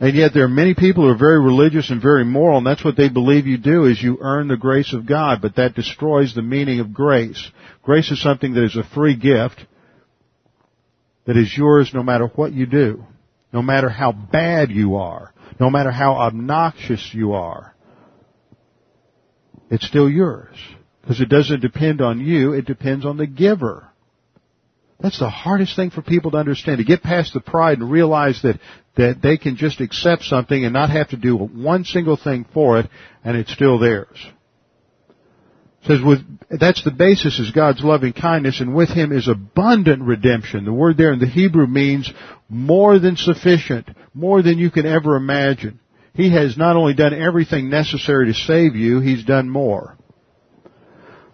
And 0.00 0.16
yet 0.16 0.32
there 0.32 0.44
are 0.44 0.48
many 0.48 0.74
people 0.74 1.04
who 1.04 1.10
are 1.10 1.18
very 1.18 1.38
religious 1.38 1.90
and 1.90 2.00
very 2.00 2.24
moral, 2.24 2.56
and 2.56 2.66
that's 2.66 2.82
what 2.82 2.96
they 2.96 3.10
believe 3.10 3.46
you 3.46 3.58
do 3.58 3.84
is 3.84 4.02
you 4.02 4.16
earn 4.22 4.48
the 4.48 4.56
grace 4.56 4.94
of 4.94 5.04
God, 5.04 5.42
but 5.42 5.56
that 5.56 5.74
destroys 5.74 6.34
the 6.34 6.40
meaning 6.40 6.80
of 6.80 6.94
grace. 6.94 7.50
Grace 7.82 8.10
is 8.10 8.22
something 8.22 8.54
that 8.54 8.64
is 8.64 8.76
a 8.76 8.94
free 8.94 9.14
gift 9.14 9.66
that 11.26 11.36
is 11.36 11.54
yours 11.54 11.90
no 11.92 12.02
matter 12.02 12.28
what 12.34 12.54
you 12.54 12.64
do, 12.64 13.04
no 13.52 13.60
matter 13.60 13.90
how 13.90 14.10
bad 14.10 14.70
you 14.70 14.96
are, 14.96 15.34
no 15.60 15.68
matter 15.68 15.90
how 15.90 16.14
obnoxious 16.14 17.10
you 17.12 17.34
are. 17.34 17.74
It's 19.70 19.86
still 19.86 20.08
yours. 20.08 20.56
Because 21.02 21.20
it 21.20 21.28
doesn't 21.28 21.60
depend 21.60 22.00
on 22.00 22.20
you, 22.20 22.54
it 22.54 22.64
depends 22.64 23.04
on 23.04 23.18
the 23.18 23.26
giver. 23.26 23.89
That's 25.02 25.18
the 25.18 25.30
hardest 25.30 25.76
thing 25.76 25.90
for 25.90 26.02
people 26.02 26.32
to 26.32 26.36
understand, 26.36 26.78
to 26.78 26.84
get 26.84 27.02
past 27.02 27.32
the 27.32 27.40
pride 27.40 27.78
and 27.78 27.90
realize 27.90 28.40
that, 28.42 28.60
that 28.96 29.20
they 29.22 29.38
can 29.38 29.56
just 29.56 29.80
accept 29.80 30.24
something 30.24 30.64
and 30.64 30.74
not 30.74 30.90
have 30.90 31.08
to 31.10 31.16
do 31.16 31.36
one 31.36 31.84
single 31.84 32.16
thing 32.16 32.44
for 32.52 32.80
it, 32.80 32.90
and 33.24 33.36
it's 33.36 33.52
still 33.52 33.78
theirs. 33.78 34.18
It 35.82 35.86
says 35.86 36.00
with, 36.04 36.20
that's 36.50 36.84
the 36.84 36.90
basis 36.90 37.38
is 37.38 37.50
God's 37.52 37.82
loving 37.82 38.12
kindness, 38.12 38.60
and 38.60 38.74
with 38.74 38.90
Him 38.90 39.12
is 39.12 39.28
abundant 39.28 40.02
redemption. 40.02 40.66
The 40.66 40.72
word 40.72 40.98
there 40.98 41.12
in 41.12 41.18
the 41.18 41.26
Hebrew 41.26 41.66
means 41.66 42.12
more 42.50 42.98
than 42.98 43.16
sufficient, 43.16 43.88
more 44.12 44.42
than 44.42 44.58
you 44.58 44.70
can 44.70 44.84
ever 44.84 45.16
imagine. 45.16 45.80
He 46.12 46.32
has 46.32 46.58
not 46.58 46.76
only 46.76 46.92
done 46.92 47.14
everything 47.14 47.70
necessary 47.70 48.26
to 48.26 48.34
save 48.34 48.76
you, 48.76 49.00
He's 49.00 49.24
done 49.24 49.48
more. 49.48 49.96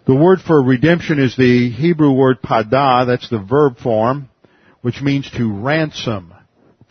The 0.07 0.15
word 0.15 0.39
for 0.39 0.63
redemption 0.63 1.19
is 1.19 1.35
the 1.35 1.69
Hebrew 1.69 2.13
word 2.13 2.41
padah, 2.41 3.05
that's 3.05 3.29
the 3.29 3.39
verb 3.39 3.77
form, 3.77 4.29
which 4.81 5.01
means 5.01 5.29
to 5.31 5.51
ransom, 5.51 6.33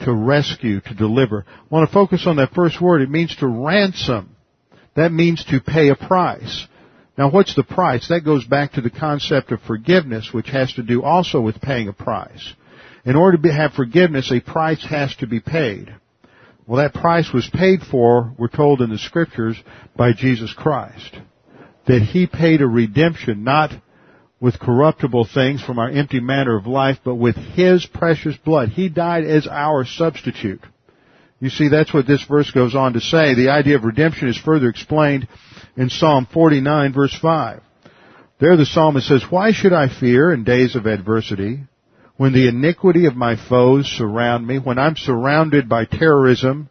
to 0.00 0.12
rescue, 0.12 0.82
to 0.82 0.94
deliver. 0.94 1.46
I 1.48 1.74
want 1.74 1.88
to 1.88 1.94
focus 1.94 2.26
on 2.26 2.36
that 2.36 2.52
first 2.52 2.78
word. 2.78 3.00
It 3.00 3.08
means 3.08 3.34
to 3.36 3.46
ransom. 3.46 4.36
That 4.96 5.12
means 5.12 5.42
to 5.46 5.60
pay 5.60 5.88
a 5.88 5.94
price. 5.94 6.66
Now 7.16 7.30
what's 7.30 7.54
the 7.54 7.64
price? 7.64 8.08
That 8.08 8.20
goes 8.20 8.44
back 8.44 8.72
to 8.72 8.82
the 8.82 8.90
concept 8.90 9.50
of 9.50 9.62
forgiveness, 9.62 10.28
which 10.30 10.48
has 10.48 10.74
to 10.74 10.82
do 10.82 11.02
also 11.02 11.40
with 11.40 11.62
paying 11.62 11.88
a 11.88 11.94
price. 11.94 12.52
In 13.06 13.16
order 13.16 13.38
to 13.38 13.52
have 13.52 13.72
forgiveness, 13.72 14.30
a 14.30 14.40
price 14.40 14.84
has 14.90 15.16
to 15.16 15.26
be 15.26 15.40
paid. 15.40 15.90
Well, 16.66 16.82
that 16.82 16.92
price 16.92 17.32
was 17.32 17.48
paid 17.48 17.80
for, 17.80 18.34
we're 18.38 18.48
told 18.48 18.82
in 18.82 18.90
the 18.90 18.98
scriptures, 18.98 19.56
by 19.96 20.12
Jesus 20.12 20.52
Christ 20.52 21.16
that 21.86 22.02
he 22.02 22.26
paid 22.26 22.60
a 22.60 22.66
redemption 22.66 23.44
not 23.44 23.72
with 24.40 24.58
corruptible 24.58 25.26
things 25.32 25.62
from 25.62 25.78
our 25.78 25.88
empty 25.88 26.20
manner 26.20 26.56
of 26.56 26.66
life, 26.66 26.98
but 27.04 27.14
with 27.14 27.36
his 27.36 27.86
precious 27.86 28.36
blood. 28.36 28.68
He 28.68 28.88
died 28.88 29.24
as 29.24 29.46
our 29.46 29.84
substitute. 29.84 30.60
You 31.40 31.50
see, 31.50 31.68
that's 31.68 31.92
what 31.92 32.06
this 32.06 32.24
verse 32.24 32.50
goes 32.50 32.74
on 32.74 32.94
to 32.94 33.00
say. 33.00 33.34
The 33.34 33.50
idea 33.50 33.76
of 33.76 33.84
redemption 33.84 34.28
is 34.28 34.38
further 34.38 34.68
explained 34.68 35.28
in 35.76 35.90
Psalm 35.90 36.26
49 36.32 36.92
verse 36.92 37.16
5. 37.20 37.62
There 38.38 38.56
the 38.56 38.66
psalmist 38.66 39.06
says, 39.06 39.24
Why 39.30 39.52
should 39.52 39.72
I 39.72 39.88
fear 39.88 40.32
in 40.32 40.44
days 40.44 40.76
of 40.76 40.86
adversity? 40.86 41.60
When 42.16 42.32
the 42.32 42.48
iniquity 42.48 43.06
of 43.06 43.16
my 43.16 43.36
foes 43.36 43.86
surround 43.86 44.46
me, 44.46 44.58
when 44.58 44.78
I'm 44.78 44.96
surrounded 44.96 45.68
by 45.68 45.84
terrorism, 45.84 46.68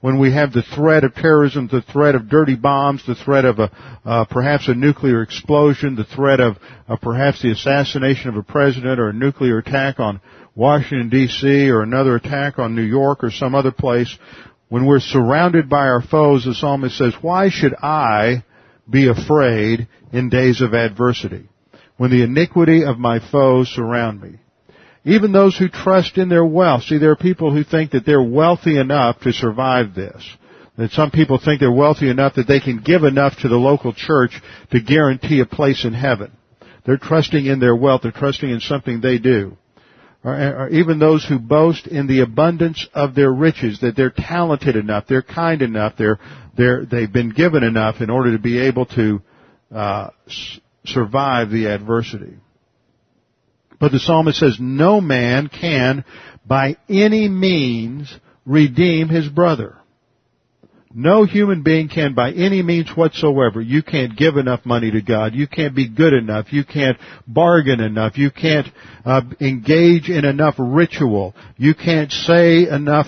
when 0.00 0.18
we 0.18 0.32
have 0.32 0.52
the 0.52 0.62
threat 0.62 1.04
of 1.04 1.14
terrorism, 1.14 1.68
the 1.70 1.82
threat 1.82 2.14
of 2.14 2.28
dirty 2.28 2.56
bombs, 2.56 3.04
the 3.06 3.14
threat 3.14 3.44
of 3.44 3.58
a, 3.58 3.70
uh, 4.04 4.24
perhaps 4.24 4.68
a 4.68 4.74
nuclear 4.74 5.22
explosion, 5.22 5.94
the 5.94 6.04
threat 6.04 6.40
of 6.40 6.56
uh, 6.88 6.96
perhaps 6.96 7.42
the 7.42 7.50
assassination 7.50 8.30
of 8.30 8.36
a 8.36 8.42
president 8.42 8.98
or 8.98 9.10
a 9.10 9.14
nuclear 9.14 9.58
attack 9.58 10.00
on 10.00 10.20
Washington 10.54 11.10
D.C. 11.10 11.70
or 11.70 11.82
another 11.82 12.16
attack 12.16 12.58
on 12.58 12.74
New 12.74 12.82
York 12.82 13.22
or 13.22 13.30
some 13.30 13.54
other 13.54 13.72
place, 13.72 14.18
when 14.68 14.86
we're 14.86 15.00
surrounded 15.00 15.68
by 15.68 15.88
our 15.88 16.02
foes, 16.02 16.44
the 16.44 16.54
psalmist 16.54 16.96
says, 16.96 17.14
why 17.20 17.50
should 17.50 17.74
I 17.74 18.44
be 18.88 19.08
afraid 19.08 19.88
in 20.12 20.28
days 20.28 20.60
of 20.60 20.74
adversity? 20.74 21.48
When 21.96 22.10
the 22.10 22.22
iniquity 22.22 22.84
of 22.84 22.98
my 22.98 23.18
foes 23.30 23.68
surround 23.68 24.22
me. 24.22 24.39
Even 25.04 25.32
those 25.32 25.56
who 25.56 25.68
trust 25.68 26.18
in 26.18 26.28
their 26.28 26.44
wealth. 26.44 26.82
See, 26.84 26.98
there 26.98 27.10
are 27.10 27.16
people 27.16 27.52
who 27.52 27.64
think 27.64 27.92
that 27.92 28.04
they're 28.04 28.22
wealthy 28.22 28.78
enough 28.78 29.20
to 29.20 29.32
survive 29.32 29.94
this. 29.94 30.22
That 30.76 30.90
some 30.92 31.10
people 31.10 31.38
think 31.42 31.60
they're 31.60 31.72
wealthy 31.72 32.08
enough 32.08 32.34
that 32.34 32.46
they 32.46 32.60
can 32.60 32.78
give 32.78 33.04
enough 33.04 33.38
to 33.40 33.48
the 33.48 33.56
local 33.56 33.92
church 33.92 34.32
to 34.70 34.80
guarantee 34.80 35.40
a 35.40 35.46
place 35.46 35.84
in 35.84 35.94
heaven. 35.94 36.32
They're 36.84 36.98
trusting 36.98 37.44
in 37.44 37.60
their 37.60 37.76
wealth. 37.76 38.02
They're 38.02 38.12
trusting 38.12 38.48
in 38.48 38.60
something 38.60 39.00
they 39.00 39.18
do. 39.18 39.56
Or, 40.22 40.34
or 40.34 40.68
even 40.68 40.98
those 40.98 41.24
who 41.24 41.38
boast 41.38 41.86
in 41.86 42.06
the 42.06 42.20
abundance 42.20 42.86
of 42.92 43.14
their 43.14 43.32
riches, 43.32 43.80
that 43.80 43.96
they're 43.96 44.12
talented 44.14 44.76
enough, 44.76 45.06
they're 45.08 45.22
kind 45.22 45.62
enough, 45.62 45.94
they're, 45.96 46.18
they're, 46.56 46.84
they've 46.84 47.12
been 47.12 47.30
given 47.30 47.62
enough 47.62 48.00
in 48.00 48.10
order 48.10 48.32
to 48.32 48.38
be 48.38 48.58
able 48.60 48.84
to 48.86 49.22
uh, 49.74 50.10
survive 50.84 51.50
the 51.50 51.66
adversity. 51.66 52.36
But 53.80 53.92
the 53.92 53.98
psalmist 53.98 54.38
says, 54.38 54.58
no 54.60 55.00
man 55.00 55.48
can 55.48 56.04
by 56.46 56.76
any 56.88 57.28
means 57.28 58.14
redeem 58.44 59.08
his 59.08 59.26
brother. 59.26 59.78
No 60.92 61.24
human 61.24 61.62
being 61.62 61.88
can 61.88 62.14
by 62.14 62.32
any 62.32 62.62
means 62.62 62.90
whatsoever. 62.90 63.60
You 63.60 63.82
can't 63.82 64.16
give 64.16 64.36
enough 64.36 64.66
money 64.66 64.90
to 64.90 65.00
God. 65.00 65.34
You 65.34 65.46
can't 65.46 65.74
be 65.74 65.88
good 65.88 66.12
enough. 66.12 66.52
You 66.52 66.64
can't 66.64 66.98
bargain 67.26 67.80
enough. 67.80 68.18
You 68.18 68.30
can't 68.30 68.66
uh, 69.04 69.22
engage 69.40 70.10
in 70.10 70.24
enough 70.24 70.56
ritual. 70.58 71.34
You 71.56 71.74
can't 71.74 72.10
say 72.10 72.68
enough 72.68 73.06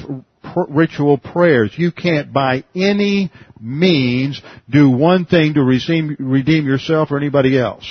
ritual 0.68 1.18
prayers. 1.18 1.72
You 1.76 1.90
can't 1.90 2.32
by 2.32 2.64
any 2.74 3.32
means 3.60 4.40
do 4.70 4.88
one 4.88 5.26
thing 5.26 5.54
to 5.54 5.62
redeem 5.62 6.66
yourself 6.66 7.10
or 7.10 7.18
anybody 7.18 7.58
else 7.58 7.84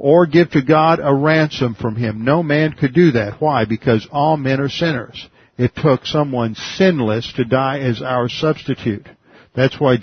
or 0.00 0.24
give 0.24 0.50
to 0.50 0.62
God 0.62 0.98
a 1.02 1.14
ransom 1.14 1.74
from 1.74 1.94
him. 1.94 2.24
No 2.24 2.42
man 2.42 2.72
could 2.72 2.94
do 2.94 3.12
that. 3.12 3.38
Why? 3.38 3.66
Because 3.66 4.08
all 4.10 4.38
men 4.38 4.58
are 4.58 4.70
sinners. 4.70 5.28
It 5.58 5.72
took 5.76 6.06
someone 6.06 6.54
sinless 6.54 7.30
to 7.34 7.44
die 7.44 7.80
as 7.80 8.00
our 8.00 8.30
substitute. 8.30 9.06
That's 9.54 9.78
why 9.78 9.98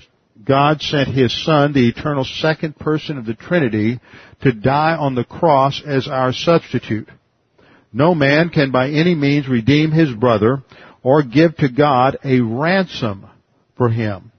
God 0.45 0.84
sent 0.84 1.08
His 1.08 1.43
Son, 1.43 1.74
the 1.74 1.89
eternal 1.89 2.26
second 2.26 2.78
person 2.78 3.18
of 3.18 3.26
the 3.26 3.34
Trinity, 3.34 4.00
to 4.43 4.52
die 4.52 4.95
on 4.95 5.16
the 5.16 5.24
cross 5.24 5.82
as 5.84 6.08
our 6.08 6.32
substitute. 6.32 7.10
No 7.91 8.14
man 8.14 8.50
can 8.50 8.70
by 8.70 8.89
any 8.89 9.16
means 9.16 9.48
redeem 9.48 9.91
his 9.91 10.14
brother 10.14 10.62
or 11.02 11.24
give 11.24 11.58
to 11.58 11.70
God 11.70 12.20
a 12.24 12.39
ransom 12.39 13.26
for 13.76 13.89
him. 13.89 14.32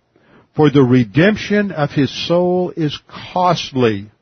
For 0.55 0.71
the 0.71 0.85
redemption 0.85 1.73
of 1.73 1.91
his 1.91 2.29
soul 2.29 2.73
is 2.77 2.97
costly 3.33 4.13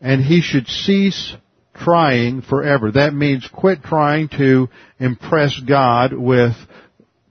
and 0.00 0.22
he 0.22 0.40
should 0.40 0.66
cease 0.66 1.34
trying 1.74 2.42
forever. 2.42 2.90
That 2.92 3.14
means 3.14 3.48
quit 3.52 3.82
trying 3.82 4.28
to 4.30 4.68
impress 4.98 5.58
God 5.60 6.12
with 6.12 6.54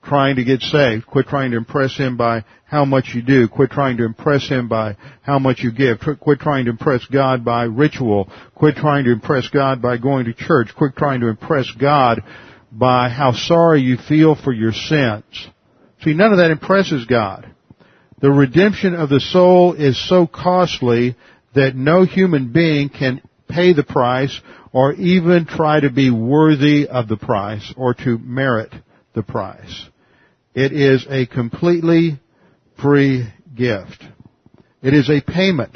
trying 0.05 0.35
to 0.35 0.43
get 0.43 0.61
saved. 0.61 1.05
Quit 1.07 1.27
trying 1.27 1.51
to 1.51 1.57
impress 1.57 1.97
Him 1.97 2.15
by 2.17 2.45
how 2.65 2.85
much 2.85 3.11
you 3.13 3.21
do. 3.21 3.47
Quit 3.47 3.71
trying 3.71 3.97
to 3.97 4.05
impress 4.05 4.47
Him 4.47 4.67
by 4.67 4.95
how 5.21 5.39
much 5.39 5.59
you 5.59 5.71
give. 5.71 5.99
Quit 5.99 6.39
trying 6.39 6.65
to 6.65 6.71
impress 6.71 7.05
God 7.05 7.43
by 7.43 7.63
ritual. 7.63 8.29
Quit 8.53 8.75
trying 8.75 9.05
to 9.05 9.11
impress 9.11 9.47
God 9.49 9.81
by 9.81 9.97
going 9.97 10.25
to 10.25 10.33
church. 10.33 10.69
Quit 10.77 10.95
trying 10.95 11.21
to 11.21 11.27
impress 11.27 11.69
God 11.71 12.23
by 12.71 13.09
how 13.09 13.31
sorry 13.31 13.81
you 13.81 13.97
feel 13.97 14.35
for 14.35 14.53
your 14.53 14.73
sins. 14.73 15.47
See, 16.03 16.13
none 16.13 16.31
of 16.31 16.37
that 16.37 16.51
impresses 16.51 17.05
God. 17.05 17.51
The 18.21 18.31
redemption 18.31 18.95
of 18.95 19.09
the 19.09 19.19
soul 19.19 19.73
is 19.73 19.97
so 20.07 20.27
costly 20.27 21.15
that 21.55 21.75
no 21.75 22.03
human 22.03 22.51
being 22.51 22.89
can 22.89 23.21
pay 23.49 23.73
the 23.73 23.83
price 23.83 24.39
or 24.71 24.93
even 24.93 25.45
try 25.45 25.79
to 25.79 25.89
be 25.89 26.11
worthy 26.11 26.87
of 26.87 27.07
the 27.07 27.17
price 27.17 27.73
or 27.77 27.93
to 27.93 28.17
merit 28.17 28.73
the 29.13 29.23
price. 29.23 29.85
It 30.53 30.73
is 30.73 31.05
a 31.09 31.25
completely 31.25 32.19
free 32.81 33.27
gift. 33.55 34.03
It 34.81 34.93
is 34.93 35.09
a 35.09 35.21
payment. 35.21 35.75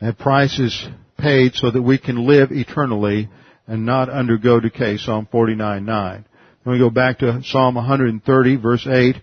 That 0.00 0.18
price 0.18 0.58
is 0.58 0.86
paid 1.18 1.54
so 1.54 1.70
that 1.70 1.82
we 1.82 1.98
can 1.98 2.26
live 2.26 2.52
eternally 2.52 3.30
and 3.66 3.86
not 3.86 4.10
undergo 4.10 4.60
decay. 4.60 4.98
Psalm 4.98 5.26
49:9. 5.32 6.24
Then 6.64 6.72
we 6.72 6.78
go 6.78 6.90
back 6.90 7.20
to 7.20 7.42
Psalm 7.44 7.76
130 7.76 8.56
verse 8.56 8.86
8. 8.86 9.16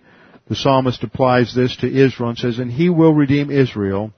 The 0.52 0.58
psalmist 0.58 1.02
applies 1.02 1.56
this 1.56 1.78
to 1.78 1.88
Israel 1.88 2.32
and 2.32 2.38
says, 2.38 2.60
and 2.60 2.70
he 2.70 2.89
will 2.89 3.14
redeem 3.14 3.49
Israel 3.49 4.12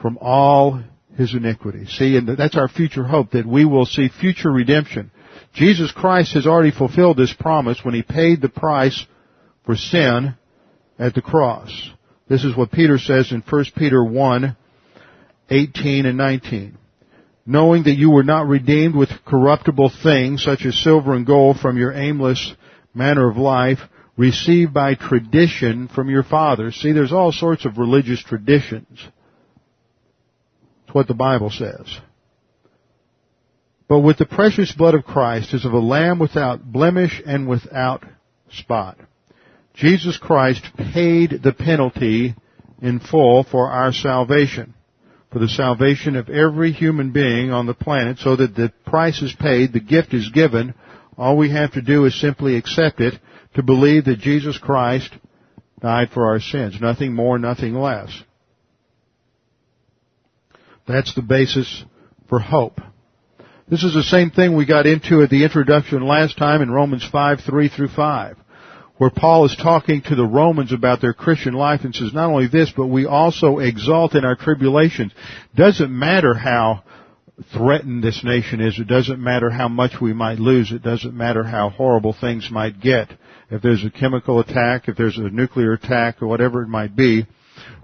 from 0.00 0.16
all 0.18 0.82
his 1.14 1.34
iniquities. 1.34 1.90
See, 1.90 2.16
and 2.16 2.26
that's 2.26 2.56
our 2.56 2.68
future 2.68 3.04
hope 3.04 3.32
that 3.32 3.44
we 3.44 3.66
will 3.66 3.84
see 3.84 4.08
future 4.08 4.50
redemption. 4.50 5.10
Jesus 5.52 5.92
Christ 5.92 6.32
has 6.32 6.46
already 6.46 6.70
fulfilled 6.70 7.18
this 7.18 7.34
promise 7.34 7.80
when 7.82 7.92
he 7.92 8.00
paid 8.00 8.40
the 8.40 8.48
price 8.48 9.04
for 9.66 9.76
sin 9.76 10.36
at 10.98 11.14
the 11.14 11.20
cross. 11.20 11.90
This 12.30 12.44
is 12.44 12.56
what 12.56 12.72
Peter 12.72 12.96
says 12.96 13.30
in 13.30 13.42
1 13.42 13.64
Peter 13.76 14.02
1, 14.02 14.56
18 15.50 16.06
and 16.06 16.16
19. 16.16 16.78
Knowing 17.44 17.82
that 17.82 17.98
you 17.98 18.08
were 18.08 18.24
not 18.24 18.48
redeemed 18.48 18.96
with 18.96 19.10
corruptible 19.26 19.92
things 20.02 20.42
such 20.42 20.64
as 20.64 20.82
silver 20.82 21.12
and 21.12 21.26
gold 21.26 21.58
from 21.60 21.76
your 21.76 21.92
aimless 21.92 22.54
manner 22.94 23.28
of 23.28 23.36
life, 23.36 23.80
received 24.18 24.74
by 24.74 24.94
tradition 24.94 25.88
from 25.88 26.10
your 26.10 26.24
fathers. 26.24 26.76
See, 26.76 26.92
there's 26.92 27.12
all 27.12 27.32
sorts 27.32 27.64
of 27.64 27.78
religious 27.78 28.22
traditions. 28.22 28.98
It's 30.84 30.94
what 30.94 31.06
the 31.06 31.14
Bible 31.14 31.50
says. 31.50 31.86
But 33.88 34.00
with 34.00 34.18
the 34.18 34.26
precious 34.26 34.72
blood 34.72 34.94
of 34.94 35.04
Christ 35.04 35.54
as 35.54 35.64
of 35.64 35.72
a 35.72 35.78
lamb 35.78 36.18
without 36.18 36.62
blemish 36.62 37.22
and 37.24 37.48
without 37.48 38.04
spot. 38.50 38.98
Jesus 39.74 40.18
Christ 40.18 40.64
paid 40.92 41.40
the 41.42 41.52
penalty 41.52 42.34
in 42.82 42.98
full 42.98 43.44
for 43.44 43.70
our 43.70 43.92
salvation, 43.92 44.74
for 45.32 45.38
the 45.38 45.48
salvation 45.48 46.16
of 46.16 46.28
every 46.28 46.72
human 46.72 47.12
being 47.12 47.52
on 47.52 47.66
the 47.66 47.74
planet 47.74 48.18
so 48.18 48.34
that 48.34 48.56
the 48.56 48.72
price 48.84 49.22
is 49.22 49.34
paid, 49.38 49.72
the 49.72 49.80
gift 49.80 50.12
is 50.12 50.30
given, 50.30 50.74
all 51.16 51.36
we 51.36 51.50
have 51.50 51.72
to 51.72 51.82
do 51.82 52.04
is 52.04 52.20
simply 52.20 52.56
accept 52.56 53.00
it 53.00 53.14
to 53.58 53.62
believe 53.64 54.04
that 54.04 54.20
Jesus 54.20 54.56
Christ 54.56 55.10
died 55.80 56.10
for 56.14 56.28
our 56.28 56.38
sins. 56.38 56.80
Nothing 56.80 57.12
more, 57.12 57.40
nothing 57.40 57.74
less. 57.74 58.08
That's 60.86 61.12
the 61.16 61.22
basis 61.22 61.84
for 62.28 62.38
hope. 62.38 62.80
This 63.68 63.82
is 63.82 63.94
the 63.94 64.04
same 64.04 64.30
thing 64.30 64.54
we 64.54 64.64
got 64.64 64.86
into 64.86 65.22
at 65.22 65.30
the 65.30 65.42
introduction 65.42 66.06
last 66.06 66.38
time 66.38 66.62
in 66.62 66.70
Romans 66.70 67.04
5, 67.10 67.40
3 67.40 67.68
through 67.68 67.88
5, 67.88 68.36
where 68.98 69.10
Paul 69.10 69.44
is 69.46 69.56
talking 69.60 70.02
to 70.02 70.14
the 70.14 70.24
Romans 70.24 70.72
about 70.72 71.00
their 71.00 71.12
Christian 71.12 71.54
life 71.54 71.80
and 71.82 71.92
says, 71.92 72.14
not 72.14 72.30
only 72.30 72.46
this, 72.46 72.72
but 72.74 72.86
we 72.86 73.06
also 73.06 73.58
exalt 73.58 74.14
in 74.14 74.24
our 74.24 74.36
tribulations. 74.36 75.10
Doesn't 75.56 75.90
matter 75.90 76.32
how 76.32 76.84
threatened 77.52 78.04
this 78.04 78.22
nation 78.22 78.60
is. 78.60 78.78
It 78.78 78.86
doesn't 78.86 79.20
matter 79.20 79.50
how 79.50 79.66
much 79.66 80.00
we 80.00 80.12
might 80.12 80.38
lose. 80.38 80.70
It 80.70 80.84
doesn't 80.84 81.12
matter 81.12 81.42
how 81.42 81.70
horrible 81.70 82.12
things 82.12 82.48
might 82.52 82.80
get. 82.80 83.08
If 83.50 83.62
there's 83.62 83.84
a 83.84 83.90
chemical 83.90 84.40
attack, 84.40 84.88
if 84.88 84.96
there's 84.96 85.16
a 85.16 85.30
nuclear 85.30 85.72
attack, 85.72 86.22
or 86.22 86.26
whatever 86.26 86.62
it 86.62 86.68
might 86.68 86.94
be, 86.94 87.26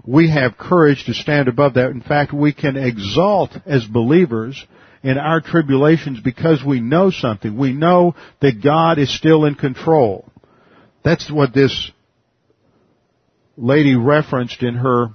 we 0.05 0.29
have 0.29 0.57
courage 0.57 1.05
to 1.05 1.13
stand 1.13 1.47
above 1.47 1.73
that. 1.73 1.89
In 1.91 2.01
fact, 2.01 2.33
we 2.33 2.53
can 2.53 2.77
exalt 2.77 3.51
as 3.65 3.85
believers 3.85 4.63
in 5.03 5.17
our 5.17 5.41
tribulations 5.41 6.19
because 6.19 6.63
we 6.63 6.79
know 6.79 7.11
something. 7.11 7.57
We 7.57 7.73
know 7.73 8.15
that 8.41 8.63
God 8.63 8.99
is 8.99 9.15
still 9.15 9.45
in 9.45 9.55
control. 9.55 10.29
That's 11.03 11.31
what 11.31 11.53
this 11.53 11.91
lady 13.57 13.95
referenced 13.95 14.61
in 14.61 14.75
her 14.75 15.09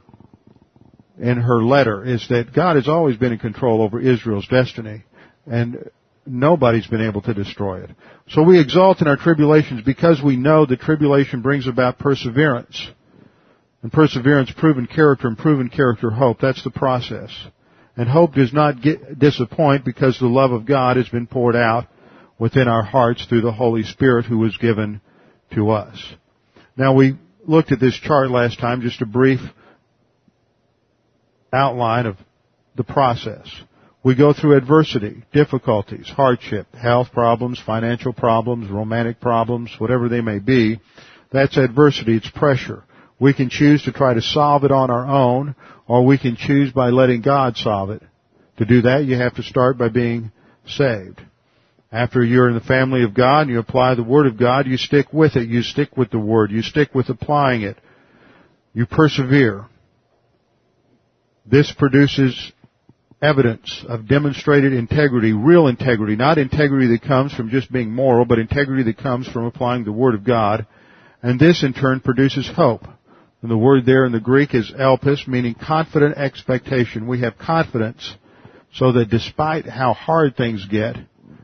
in 1.20 1.36
her 1.36 1.62
letter 1.62 2.04
is 2.04 2.26
that 2.28 2.54
God 2.54 2.76
has 2.76 2.88
always 2.88 3.16
been 3.16 3.32
in 3.32 3.38
control 3.38 3.82
over 3.82 4.00
Israel's 4.00 4.48
destiny 4.48 5.04
and 5.46 5.90
nobody's 6.26 6.86
been 6.86 7.06
able 7.06 7.22
to 7.22 7.34
destroy 7.34 7.82
it. 7.82 7.90
So 8.28 8.42
we 8.42 8.60
exalt 8.60 9.00
in 9.00 9.08
our 9.08 9.16
tribulations 9.16 9.82
because 9.84 10.22
we 10.22 10.36
know 10.36 10.66
that 10.66 10.80
tribulation 10.80 11.42
brings 11.42 11.66
about 11.66 11.98
perseverance. 11.98 12.88
And 13.82 13.90
perseverance, 13.90 14.52
proven 14.56 14.86
character, 14.86 15.26
and 15.26 15.38
proven 15.38 15.70
character, 15.70 16.10
hope. 16.10 16.38
That's 16.40 16.62
the 16.62 16.70
process. 16.70 17.30
And 17.96 18.08
hope 18.08 18.34
does 18.34 18.52
not 18.52 18.82
get, 18.82 19.18
disappoint 19.18 19.84
because 19.84 20.18
the 20.18 20.26
love 20.26 20.52
of 20.52 20.66
God 20.66 20.96
has 20.96 21.08
been 21.08 21.26
poured 21.26 21.56
out 21.56 21.86
within 22.38 22.68
our 22.68 22.82
hearts 22.82 23.24
through 23.26 23.40
the 23.42 23.52
Holy 23.52 23.82
Spirit 23.82 24.26
who 24.26 24.38
was 24.38 24.56
given 24.58 25.00
to 25.54 25.70
us. 25.70 25.96
Now 26.76 26.94
we 26.94 27.18
looked 27.46 27.72
at 27.72 27.80
this 27.80 27.98
chart 27.98 28.30
last 28.30 28.58
time, 28.58 28.82
just 28.82 29.02
a 29.02 29.06
brief 29.06 29.40
outline 31.52 32.06
of 32.06 32.16
the 32.76 32.84
process. 32.84 33.48
We 34.02 34.14
go 34.14 34.32
through 34.32 34.56
adversity, 34.56 35.24
difficulties, 35.32 36.08
hardship, 36.08 36.74
health 36.74 37.08
problems, 37.12 37.60
financial 37.64 38.14
problems, 38.14 38.70
romantic 38.70 39.20
problems, 39.20 39.70
whatever 39.78 40.08
they 40.08 40.22
may 40.22 40.38
be. 40.38 40.80
That's 41.30 41.58
adversity, 41.58 42.16
it's 42.16 42.30
pressure. 42.30 42.84
We 43.18 43.34
can 43.34 43.50
choose 43.50 43.82
to 43.84 43.92
try 43.92 44.14
to 44.14 44.22
solve 44.22 44.64
it 44.64 44.72
on 44.72 44.90
our 44.90 45.06
own, 45.06 45.54
or 45.86 46.06
we 46.06 46.16
can 46.16 46.36
choose 46.36 46.72
by 46.72 46.88
letting 46.88 47.20
God 47.20 47.58
solve 47.58 47.90
it. 47.90 48.02
To 48.56 48.64
do 48.64 48.82
that, 48.82 49.04
you 49.04 49.16
have 49.16 49.34
to 49.34 49.42
start 49.42 49.76
by 49.76 49.90
being 49.90 50.32
saved. 50.66 51.20
After 51.92 52.24
you're 52.24 52.48
in 52.48 52.54
the 52.54 52.60
family 52.60 53.02
of 53.02 53.14
God 53.14 53.48
you 53.48 53.58
apply 53.58 53.96
the 53.96 54.04
Word 54.04 54.26
of 54.26 54.38
God, 54.38 54.66
you 54.66 54.76
stick 54.76 55.12
with 55.12 55.36
it. 55.36 55.48
You 55.48 55.62
stick 55.62 55.96
with 55.96 56.10
the 56.10 56.18
Word. 56.18 56.50
You 56.50 56.62
stick 56.62 56.94
with 56.94 57.08
applying 57.08 57.62
it. 57.62 57.76
You 58.72 58.86
persevere. 58.86 59.66
This 61.44 61.72
produces 61.76 62.52
evidence 63.22 63.84
of 63.88 64.08
demonstrated 64.08 64.72
integrity, 64.72 65.32
real 65.32 65.66
integrity, 65.66 66.16
not 66.16 66.38
integrity 66.38 66.88
that 66.88 67.02
comes 67.02 67.32
from 67.32 67.50
just 67.50 67.70
being 67.70 67.90
moral, 67.92 68.24
but 68.24 68.38
integrity 68.38 68.82
that 68.84 68.98
comes 68.98 69.28
from 69.28 69.44
applying 69.44 69.84
the 69.84 69.92
Word 69.92 70.14
of 70.14 70.24
God. 70.24 70.66
And 71.22 71.38
this 71.38 71.62
in 71.62 71.74
turn 71.74 72.00
produces 72.00 72.48
hope. 72.48 72.84
And 73.42 73.50
the 73.50 73.56
word 73.56 73.86
there 73.86 74.04
in 74.04 74.12
the 74.12 74.20
Greek 74.20 74.54
is 74.54 74.70
elpis, 74.70 75.26
meaning 75.26 75.54
confident 75.54 76.18
expectation. 76.18 77.06
We 77.06 77.20
have 77.20 77.38
confidence 77.38 78.14
so 78.74 78.92
that 78.92 79.10
despite 79.10 79.66
how 79.66 79.94
hard 79.94 80.36
things 80.36 80.66
get, 80.66 80.96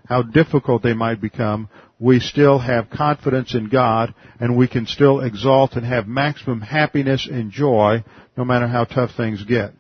how 0.06 0.22
difficult 0.22 0.82
they 0.82 0.92
might 0.92 1.20
become, 1.20 1.68
we 1.98 2.20
still 2.20 2.58
have 2.58 2.90
confidence 2.90 3.54
in 3.54 3.70
God 3.70 4.14
and 4.38 4.56
we 4.56 4.68
can 4.68 4.86
still 4.86 5.20
exalt 5.20 5.72
and 5.72 5.86
have 5.86 6.06
maximum 6.06 6.60
happiness 6.60 7.26
and 7.30 7.50
joy 7.50 8.04
no 8.36 8.44
matter 8.44 8.66
how 8.66 8.84
tough 8.84 9.12
things 9.16 9.42
get. 9.44 9.72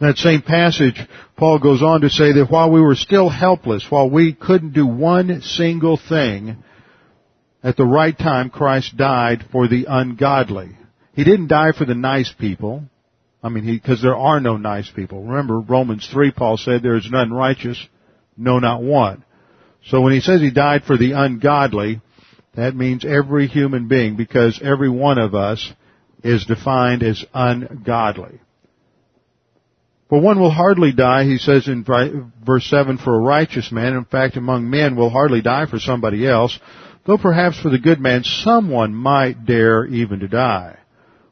In 0.00 0.06
that 0.06 0.18
same 0.18 0.42
passage, 0.42 1.00
Paul 1.36 1.58
goes 1.58 1.82
on 1.82 2.02
to 2.02 2.10
say 2.10 2.32
that 2.32 2.50
while 2.50 2.70
we 2.70 2.80
were 2.80 2.94
still 2.94 3.28
helpless, 3.28 3.86
while 3.88 4.10
we 4.10 4.32
couldn't 4.32 4.72
do 4.72 4.86
one 4.86 5.40
single 5.42 5.96
thing, 5.96 6.56
at 7.62 7.76
the 7.76 7.84
right 7.84 8.16
time, 8.16 8.50
Christ 8.50 8.96
died 8.96 9.44
for 9.52 9.68
the 9.68 9.86
ungodly. 9.88 10.70
He 11.14 11.24
didn't 11.24 11.48
die 11.48 11.72
for 11.72 11.84
the 11.84 11.94
nice 11.94 12.32
people. 12.38 12.84
I 13.42 13.48
mean, 13.48 13.66
because 13.66 14.02
there 14.02 14.16
are 14.16 14.40
no 14.40 14.56
nice 14.56 14.90
people. 14.90 15.22
Remember, 15.22 15.60
Romans 15.60 16.08
3, 16.10 16.30
Paul 16.30 16.56
said, 16.56 16.82
there 16.82 16.96
is 16.96 17.10
none 17.10 17.32
righteous, 17.32 17.82
no, 18.36 18.58
not 18.58 18.82
one. 18.82 19.24
So 19.86 20.02
when 20.02 20.12
he 20.12 20.20
says 20.20 20.40
he 20.40 20.50
died 20.50 20.84
for 20.84 20.96
the 20.96 21.12
ungodly, 21.12 22.00
that 22.54 22.74
means 22.74 23.04
every 23.04 23.46
human 23.46 23.88
being, 23.88 24.16
because 24.16 24.60
every 24.62 24.90
one 24.90 25.18
of 25.18 25.34
us 25.34 25.72
is 26.22 26.44
defined 26.44 27.02
as 27.02 27.24
ungodly. 27.32 28.40
For 30.10 30.20
one 30.20 30.38
will 30.38 30.50
hardly 30.50 30.92
die, 30.92 31.24
he 31.24 31.38
says 31.38 31.66
in 31.68 31.84
verse 31.84 32.66
7, 32.66 32.98
for 32.98 33.14
a 33.14 33.20
righteous 33.20 33.72
man. 33.72 33.94
In 33.94 34.04
fact, 34.04 34.36
among 34.36 34.68
men 34.68 34.96
will 34.96 35.08
hardly 35.08 35.40
die 35.40 35.66
for 35.66 35.78
somebody 35.78 36.26
else 36.26 36.58
though 37.06 37.18
perhaps 37.18 37.58
for 37.58 37.70
the 37.70 37.78
good 37.78 38.00
man 38.00 38.24
someone 38.24 38.94
might 38.94 39.46
dare 39.46 39.86
even 39.86 40.20
to 40.20 40.28
die. 40.28 40.76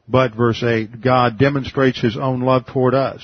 But 0.07 0.35
verse 0.35 0.63
8, 0.63 1.01
God 1.01 1.37
demonstrates 1.37 2.01
His 2.01 2.17
own 2.17 2.41
love 2.41 2.65
toward 2.65 2.95
us, 2.95 3.21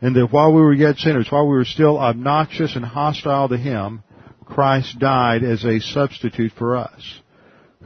and 0.00 0.14
that 0.14 0.30
while 0.30 0.52
we 0.52 0.60
were 0.60 0.74
yet 0.74 0.96
sinners, 0.98 1.28
while 1.30 1.46
we 1.46 1.56
were 1.56 1.64
still 1.64 1.98
obnoxious 1.98 2.76
and 2.76 2.84
hostile 2.84 3.48
to 3.48 3.56
Him, 3.56 4.02
Christ 4.44 4.98
died 4.98 5.42
as 5.42 5.64
a 5.64 5.80
substitute 5.80 6.52
for 6.52 6.76
us. 6.76 7.20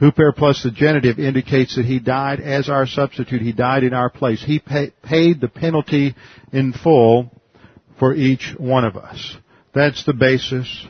Huper 0.01 0.35
plus 0.35 0.63
the 0.63 0.71
genitive 0.71 1.19
indicates 1.19 1.75
that 1.75 1.85
He 1.85 1.99
died 1.99 2.39
as 2.39 2.69
our 2.69 2.87
substitute. 2.87 3.41
He 3.41 3.51
died 3.51 3.83
in 3.83 3.93
our 3.93 4.09
place. 4.09 4.43
He 4.43 4.59
pay, 4.59 4.91
paid 5.03 5.39
the 5.39 5.47
penalty 5.47 6.15
in 6.51 6.73
full 6.73 7.31
for 7.99 8.13
each 8.13 8.53
one 8.57 8.85
of 8.85 8.97
us. 8.97 9.37
That's 9.73 10.03
the 10.05 10.13
basis 10.13 10.87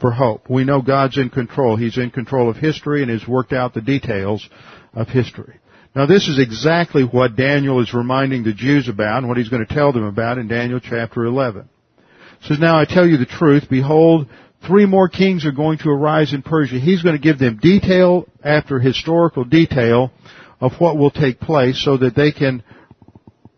for 0.00 0.10
hope. 0.10 0.48
We 0.48 0.64
know 0.64 0.82
God's 0.82 1.18
in 1.18 1.30
control. 1.30 1.76
He's 1.76 1.98
in 1.98 2.10
control 2.10 2.50
of 2.50 2.56
history 2.56 3.02
and 3.02 3.10
has 3.10 3.26
worked 3.26 3.52
out 3.52 3.74
the 3.74 3.80
details 3.80 4.48
of 4.94 5.08
history. 5.08 5.58
Now 5.94 6.06
this 6.06 6.28
is 6.28 6.38
exactly 6.38 7.02
what 7.02 7.36
Daniel 7.36 7.80
is 7.80 7.94
reminding 7.94 8.44
the 8.44 8.52
Jews 8.52 8.88
about 8.88 9.18
and 9.18 9.28
what 9.28 9.38
he's 9.38 9.48
going 9.48 9.64
to 9.66 9.74
tell 9.74 9.92
them 9.92 10.04
about 10.04 10.38
in 10.38 10.48
Daniel 10.48 10.80
chapter 10.80 11.24
11. 11.24 11.62
It 11.62 12.46
says, 12.46 12.58
Now 12.58 12.78
I 12.78 12.84
tell 12.84 13.06
you 13.06 13.16
the 13.16 13.24
truth, 13.24 13.64
behold, 13.70 14.28
three 14.66 14.86
more 14.86 15.08
kings 15.08 15.44
are 15.46 15.52
going 15.52 15.78
to 15.78 15.90
arise 15.90 16.32
in 16.32 16.42
Persia. 16.42 16.78
He's 16.78 17.02
going 17.02 17.16
to 17.16 17.22
give 17.22 17.38
them 17.38 17.58
detail 17.58 18.26
after 18.42 18.78
historical 18.78 19.44
detail 19.44 20.10
of 20.60 20.72
what 20.78 20.96
will 20.96 21.10
take 21.10 21.40
place 21.40 21.82
so 21.84 21.96
that 21.98 22.14
they 22.14 22.32
can 22.32 22.62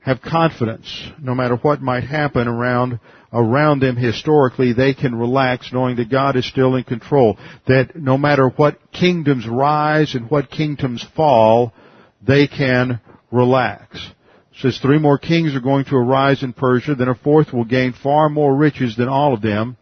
have 0.01 0.21
confidence 0.23 1.05
no 1.21 1.35
matter 1.35 1.57
what 1.57 1.83
might 1.83 2.05
happen 2.05 2.49
around 2.49 2.99
around 3.33 3.81
them 3.81 3.97
historically, 3.97 4.73
they 4.73 4.95
can 4.95 5.15
relax 5.15 5.71
knowing 5.73 5.97
that 5.97 6.11
God 6.11 6.37
is 6.37 6.49
still 6.49 6.77
in 6.77 6.85
control. 6.85 7.37
That 7.67 7.95
no 7.95 8.17
matter 8.17 8.49
what 8.49 8.79
kingdoms 8.91 9.47
rise 9.47 10.15
and 10.15 10.31
what 10.31 10.51
kingdoms 10.51 11.05
fall, 11.15 11.75
they 12.27 12.47
can 12.47 13.01
relax. 13.31 14.01
Says 14.61 14.79
three 14.79 14.99
more 14.99 15.19
kings 15.19 15.55
are 15.55 15.61
going 15.61 15.85
to 15.87 15.97
arise 15.97 16.43
in 16.43 16.53
Persia, 16.53 16.95
then 16.95 17.09
a 17.09 17.15
fourth 17.15 17.53
will 17.53 17.65
gain 17.65 17.93
far 17.93 18.29
more 18.29 18.57
riches 18.57 18.97
than 18.97 19.09
all 19.09 19.35
of 19.35 19.43
them. 19.43 19.77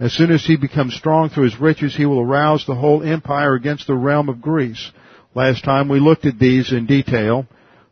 As 0.00 0.14
soon 0.14 0.30
as 0.30 0.46
he 0.46 0.56
becomes 0.56 0.94
strong 0.94 1.28
through 1.28 1.44
his 1.44 1.60
riches, 1.60 1.94
he 1.94 2.06
will 2.06 2.20
arouse 2.20 2.64
the 2.64 2.74
whole 2.74 3.02
empire 3.02 3.54
against 3.54 3.86
the 3.86 3.94
realm 3.94 4.30
of 4.30 4.40
Greece. 4.40 4.90
Last 5.34 5.62
time 5.62 5.90
we 5.90 6.00
looked 6.00 6.24
at 6.24 6.38
these 6.38 6.72
in 6.72 6.86
detail. 6.86 7.46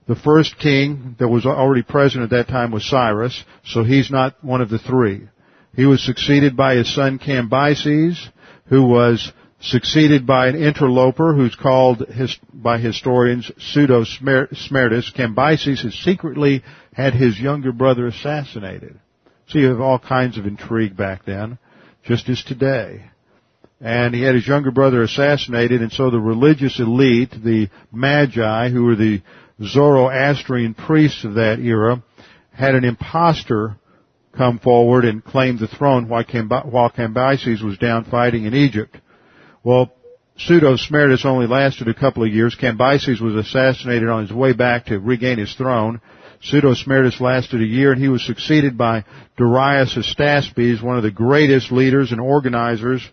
The 0.07 0.17
first 0.17 0.59
king 0.59 1.17
that 1.19 1.29
was 1.29 1.45
already 1.45 1.83
present 1.83 2.25
at 2.25 2.31
that 2.31 2.49
time 2.49 2.71
was 2.71 2.89
Cyrus, 2.89 3.45
so 3.67 3.85
he's 3.85 4.11
not 4.11 4.43
one 4.43 4.63
of 4.63 4.71
the 4.71 4.79
three. 4.79 5.29
He 5.77 5.85
was 5.85 6.03
succeeded 6.03 6.57
by 6.57 6.77
his 6.77 6.93
son 6.95 7.19
Cambyses, 7.19 8.19
who 8.69 8.87
was 8.87 9.31
succeeded 9.61 10.27
by 10.27 10.49
an 10.49 10.57
interloper 10.57 11.35
who's 11.35 11.55
called 11.55 12.09
his, 12.09 12.35
by 12.55 12.79
historians 12.79 13.53
Pseudo-Smerdis. 13.59 15.13
Cambyses 15.15 15.83
has 15.83 15.95
secretly 15.95 16.63
had 16.95 17.13
his 17.13 17.39
younger 17.39 17.73
brother 17.73 18.07
assassinated. 18.07 18.99
So 19.49 19.59
you 19.59 19.67
have 19.67 19.81
all 19.81 19.99
kinds 19.99 20.39
of 20.39 20.47
intrigue 20.47 20.97
back 20.97 21.27
then, 21.27 21.59
just 22.05 22.29
as 22.29 22.43
today. 22.43 23.05
And 23.81 24.15
he 24.15 24.23
had 24.23 24.35
his 24.35 24.47
younger 24.47 24.71
brother 24.71 25.03
assassinated, 25.03 25.83
and 25.83 25.93
so 25.93 26.11
the 26.11 26.19
religious 26.19 26.81
elite, 26.81 27.31
the 27.31 27.69
Magi, 27.93 28.71
who 28.71 28.85
were 28.85 28.97
the 28.97 29.23
Zoroastrian 29.63 30.75
priests 30.75 31.25
of 31.25 31.35
that 31.35 31.61
era, 31.61 32.03
had 32.53 32.75
an 32.75 32.85
impostor 32.85 33.77
come 34.37 34.59
forward 34.59 35.05
and 35.05 35.25
claim 35.25 35.59
the 35.59 35.69
throne 35.69 36.09
while 36.09 36.25
Cambyses 36.25 37.63
was 37.63 37.79
down 37.79 38.05
fighting 38.05 38.47
in 38.47 38.55
Egypt. 38.55 38.97
Well, 39.63 39.93
Pseudo-Smerdis 40.39 41.25
only 41.25 41.47
lasted 41.47 41.89
a 41.89 41.95
couple 41.95 42.23
of 42.25 42.33
years. 42.33 42.57
Cambyses 42.57 43.21
was 43.21 43.35
assassinated 43.35 44.09
on 44.09 44.23
his 44.27 44.33
way 44.33 44.53
back 44.53 44.87
to 44.87 44.99
regain 44.99 45.39
his 45.39 45.55
throne. 45.55 46.01
Pseudo-Smerdis 46.43 47.21
lasted 47.21 47.61
a 47.61 47.67
year 47.67 47.93
and 47.93 48.01
he 48.01 48.09
was 48.09 48.25
succeeded 48.25 48.79
by 48.79 49.05
Darius 49.37 49.95
Hystaspes, 49.95 50.83
one 50.83 50.97
of 50.97 51.03
the 51.03 51.11
greatest 51.11 51.73
leaders 51.73 52.13
and 52.13 52.21
organizers 52.21 53.07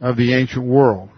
of 0.00 0.16
the 0.16 0.34
ancient 0.34 0.64
world. 0.64 1.10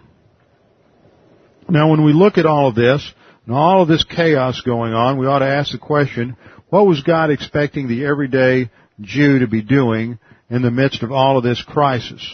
Now 1.69 1.89
when 1.89 2.03
we 2.03 2.13
look 2.13 2.37
at 2.37 2.45
all 2.45 2.67
of 2.67 2.75
this, 2.75 3.13
and 3.45 3.55
all 3.55 3.81
of 3.81 3.87
this 3.87 4.03
chaos 4.03 4.61
going 4.61 4.93
on, 4.93 5.17
we 5.17 5.27
ought 5.27 5.39
to 5.39 5.47
ask 5.47 5.71
the 5.71 5.77
question, 5.77 6.37
what 6.69 6.85
was 6.85 7.01
God 7.01 7.31
expecting 7.31 7.87
the 7.87 8.05
everyday 8.05 8.69
Jew 8.99 9.39
to 9.39 9.47
be 9.47 9.61
doing 9.61 10.19
in 10.49 10.61
the 10.61 10.71
midst 10.71 11.03
of 11.03 11.11
all 11.11 11.37
of 11.37 11.43
this 11.43 11.61
crisis? 11.61 12.25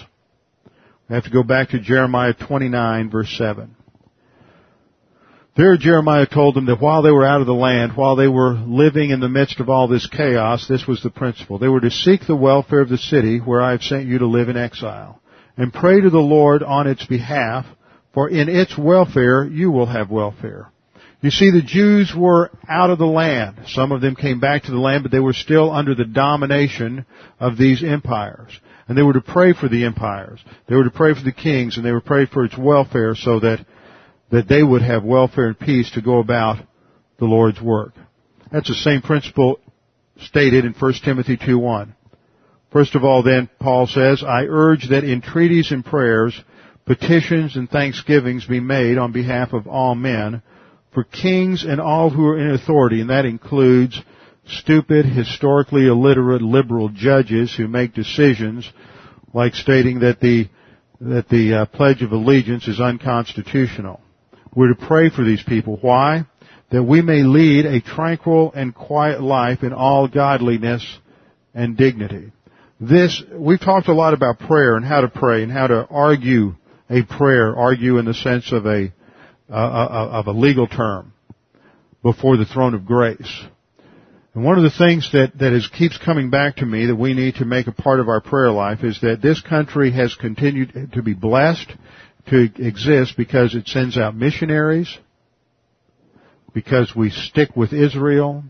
We 1.10 1.16
have 1.16 1.24
to 1.24 1.30
go 1.30 1.44
back 1.44 1.70
to 1.70 1.80
Jeremiah 1.80 2.34
29 2.34 3.10
verse 3.10 3.34
7. 3.38 3.77
There 5.58 5.76
Jeremiah 5.76 6.28
told 6.28 6.54
them 6.54 6.68
that 6.68 6.80
while 6.80 7.02
they 7.02 7.10
were 7.10 7.26
out 7.26 7.42
of 7.42 7.48
the 7.48 7.54
land, 7.54 7.98
while 7.98 8.16
they 8.16 8.28
were 8.28 8.54
living 8.54 9.10
in 9.10 9.20
the 9.20 9.28
midst 9.28 9.60
of 9.60 9.70
all 9.70 9.88
this 9.88 10.06
chaos, 10.06 10.68
this 10.68 10.86
was 10.86 11.02
the 11.02 11.10
principle. 11.10 11.58
They 11.58 11.68
were 11.68 11.82
to 11.82 11.90
seek 11.90 12.28
the 12.28 12.36
welfare 12.36 12.82
of 12.82 12.90
the 12.90 12.98
city 13.00 13.40
where 13.40 13.60
I 13.60 13.72
have 13.72 13.82
sent 13.82 14.06
you 14.06 14.20
to 14.20 14.28
live 14.28 14.50
in 14.50 14.56
exile, 14.56 15.20
and 15.58 15.74
pray 15.74 16.00
to 16.00 16.12
the 16.12 16.20
Lord 16.20 16.62
on 16.62 16.86
its 16.86 17.08
behalf, 17.08 17.66
for 18.14 18.30
in 18.30 18.50
its 18.50 18.78
welfare 18.78 19.46
you 19.46 19.72
will 19.72 19.88
have 19.88 20.12
welfare. 20.12 20.72
You 21.22 21.32
see, 21.32 21.50
the 21.50 21.64
Jews 21.64 22.14
were 22.16 22.52
out 22.70 22.92
of 22.92 23.00
the 23.00 23.08
land. 23.08 23.62
Some 23.66 23.92
of 23.92 24.02
them 24.02 24.16
came 24.16 24.40
back 24.40 24.64
to 24.64 24.72
the 24.72 24.78
land, 24.78 25.02
but 25.02 25.12
they 25.12 25.20
were 25.20 25.34
still 25.34 25.72
under 25.72 25.96
the 25.96 26.06
domination 26.06 27.08
of 27.40 27.58
these 27.58 27.84
empires. 27.84 28.52
And 28.88 28.96
they 28.96 29.02
were 29.02 29.14
to 29.14 29.22
pray 29.22 29.54
for 29.54 29.68
the 29.68 29.86
empires. 29.86 30.40
They 30.68 30.76
were 30.76 30.84
to 30.84 30.92
pray 30.92 31.16
for 31.16 31.24
the 31.24 31.32
kings 31.32 31.76
and 31.76 31.86
they 31.86 31.92
were 31.92 32.02
to 32.02 32.06
pray 32.06 32.28
for 32.28 32.46
its 32.46 32.56
welfare 32.56 33.16
so 33.16 33.40
that, 33.40 33.66
that 34.32 34.48
they 34.48 34.62
would 34.62 34.82
have 34.82 35.04
welfare 35.04 35.48
and 35.48 35.60
peace 35.60 35.92
to 35.92 36.02
go 36.02 36.20
about 36.20 36.58
the 37.20 37.26
Lord's 37.26 37.62
work. 37.62 37.94
That's 38.52 38.68
the 38.68 38.76
same 38.76 39.02
principle 39.02 39.60
stated 40.20 40.66
in 40.66 40.74
1 40.74 40.94
Timothy 41.04 41.38
2.1. 41.38 41.94
First 42.72 42.96
of 42.96 43.04
all 43.04 43.24
then, 43.24 43.50
Paul 43.60 43.88
says, 43.88 44.24
I 44.24 44.44
urge 44.44 44.90
that 44.90 45.04
entreaties 45.04 45.72
and 45.72 45.86
prayers, 45.86 46.40
petitions 46.86 47.56
and 47.56 47.70
thanksgivings 47.70 48.46
be 48.46 48.60
made 48.60 48.98
on 48.98 49.12
behalf 49.12 49.54
of 49.54 49.68
all 49.68 49.96
men, 49.96 50.42
for 50.94 51.04
kings 51.04 51.64
and 51.64 51.80
all 51.80 52.10
who 52.10 52.26
are 52.28 52.40
in 52.40 52.52
authority, 52.52 53.02
and 53.02 53.10
that 53.10 53.26
includes 53.26 54.02
stupid, 54.48 55.06
historically 55.06 55.88
illiterate 55.88 56.42
liberal 56.42 56.90
judges 56.90 57.54
who 57.56 57.68
make 57.68 57.94
decisions 57.94 58.70
like 59.34 59.54
stating 59.54 60.00
that 60.00 60.20
the 60.20 60.50
that 61.00 61.30
the 61.30 61.54
uh, 61.54 61.66
Pledge 61.66 62.02
of 62.02 62.12
Allegiance 62.12 62.68
is 62.68 62.80
unconstitutional. 62.80 64.02
We're 64.58 64.70
to 64.70 64.88
pray 64.88 65.12
for 65.12 65.24
these 65.24 65.44
people. 65.44 65.78
Why? 65.82 66.26
That 66.72 66.82
we 66.82 67.04
may 67.04 67.22
lead 67.22 67.68
a 67.68 67.80
tranquil 67.80 68.52
and 68.56 68.74
quiet 68.74 69.22
life 69.22 69.62
in 69.62 69.72
all 69.72 70.08
godliness 70.08 70.84
and 71.54 71.78
dignity. 71.78 72.32
This, 72.80 73.22
we've 73.32 73.60
talked 73.60 73.88
a 73.88 73.94
lot 73.94 74.16
about 74.16 74.40
prayer 74.40 74.76
and 74.76 74.84
how 74.84 75.02
to 75.02 75.10
pray 75.10 75.44
and 75.44 75.52
how 75.52 75.68
to 75.68 75.86
argue 75.92 76.56
a 76.90 77.04
prayer, 77.04 77.56
argue 77.56 78.00
in 78.00 78.06
the 78.06 78.16
sense 78.16 78.52
of 78.52 78.66
a, 78.66 78.92
uh, 79.48 79.54
uh 79.54 80.10
of 80.14 80.26
a 80.26 80.32
legal 80.32 80.66
term 80.66 81.14
before 82.02 82.38
the 82.38 82.46
throne 82.46 82.74
of 82.74 82.88
grace. 82.88 83.44
And 84.34 84.44
one 84.44 84.58
of 84.58 84.64
the 84.64 84.72
things 84.72 85.08
that, 85.14 85.38
that 85.38 85.54
is, 85.54 85.68
keeps 85.68 86.00
coming 86.00 86.32
back 86.32 86.56
to 86.56 86.66
me 86.66 86.88
that 86.88 86.96
we 86.96 87.14
need 87.14 87.36
to 87.36 87.46
make 87.46 87.68
a 87.68 87.72
part 87.72 88.00
of 88.00 88.10
our 88.10 88.22
prayer 88.22 88.52
life 88.52 88.84
is 88.84 89.00
that 89.02 89.22
this 89.22 89.40
country 89.40 89.92
has 89.92 90.16
continued 90.16 90.94
to 90.94 91.04
be 91.04 91.14
blessed 91.14 91.72
to 92.28 92.50
exist 92.58 93.16
because 93.18 93.56
it 93.56 93.68
sends 93.68 93.98
out 93.98 94.16
missionaries, 94.16 94.96
because 96.54 96.94
we 96.96 97.10
stick 97.10 97.56
with 97.56 97.74
Israel, 97.74 98.44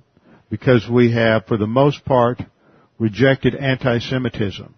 because 0.49 0.87
we 0.89 1.11
have, 1.11 1.45
for 1.45 1.57
the 1.57 1.67
most 1.67 2.03
part, 2.05 2.41
rejected 2.99 3.55
anti-Semitism. 3.55 4.73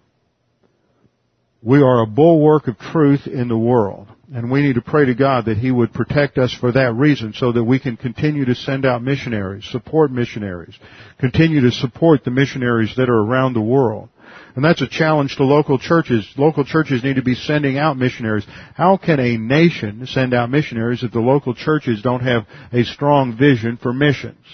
We 1.61 1.81
are 1.81 2.01
a 2.01 2.07
bulwark 2.07 2.67
of 2.67 2.77
truth 2.77 3.27
in 3.27 3.49
the 3.49 3.57
world. 3.57 4.07
And 4.33 4.51
we 4.51 4.61
need 4.61 4.75
to 4.75 4.81
pray 4.81 5.05
to 5.05 5.15
God 5.15 5.45
that 5.45 5.57
He 5.57 5.71
would 5.71 5.91
protect 5.91 6.37
us 6.37 6.53
for 6.53 6.71
that 6.71 6.93
reason 6.93 7.33
so 7.33 7.51
that 7.51 7.63
we 7.63 7.79
can 7.79 7.97
continue 7.97 8.45
to 8.45 8.53
send 8.53 8.85
out 8.85 9.01
missionaries, 9.01 9.65
support 9.71 10.11
missionaries, 10.11 10.77
continue 11.19 11.61
to 11.61 11.71
support 11.71 12.23
the 12.23 12.31
missionaries 12.31 12.93
that 12.97 13.09
are 13.09 13.19
around 13.19 13.53
the 13.53 13.61
world. 13.61 14.09
And 14.55 14.65
that's 14.65 14.81
a 14.81 14.87
challenge 14.87 15.35
to 15.37 15.43
local 15.43 15.77
churches. 15.77 16.27
Local 16.37 16.65
churches 16.65 17.03
need 17.03 17.17
to 17.17 17.21
be 17.21 17.35
sending 17.35 17.77
out 17.77 17.97
missionaries. 17.97 18.45
How 18.73 18.97
can 18.97 19.19
a 19.19 19.37
nation 19.37 20.05
send 20.07 20.33
out 20.33 20.49
missionaries 20.49 21.03
if 21.03 21.11
the 21.11 21.19
local 21.19 21.53
churches 21.53 22.01
don't 22.01 22.23
have 22.23 22.45
a 22.73 22.83
strong 22.83 23.37
vision 23.37 23.77
for 23.77 23.93
missions? 23.93 24.45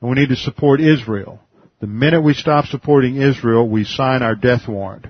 And 0.00 0.10
we 0.10 0.16
need 0.16 0.28
to 0.28 0.36
support 0.36 0.80
Israel. 0.80 1.40
The 1.80 1.86
minute 1.86 2.22
we 2.22 2.34
stop 2.34 2.66
supporting 2.66 3.16
Israel, 3.16 3.68
we 3.68 3.84
sign 3.84 4.22
our 4.22 4.34
death 4.34 4.68
warrant. 4.68 5.06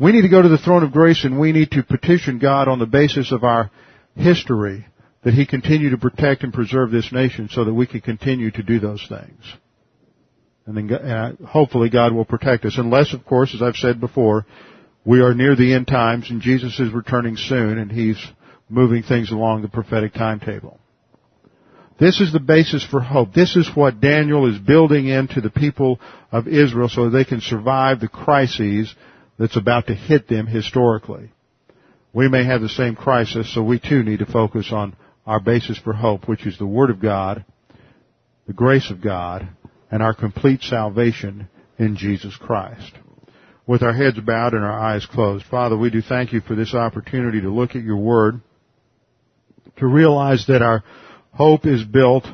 We 0.00 0.12
need 0.12 0.22
to 0.22 0.28
go 0.28 0.40
to 0.40 0.48
the 0.48 0.58
throne 0.58 0.82
of 0.84 0.92
grace 0.92 1.24
and 1.24 1.38
we 1.38 1.52
need 1.52 1.72
to 1.72 1.82
petition 1.82 2.38
God 2.38 2.68
on 2.68 2.78
the 2.78 2.86
basis 2.86 3.32
of 3.32 3.44
our 3.44 3.70
history 4.14 4.86
that 5.24 5.34
He 5.34 5.44
continue 5.44 5.90
to 5.90 5.98
protect 5.98 6.44
and 6.44 6.52
preserve 6.52 6.90
this 6.90 7.12
nation 7.12 7.48
so 7.50 7.64
that 7.64 7.74
we 7.74 7.86
can 7.86 8.00
continue 8.00 8.50
to 8.52 8.62
do 8.62 8.78
those 8.78 9.04
things. 9.08 9.42
And 10.68 10.76
then 10.76 10.92
uh, 10.92 11.32
hopefully 11.46 11.88
God 11.88 12.12
will 12.12 12.26
protect 12.26 12.66
us. 12.66 12.76
Unless, 12.76 13.14
of 13.14 13.24
course, 13.24 13.54
as 13.54 13.62
I've 13.62 13.76
said 13.76 14.00
before, 14.00 14.44
we 15.02 15.22
are 15.22 15.32
near 15.32 15.56
the 15.56 15.72
end 15.72 15.86
times 15.86 16.28
and 16.28 16.42
Jesus 16.42 16.78
is 16.78 16.92
returning 16.92 17.38
soon 17.38 17.78
and 17.78 17.90
He's 17.90 18.22
moving 18.68 19.02
things 19.02 19.30
along 19.30 19.62
the 19.62 19.68
prophetic 19.68 20.12
timetable. 20.12 20.78
This 21.98 22.20
is 22.20 22.34
the 22.34 22.38
basis 22.38 22.84
for 22.84 23.00
hope. 23.00 23.32
This 23.32 23.56
is 23.56 23.66
what 23.74 24.02
Daniel 24.02 24.46
is 24.46 24.58
building 24.58 25.08
into 25.08 25.40
the 25.40 25.48
people 25.48 26.00
of 26.30 26.46
Israel 26.46 26.90
so 26.90 27.08
they 27.08 27.24
can 27.24 27.40
survive 27.40 28.00
the 28.00 28.08
crises 28.08 28.94
that's 29.38 29.56
about 29.56 29.86
to 29.86 29.94
hit 29.94 30.28
them 30.28 30.46
historically. 30.46 31.32
We 32.12 32.28
may 32.28 32.44
have 32.44 32.60
the 32.60 32.68
same 32.68 32.94
crisis, 32.94 33.52
so 33.54 33.62
we 33.62 33.80
too 33.80 34.02
need 34.02 34.18
to 34.18 34.26
focus 34.26 34.70
on 34.70 34.94
our 35.26 35.40
basis 35.40 35.78
for 35.78 35.94
hope, 35.94 36.28
which 36.28 36.46
is 36.46 36.58
the 36.58 36.66
Word 36.66 36.90
of 36.90 37.00
God, 37.00 37.46
the 38.46 38.52
grace 38.52 38.90
of 38.90 39.00
God, 39.00 39.48
and 39.90 40.02
our 40.02 40.14
complete 40.14 40.62
salvation 40.62 41.48
in 41.78 41.96
Jesus 41.96 42.36
Christ. 42.36 42.92
With 43.66 43.82
our 43.82 43.92
heads 43.92 44.18
bowed 44.20 44.54
and 44.54 44.64
our 44.64 44.78
eyes 44.78 45.06
closed, 45.06 45.44
Father, 45.46 45.76
we 45.76 45.90
do 45.90 46.00
thank 46.00 46.32
you 46.32 46.40
for 46.40 46.54
this 46.54 46.74
opportunity 46.74 47.40
to 47.42 47.50
look 47.50 47.76
at 47.76 47.82
your 47.82 47.98
Word, 47.98 48.40
to 49.76 49.86
realize 49.86 50.46
that 50.48 50.62
our, 50.62 50.82
hope 51.38 51.66
is 51.66 51.84
built, 51.84 52.26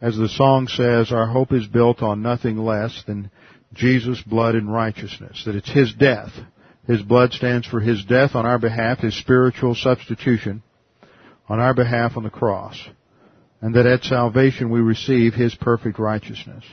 as 0.00 0.16
the 0.16 0.28
song 0.28 0.68
says, 0.68 1.10
our 1.10 1.26
hope 1.26 1.52
is 1.52 1.66
built 1.66 2.00
on 2.00 2.22
nothing 2.22 2.56
less 2.56 3.02
than 3.06 3.30
Jesus' 3.74 4.22
blood 4.22 4.54
and 4.54 4.72
righteousness. 4.72 5.42
That 5.44 5.56
it's 5.56 5.70
His 5.70 5.92
death. 5.92 6.30
His 6.86 7.02
blood 7.02 7.32
stands 7.32 7.66
for 7.66 7.80
His 7.80 8.04
death 8.04 8.36
on 8.36 8.46
our 8.46 8.60
behalf, 8.60 9.00
His 9.00 9.18
spiritual 9.18 9.74
substitution 9.74 10.62
on 11.48 11.58
our 11.58 11.74
behalf 11.74 12.16
on 12.16 12.22
the 12.22 12.30
cross. 12.30 12.80
And 13.60 13.74
that 13.74 13.86
at 13.86 14.04
salvation 14.04 14.70
we 14.70 14.80
receive 14.80 15.34
His 15.34 15.54
perfect 15.54 15.98
righteousness. 15.98 16.64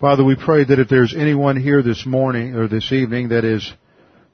Father, 0.00 0.24
we 0.24 0.34
pray 0.34 0.64
that 0.64 0.80
if 0.80 0.88
there's 0.88 1.14
anyone 1.14 1.60
here 1.60 1.82
this 1.82 2.04
morning 2.04 2.54
or 2.54 2.66
this 2.66 2.90
evening 2.90 3.28
that 3.28 3.44
is 3.44 3.72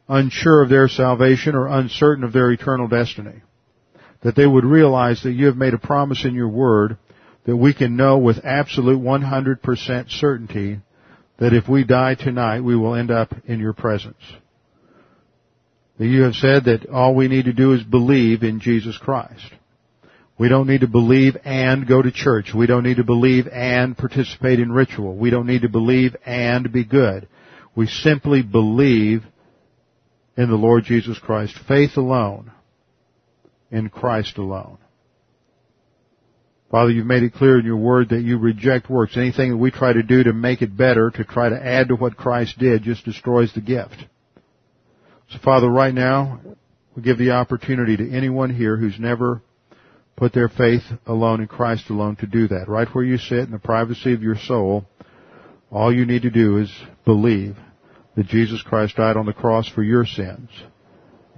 unsure 0.09 0.62
of 0.62 0.71
their 0.71 0.89
salvation 0.89 1.55
or 1.55 1.66
uncertain 1.66 2.25
of 2.25 2.33
their 2.33 2.51
eternal 2.51 2.89
destiny, 2.89 3.43
that 4.23 4.35
they 4.35 4.47
would 4.47 4.64
realize 4.64 5.23
that 5.23 5.33
you 5.33 5.47
have 5.47 5.57
made 5.57 5.75
a 5.75 5.79
promise 5.79 6.25
in 6.25 6.35
your 6.35 6.49
word 6.49 6.97
that 7.45 7.57
we 7.57 7.73
can 7.75 7.97
know 7.97 8.19
with 8.19 8.45
absolute 8.45 9.01
100% 9.01 10.11
certainty 10.11 10.81
that 11.39 11.55
if 11.55 11.69
we 11.69 11.85
die 11.85 12.14
tonight, 12.14 12.61
we 12.61 12.77
will 12.77 12.95
end 12.95 13.11
up 13.11 13.33
in 13.47 13.61
your 13.61 13.73
presence. 13.73 14.23
That 15.99 16.07
you 16.07 16.23
have 16.23 16.35
said 16.35 16.64
that 16.64 16.89
all 16.89 17.14
we 17.14 17.29
need 17.29 17.47
to 17.47 17.53
do 17.53 17.73
is 17.73 17.83
believe 17.83 18.43
in 18.43 18.61
Jesus 18.61 18.99
Christ. 18.99 19.45
We 20.39 20.49
don't 20.49 20.68
need 20.68 20.82
to 20.82 20.86
believe 20.86 21.36
and 21.45 21.86
go 21.86 22.01
to 22.01 22.12
church. 22.12 22.53
We 22.55 22.66
don't 22.66 22.84
need 22.84 22.99
to 22.99 23.05
believe 23.05 23.49
and 23.49 23.99
participate 23.99 24.61
in 24.61 24.70
ritual. 24.70 25.16
We 25.16 25.30
don't 25.30 25.47
need 25.47 25.62
to 25.62 25.68
believe 25.68 26.14
and 26.24 26.72
be 26.72 26.84
good. 26.84 27.28
We 27.74 27.86
simply 27.86 28.43
believe 28.43 29.24
in 30.36 30.49
the 30.49 30.57
Lord 30.57 30.84
Jesus 30.84 31.18
Christ. 31.18 31.59
Faith 31.66 31.97
alone 31.97 32.53
in 33.70 33.89
Christ 33.89 34.39
alone. 34.39 34.78
Father, 36.70 36.91
you've 36.91 37.07
made 37.07 37.22
it 37.22 37.34
clear 37.34 37.59
in 37.59 37.64
your 37.64 37.78
word 37.78 38.11
that 38.11 38.20
you 38.20 38.39
reject 38.39 38.91
works. 38.91 39.16
Anything 39.16 39.53
that 39.53 39.57
we 39.57 39.70
try 39.70 39.93
to 39.93 40.03
do 40.03 40.22
to 40.22 40.32
make 40.32 40.62
it 40.62 40.76
better, 40.76 41.11
to 41.11 41.24
try 41.24 41.49
to 41.49 41.66
add 41.66 41.89
to 41.89 41.97
what 41.97 42.16
Christ 42.16 42.59
did, 42.59 42.82
just 42.82 43.05
destroys 43.05 43.53
the 43.55 43.61
gift. 43.61 43.97
So 45.30 45.39
Father, 45.43 45.68
right 45.68 45.95
now, 45.95 46.41
we 46.95 47.03
give 47.03 47.18
the 47.18 47.32
opportunity 47.32 47.97
to 47.97 48.11
anyone 48.11 48.55
here 48.55 48.76
who's 48.76 48.99
never 48.99 49.43
put 50.19 50.33
their 50.33 50.49
faith 50.49 50.83
alone 51.07 51.41
in 51.41 51.47
Christ 51.47 51.91
alone 51.91 52.16
to 52.16 52.27
do 52.27 52.49
that. 52.49 52.69
Right 52.69 52.89
where 52.93 53.05
you 53.05 53.19
sit 53.19 53.39
in 53.39 53.53
the 53.53 53.59
privacy 53.59 54.12
of 54.12 54.23
your 54.23 54.37
soul, 54.37 54.85
all 55.71 55.95
you 55.95 56.05
need 56.05 56.23
to 56.23 56.31
do 56.31 56.59
is 56.59 56.73
believe 57.05 57.57
that 58.16 58.27
Jesus 58.27 58.61
Christ 58.62 58.97
died 58.97 59.16
on 59.16 59.27
the 59.27 59.33
cross 59.33 59.69
for 59.69 59.83
your 59.83 60.05
sins. 60.05 60.51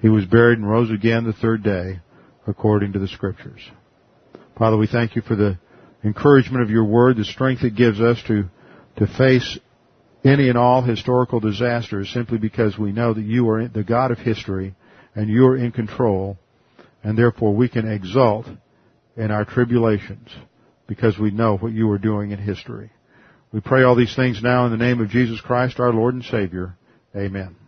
He 0.00 0.08
was 0.08 0.24
buried 0.24 0.58
and 0.58 0.68
rose 0.68 0.90
again 0.90 1.24
the 1.24 1.34
third 1.34 1.62
day 1.62 2.00
according 2.46 2.94
to 2.94 2.98
the 2.98 3.08
scriptures. 3.08 3.60
Father, 4.56 4.78
we 4.78 4.86
thank 4.86 5.14
you 5.14 5.20
for 5.20 5.36
the 5.36 5.58
encouragement 6.02 6.62
of 6.62 6.70
your 6.70 6.84
word, 6.84 7.18
the 7.18 7.24
strength 7.24 7.62
it 7.62 7.74
gives 7.74 8.00
us 8.00 8.18
to, 8.28 8.44
to 8.96 9.06
face 9.06 9.58
any 10.24 10.48
and 10.48 10.56
all 10.56 10.80
historical 10.80 11.38
disasters 11.38 12.10
simply 12.14 12.38
because 12.38 12.78
we 12.78 12.92
know 12.92 13.12
that 13.12 13.24
you 13.24 13.48
are 13.50 13.68
the 13.68 13.84
God 13.84 14.10
of 14.10 14.18
history 14.18 14.74
and 15.14 15.28
you 15.28 15.46
are 15.46 15.56
in 15.56 15.70
control 15.70 16.38
and 17.02 17.16
therefore 17.16 17.54
we 17.54 17.68
can 17.68 17.90
exult 17.90 18.46
in 19.20 19.30
our 19.30 19.44
tribulations 19.44 20.28
because 20.86 21.18
we 21.18 21.30
know 21.30 21.58
what 21.58 21.72
you 21.72 21.88
are 21.90 21.98
doing 21.98 22.30
in 22.30 22.38
history. 22.38 22.90
We 23.52 23.60
pray 23.60 23.82
all 23.82 23.94
these 23.94 24.16
things 24.16 24.42
now 24.42 24.64
in 24.64 24.72
the 24.72 24.78
name 24.78 25.00
of 25.00 25.10
Jesus 25.10 25.40
Christ, 25.40 25.78
our 25.78 25.92
Lord 25.92 26.14
and 26.14 26.24
Savior. 26.24 26.76
Amen. 27.14 27.59